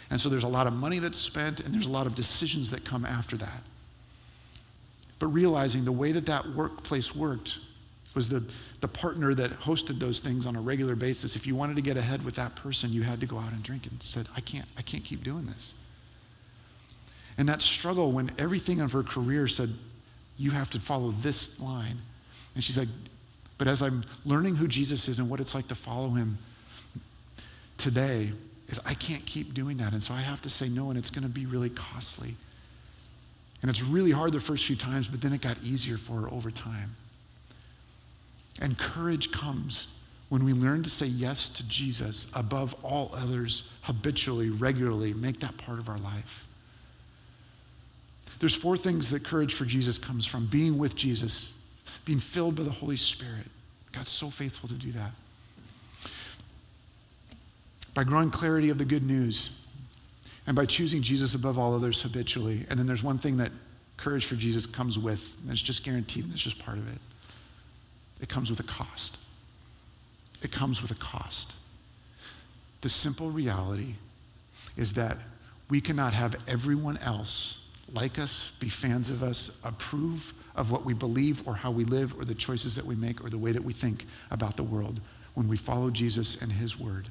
And 0.10 0.20
so 0.20 0.28
there's 0.28 0.43
a 0.43 0.49
lot 0.49 0.68
of 0.68 0.74
money 0.74 0.99
that's 0.99 1.18
spent 1.18 1.62
and 1.62 1.74
there's 1.74 1.88
a 1.88 1.91
lot 1.91 2.06
of 2.06 2.16
decisions 2.16 2.72
that 2.72 2.84
come 2.84 3.06
after 3.06 3.38
that. 3.38 3.64
But 5.20 5.28
realizing 5.28 5.86
the 5.86 5.91
way 5.91 6.12
that 6.12 6.26
that 6.26 6.47
workplace 6.47 7.16
worked 7.16 7.60
was 8.14 8.28
the, 8.28 8.39
the 8.82 8.88
partner 8.88 9.34
that 9.34 9.51
hosted 9.51 9.99
those 9.99 10.19
things 10.19 10.45
on 10.45 10.55
a 10.55 10.61
regular 10.61 10.95
basis. 10.95 11.36
If 11.36 11.45
you 11.45 11.55
wanted 11.55 11.75
to 11.75 11.84
get 11.84 11.97
ahead 11.97 12.25
with 12.25 12.36
that 12.36 12.55
person, 12.55 12.91
you 12.91 13.03
had 13.03 13.19
to 13.21 13.27
go 13.27 13.38
out 13.38 13.51
and 13.51 13.61
drink 13.63 13.86
and 13.86 14.01
said, 14.01 14.27
I 14.36 14.41
can't, 14.41 14.65
I 14.77 14.82
can't 14.82 15.03
keep 15.03 15.23
doing 15.23 15.45
this. 15.45 15.75
And 17.38 17.47
that 17.47 17.61
struggle 17.61 18.11
when 18.11 18.32
everything 18.38 18.82
of 18.82 18.91
her 18.91 19.03
career 19.03 19.47
said, 19.47 19.69
you 20.38 20.51
have 20.51 20.71
to 20.71 20.79
follow 20.79 21.11
this 21.11 21.61
line. 21.61 21.97
And 22.55 22.63
she's 22.63 22.77
like, 22.77 22.88
but 23.57 23.67
as 23.67 23.84
I'm 23.84 24.03
learning 24.25 24.55
who 24.55 24.67
Jesus 24.67 25.07
is 25.07 25.19
and 25.19 25.29
what 25.29 25.39
it's 25.39 25.53
like 25.53 25.67
to 25.67 25.75
follow 25.75 26.09
him 26.09 26.38
today, 27.77 28.32
is 28.67 28.82
I 28.88 28.93
can't 28.95 29.25
keep 29.25 29.53
doing 29.53 29.77
that. 29.77 29.93
And 29.93 30.01
so 30.01 30.13
I 30.13 30.21
have 30.21 30.41
to 30.41 30.49
say 30.49 30.69
no, 30.69 30.89
and 30.89 30.97
it's 30.97 31.09
going 31.09 31.27
to 31.27 31.34
be 31.34 31.45
really 31.45 31.69
costly. 31.69 32.34
And 33.61 33.69
it's 33.69 33.84
really 33.84 34.11
hard 34.11 34.34
the 34.34 34.39
first 34.39 34.65
few 34.65 34.75
times, 34.75 35.07
but 35.07 35.21
then 35.21 35.34
it 35.34 35.41
got 35.41 35.57
easier 35.57 35.97
for 35.97 36.21
her 36.21 36.29
over 36.29 36.49
time. 36.49 36.95
And 38.62 38.78
courage 38.78 39.32
comes 39.32 39.97
when 40.30 40.45
we 40.45 40.53
learn 40.53 40.84
to 40.84 40.89
say 40.89 41.07
yes 41.07 41.49
to 41.49 41.68
Jesus 41.68 42.32
above 42.36 42.74
all 42.86 43.12
others 43.14 43.78
habitually, 43.82 44.49
regularly, 44.49 45.14
make 45.14 45.39
that 45.39 45.57
part 45.57 45.80
of 45.80 45.89
our 45.89 45.97
life. 45.97 46.47
There's 48.39 48.55
four 48.55 48.78
things 48.78 49.09
that 49.12 49.26
courage 49.26 49.53
for 49.53 49.66
Jesus 49.66 49.97
comes 49.97 50.26
from 50.26 50.45
being 50.45 50.78
with 50.78 50.95
Jesus, 50.95 51.70
being 52.05 52.20
filled 52.20 52.55
by 52.55 52.64
the 52.64 52.72
Holy 52.72 52.95
Spirit. 52.95 53.47
God's 53.91 54.07
so 54.07 54.28
faithful 54.28 54.70
to 54.70 54.76
do 54.76 54.91
that. 54.91 55.12
By 57.93 58.03
growing 58.03 58.30
clarity 58.30 58.70
of 58.70 58.78
the 58.78 58.86
good 58.86 59.03
news 59.03 59.68
and 60.47 60.55
by 60.55 60.66
choosing 60.66 61.01
Jesus 61.01 61.36
above 61.36 61.59
all 61.59 61.76
others 61.76 62.01
habitually. 62.01 62.66
And 62.70 62.80
then 62.80 62.88
there's 62.88 63.03
one 63.03 63.18
thing 63.18 63.38
that 63.38 63.51
courage 63.97 64.26
for 64.26 64.36
Jesus 64.36 64.66
comes 64.66 64.97
with, 64.97 65.38
and 65.43 65.51
it's 65.51 65.62
just 65.62 65.84
guaranteed, 65.84 66.24
and 66.24 66.34
it's 66.34 66.41
just 66.41 66.64
part 66.64 66.78
of 66.78 66.91
it. 66.91 66.99
It 68.22 68.30
comes 68.30 68.49
with 68.49 68.59
a 68.59 68.63
cost. 68.63 69.19
It 70.43 70.51
comes 70.51 70.82
with 70.82 70.91
a 70.91 70.95
cost. 70.95 71.55
The 72.82 72.89
simple 72.89 73.30
reality 73.30 73.95
is 74.78 74.93
that 74.93 75.17
we 75.69 75.82
cannot 75.82 76.13
have 76.13 76.36
everyone 76.47 76.97
else 76.97 77.57
like 77.93 78.19
us, 78.19 78.57
be 78.59 78.69
fans 78.69 79.09
of 79.09 79.22
us, 79.24 79.61
approve 79.65 80.34
of 80.55 80.72
what 80.72 80.86
we 80.86 80.93
believe 80.93 81.47
or 81.47 81.55
how 81.55 81.72
we 81.72 81.86
live 81.86 82.17
or 82.19 82.26
the 82.26 82.36
choices 82.36 82.76
that 82.76 82.86
we 82.86 82.95
make 82.95 83.24
or 83.24 83.30
the 83.30 83.38
way 83.38 83.51
that 83.51 83.63
we 83.63 83.74
think 83.74 84.05
about 84.32 84.57
the 84.57 84.63
world 84.63 84.99
when 85.34 85.47
we 85.47 85.57
follow 85.57 85.89
Jesus 85.89 86.41
and 86.41 86.51
his 86.51 86.80
word. 86.80 87.07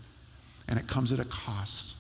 And 0.69 0.79
it 0.79 0.87
comes 0.87 1.13
at 1.13 1.19
a 1.19 1.25
cost 1.25 1.97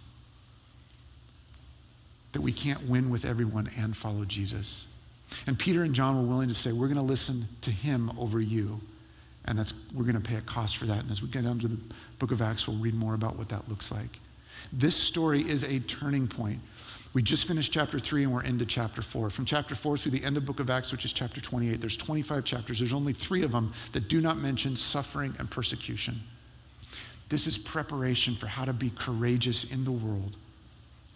that 2.32 2.42
we 2.42 2.52
can't 2.52 2.88
win 2.88 3.10
with 3.10 3.24
everyone 3.24 3.68
and 3.78 3.96
follow 3.96 4.24
Jesus. 4.24 4.94
And 5.46 5.58
Peter 5.58 5.82
and 5.82 5.94
John 5.94 6.16
were 6.16 6.28
willing 6.28 6.48
to 6.48 6.54
say, 6.54 6.72
We're 6.72 6.86
going 6.88 6.96
to 6.96 7.02
listen 7.02 7.42
to 7.62 7.70
him 7.70 8.10
over 8.18 8.40
you. 8.40 8.80
And 9.50 9.58
that's, 9.58 9.92
we're 9.92 10.04
going 10.04 10.14
to 10.14 10.20
pay 10.20 10.36
a 10.36 10.40
cost 10.42 10.76
for 10.76 10.86
that. 10.86 11.02
And 11.02 11.10
as 11.10 11.22
we 11.22 11.28
get 11.28 11.42
down 11.42 11.58
to 11.58 11.66
the 11.66 11.94
book 12.20 12.30
of 12.30 12.40
Acts, 12.40 12.68
we'll 12.68 12.76
read 12.76 12.94
more 12.94 13.14
about 13.14 13.36
what 13.36 13.48
that 13.48 13.68
looks 13.68 13.90
like. 13.90 14.20
This 14.72 14.94
story 14.94 15.40
is 15.40 15.64
a 15.64 15.80
turning 15.80 16.28
point. 16.28 16.60
We 17.14 17.22
just 17.22 17.48
finished 17.48 17.72
chapter 17.72 17.98
3 17.98 18.22
and 18.22 18.32
we're 18.32 18.44
into 18.44 18.64
chapter 18.64 19.02
4. 19.02 19.28
From 19.28 19.44
chapter 19.44 19.74
4 19.74 19.96
through 19.96 20.12
the 20.12 20.24
end 20.24 20.36
of 20.36 20.46
book 20.46 20.60
of 20.60 20.70
Acts, 20.70 20.92
which 20.92 21.04
is 21.04 21.12
chapter 21.12 21.40
28, 21.40 21.80
there's 21.80 21.96
25 21.96 22.44
chapters. 22.44 22.78
There's 22.78 22.92
only 22.92 23.12
three 23.12 23.42
of 23.42 23.50
them 23.50 23.72
that 23.90 24.08
do 24.08 24.20
not 24.20 24.38
mention 24.38 24.76
suffering 24.76 25.34
and 25.40 25.50
persecution. 25.50 26.14
This 27.28 27.48
is 27.48 27.58
preparation 27.58 28.34
for 28.34 28.46
how 28.46 28.64
to 28.64 28.72
be 28.72 28.92
courageous 28.96 29.74
in 29.74 29.82
the 29.82 29.90
world 29.90 30.36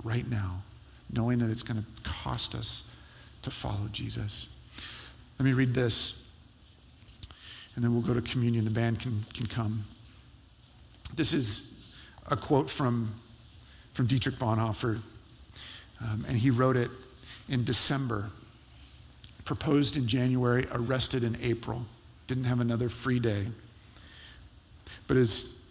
right 0.03 0.29
now, 0.29 0.63
knowing 1.13 1.39
that 1.39 1.51
it's 1.51 1.63
going 1.63 1.81
to 1.81 1.87
cost 2.03 2.57
us 2.57 2.93
to 3.43 3.53
follow 3.53 3.87
Jesus. 3.93 4.49
Let 5.39 5.47
me 5.47 5.53
read 5.53 5.69
this 5.69 6.24
and 7.75 7.85
then 7.85 7.93
we'll 7.93 8.03
go 8.03 8.15
to 8.15 8.23
communion. 8.23 8.65
The 8.65 8.71
band 8.71 9.01
can, 9.01 9.13
can 9.33 9.47
come. 9.47 9.83
This 11.15 11.33
is 11.33 12.05
a 12.31 12.37
quote 12.37 12.71
from 12.71 13.11
from 13.95 14.07
Dietrich 14.07 14.35
Bonhoeffer. 14.35 14.99
Um, 16.03 16.25
and 16.29 16.37
he 16.37 16.51
wrote 16.51 16.77
it 16.77 16.91
in 17.49 17.65
December, 17.65 18.29
proposed 19.45 19.97
in 19.97 20.07
January, 20.07 20.67
arrested 20.73 21.23
in 21.23 21.37
April, 21.41 21.83
didn't 22.27 22.45
have 22.45 22.61
another 22.61 22.89
free 22.89 23.21
day. 23.21 23.47
But 25.07 25.17
as 25.17 25.65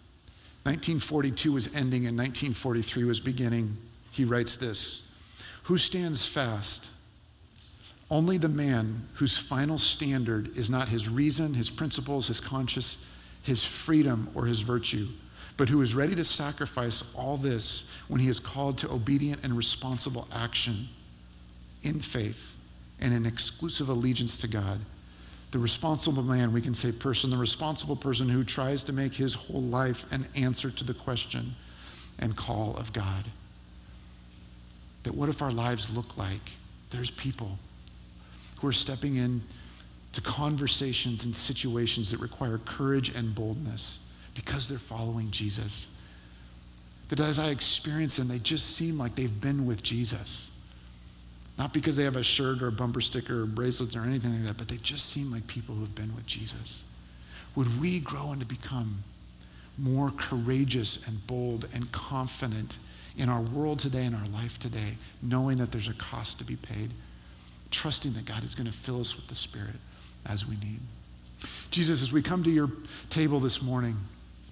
1942 0.64 1.52
was 1.52 1.76
ending 1.76 2.06
and 2.06 2.16
1943 2.16 3.04
was 3.04 3.20
beginning, 3.20 3.76
he 4.10 4.24
writes 4.24 4.56
this 4.56 5.12
Who 5.64 5.76
stands 5.76 6.24
fast? 6.24 6.90
Only 8.10 8.36
the 8.36 8.48
man 8.48 9.02
whose 9.14 9.38
final 9.38 9.78
standard 9.78 10.48
is 10.56 10.70
not 10.70 10.88
his 10.88 11.08
reason, 11.08 11.54
his 11.54 11.70
principles, 11.70 12.28
his 12.28 12.40
conscience, 12.40 13.10
his 13.42 13.64
freedom, 13.64 14.28
or 14.34 14.46
his 14.46 14.60
virtue, 14.60 15.06
but 15.56 15.68
who 15.68 15.80
is 15.80 15.94
ready 15.94 16.14
to 16.14 16.24
sacrifice 16.24 17.14
all 17.14 17.36
this 17.36 18.02
when 18.08 18.20
he 18.20 18.28
is 18.28 18.40
called 18.40 18.78
to 18.78 18.90
obedient 18.90 19.44
and 19.44 19.54
responsible 19.54 20.28
action 20.34 20.88
in 21.82 22.00
faith 22.00 22.56
and 23.00 23.14
in 23.14 23.26
exclusive 23.26 23.88
allegiance 23.88 24.38
to 24.38 24.48
God. 24.48 24.78
The 25.50 25.58
responsible 25.58 26.22
man, 26.22 26.52
we 26.52 26.60
can 26.60 26.74
say 26.74 26.90
person, 26.92 27.30
the 27.30 27.36
responsible 27.36 27.96
person 27.96 28.28
who 28.28 28.44
tries 28.44 28.82
to 28.84 28.92
make 28.92 29.14
his 29.14 29.34
whole 29.34 29.62
life 29.62 30.10
an 30.12 30.26
answer 30.36 30.70
to 30.70 30.84
the 30.84 30.94
question 30.94 31.52
and 32.18 32.36
call 32.36 32.74
of 32.76 32.92
God. 32.92 33.24
That 35.04 35.14
what 35.14 35.28
if 35.28 35.42
our 35.42 35.52
lives 35.52 35.96
look 35.96 36.18
like 36.18 36.40
there's 36.90 37.10
people 37.10 37.58
who 38.64 38.70
are 38.70 38.72
stepping 38.72 39.16
in 39.16 39.42
to 40.12 40.22
conversations 40.22 41.26
and 41.26 41.36
situations 41.36 42.10
that 42.10 42.20
require 42.20 42.56
courage 42.64 43.14
and 43.14 43.34
boldness 43.34 44.10
because 44.34 44.68
they're 44.68 44.78
following 44.78 45.30
Jesus. 45.30 46.00
That 47.10 47.20
as 47.20 47.38
I 47.38 47.50
experience 47.50 48.16
them, 48.16 48.28
they 48.28 48.38
just 48.38 48.74
seem 48.74 48.96
like 48.96 49.16
they've 49.16 49.40
been 49.42 49.66
with 49.66 49.82
Jesus. 49.82 50.50
Not 51.58 51.74
because 51.74 51.96
they 51.96 52.04
have 52.04 52.16
a 52.16 52.22
shirt 52.22 52.62
or 52.62 52.68
a 52.68 52.72
bumper 52.72 53.02
sticker 53.02 53.42
or 53.42 53.46
bracelets 53.46 53.94
or 53.94 54.00
anything 54.00 54.32
like 54.32 54.44
that, 54.44 54.56
but 54.56 54.68
they 54.68 54.78
just 54.78 55.10
seem 55.10 55.30
like 55.30 55.46
people 55.46 55.74
who 55.74 55.82
have 55.82 55.94
been 55.94 56.14
with 56.14 56.24
Jesus. 56.24 56.90
Would 57.56 57.80
we 57.80 58.00
grow 58.00 58.32
and 58.32 58.40
to 58.40 58.46
become 58.46 58.96
more 59.76 60.10
courageous 60.16 61.06
and 61.06 61.26
bold 61.26 61.68
and 61.74 61.92
confident 61.92 62.78
in 63.18 63.28
our 63.28 63.42
world 63.42 63.78
today 63.78 64.06
and 64.06 64.16
our 64.16 64.26
life 64.28 64.58
today, 64.58 64.94
knowing 65.22 65.58
that 65.58 65.70
there's 65.70 65.88
a 65.88 65.94
cost 65.94 66.38
to 66.38 66.44
be 66.44 66.56
paid, 66.56 66.90
trusting 67.74 68.12
that 68.12 68.24
God 68.24 68.44
is 68.44 68.54
going 68.54 68.66
to 68.66 68.72
fill 68.72 69.00
us 69.00 69.16
with 69.16 69.26
the 69.28 69.34
Spirit 69.34 69.76
as 70.28 70.46
we 70.46 70.56
need. 70.56 70.80
Jesus, 71.70 72.02
as 72.02 72.12
we 72.12 72.22
come 72.22 72.42
to 72.44 72.50
your 72.50 72.70
table 73.10 73.40
this 73.40 73.62
morning, 73.62 73.96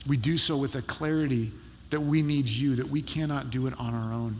we 0.08 0.16
do 0.16 0.36
so 0.36 0.56
with 0.56 0.74
a 0.74 0.82
clarity 0.82 1.50
that 1.90 2.00
we 2.00 2.22
need 2.22 2.48
you, 2.48 2.74
that 2.76 2.88
we 2.88 3.00
cannot 3.00 3.50
do 3.50 3.66
it 3.66 3.74
on 3.78 3.94
our 3.94 4.12
own. 4.12 4.36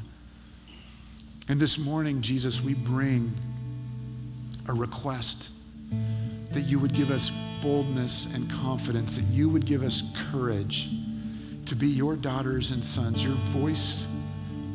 And 1.48 1.60
this 1.60 1.78
morning, 1.78 2.22
Jesus, 2.22 2.62
we 2.62 2.74
bring 2.74 3.32
a 4.68 4.72
request 4.72 5.50
that 6.52 6.62
you 6.62 6.78
would 6.78 6.92
give 6.92 7.10
us 7.10 7.30
boldness 7.62 8.34
and 8.34 8.50
confidence, 8.50 9.16
that 9.16 9.32
you 9.32 9.48
would 9.48 9.64
give 9.64 9.82
us 9.82 10.02
courage 10.30 10.90
to 11.66 11.76
be 11.76 11.86
your 11.86 12.16
daughters 12.16 12.70
and 12.70 12.84
sons, 12.84 13.24
your 13.24 13.34
voice 13.34 14.12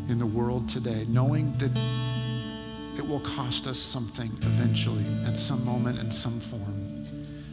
in 0.10 0.20
the 0.20 0.26
world 0.26 0.70
today, 0.70 1.06
knowing 1.10 1.52
that 1.58 1.72
it 2.98 3.08
will 3.08 3.20
cost 3.20 3.68
us 3.68 3.78
something 3.78 4.32
eventually, 4.42 5.06
at 5.26 5.38
some 5.38 5.64
moment, 5.66 6.00
in 6.00 6.12
some 6.12 6.40
form. 6.40 7.06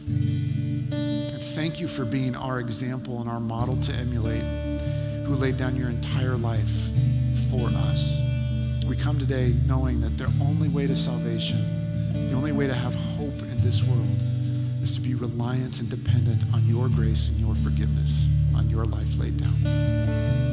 And 0.07 1.41
thank 1.41 1.79
you 1.79 1.87
for 1.87 2.05
being 2.05 2.35
our 2.35 2.59
example 2.59 3.21
and 3.21 3.29
our 3.29 3.39
model 3.39 3.75
to 3.77 3.93
emulate, 3.93 4.43
who 5.25 5.35
laid 5.35 5.57
down 5.57 5.75
your 5.75 5.89
entire 5.89 6.35
life 6.35 6.89
for 7.49 7.67
us. 7.89 8.19
We 8.87 8.95
come 8.95 9.17
today 9.17 9.53
knowing 9.67 9.99
that 10.01 10.17
the 10.17 10.31
only 10.41 10.69
way 10.69 10.87
to 10.87 10.95
salvation, 10.95 12.27
the 12.27 12.35
only 12.35 12.51
way 12.51 12.67
to 12.67 12.73
have 12.73 12.95
hope 12.95 13.39
in 13.41 13.61
this 13.61 13.83
world, 13.83 14.17
is 14.83 14.91
to 14.95 15.01
be 15.01 15.15
reliant 15.15 15.79
and 15.79 15.89
dependent 15.89 16.43
on 16.53 16.65
your 16.67 16.89
grace 16.89 17.29
and 17.29 17.39
your 17.39 17.55
forgiveness, 17.55 18.27
on 18.55 18.69
your 18.69 18.85
life 18.85 19.17
laid 19.19 19.37
down. 19.37 20.44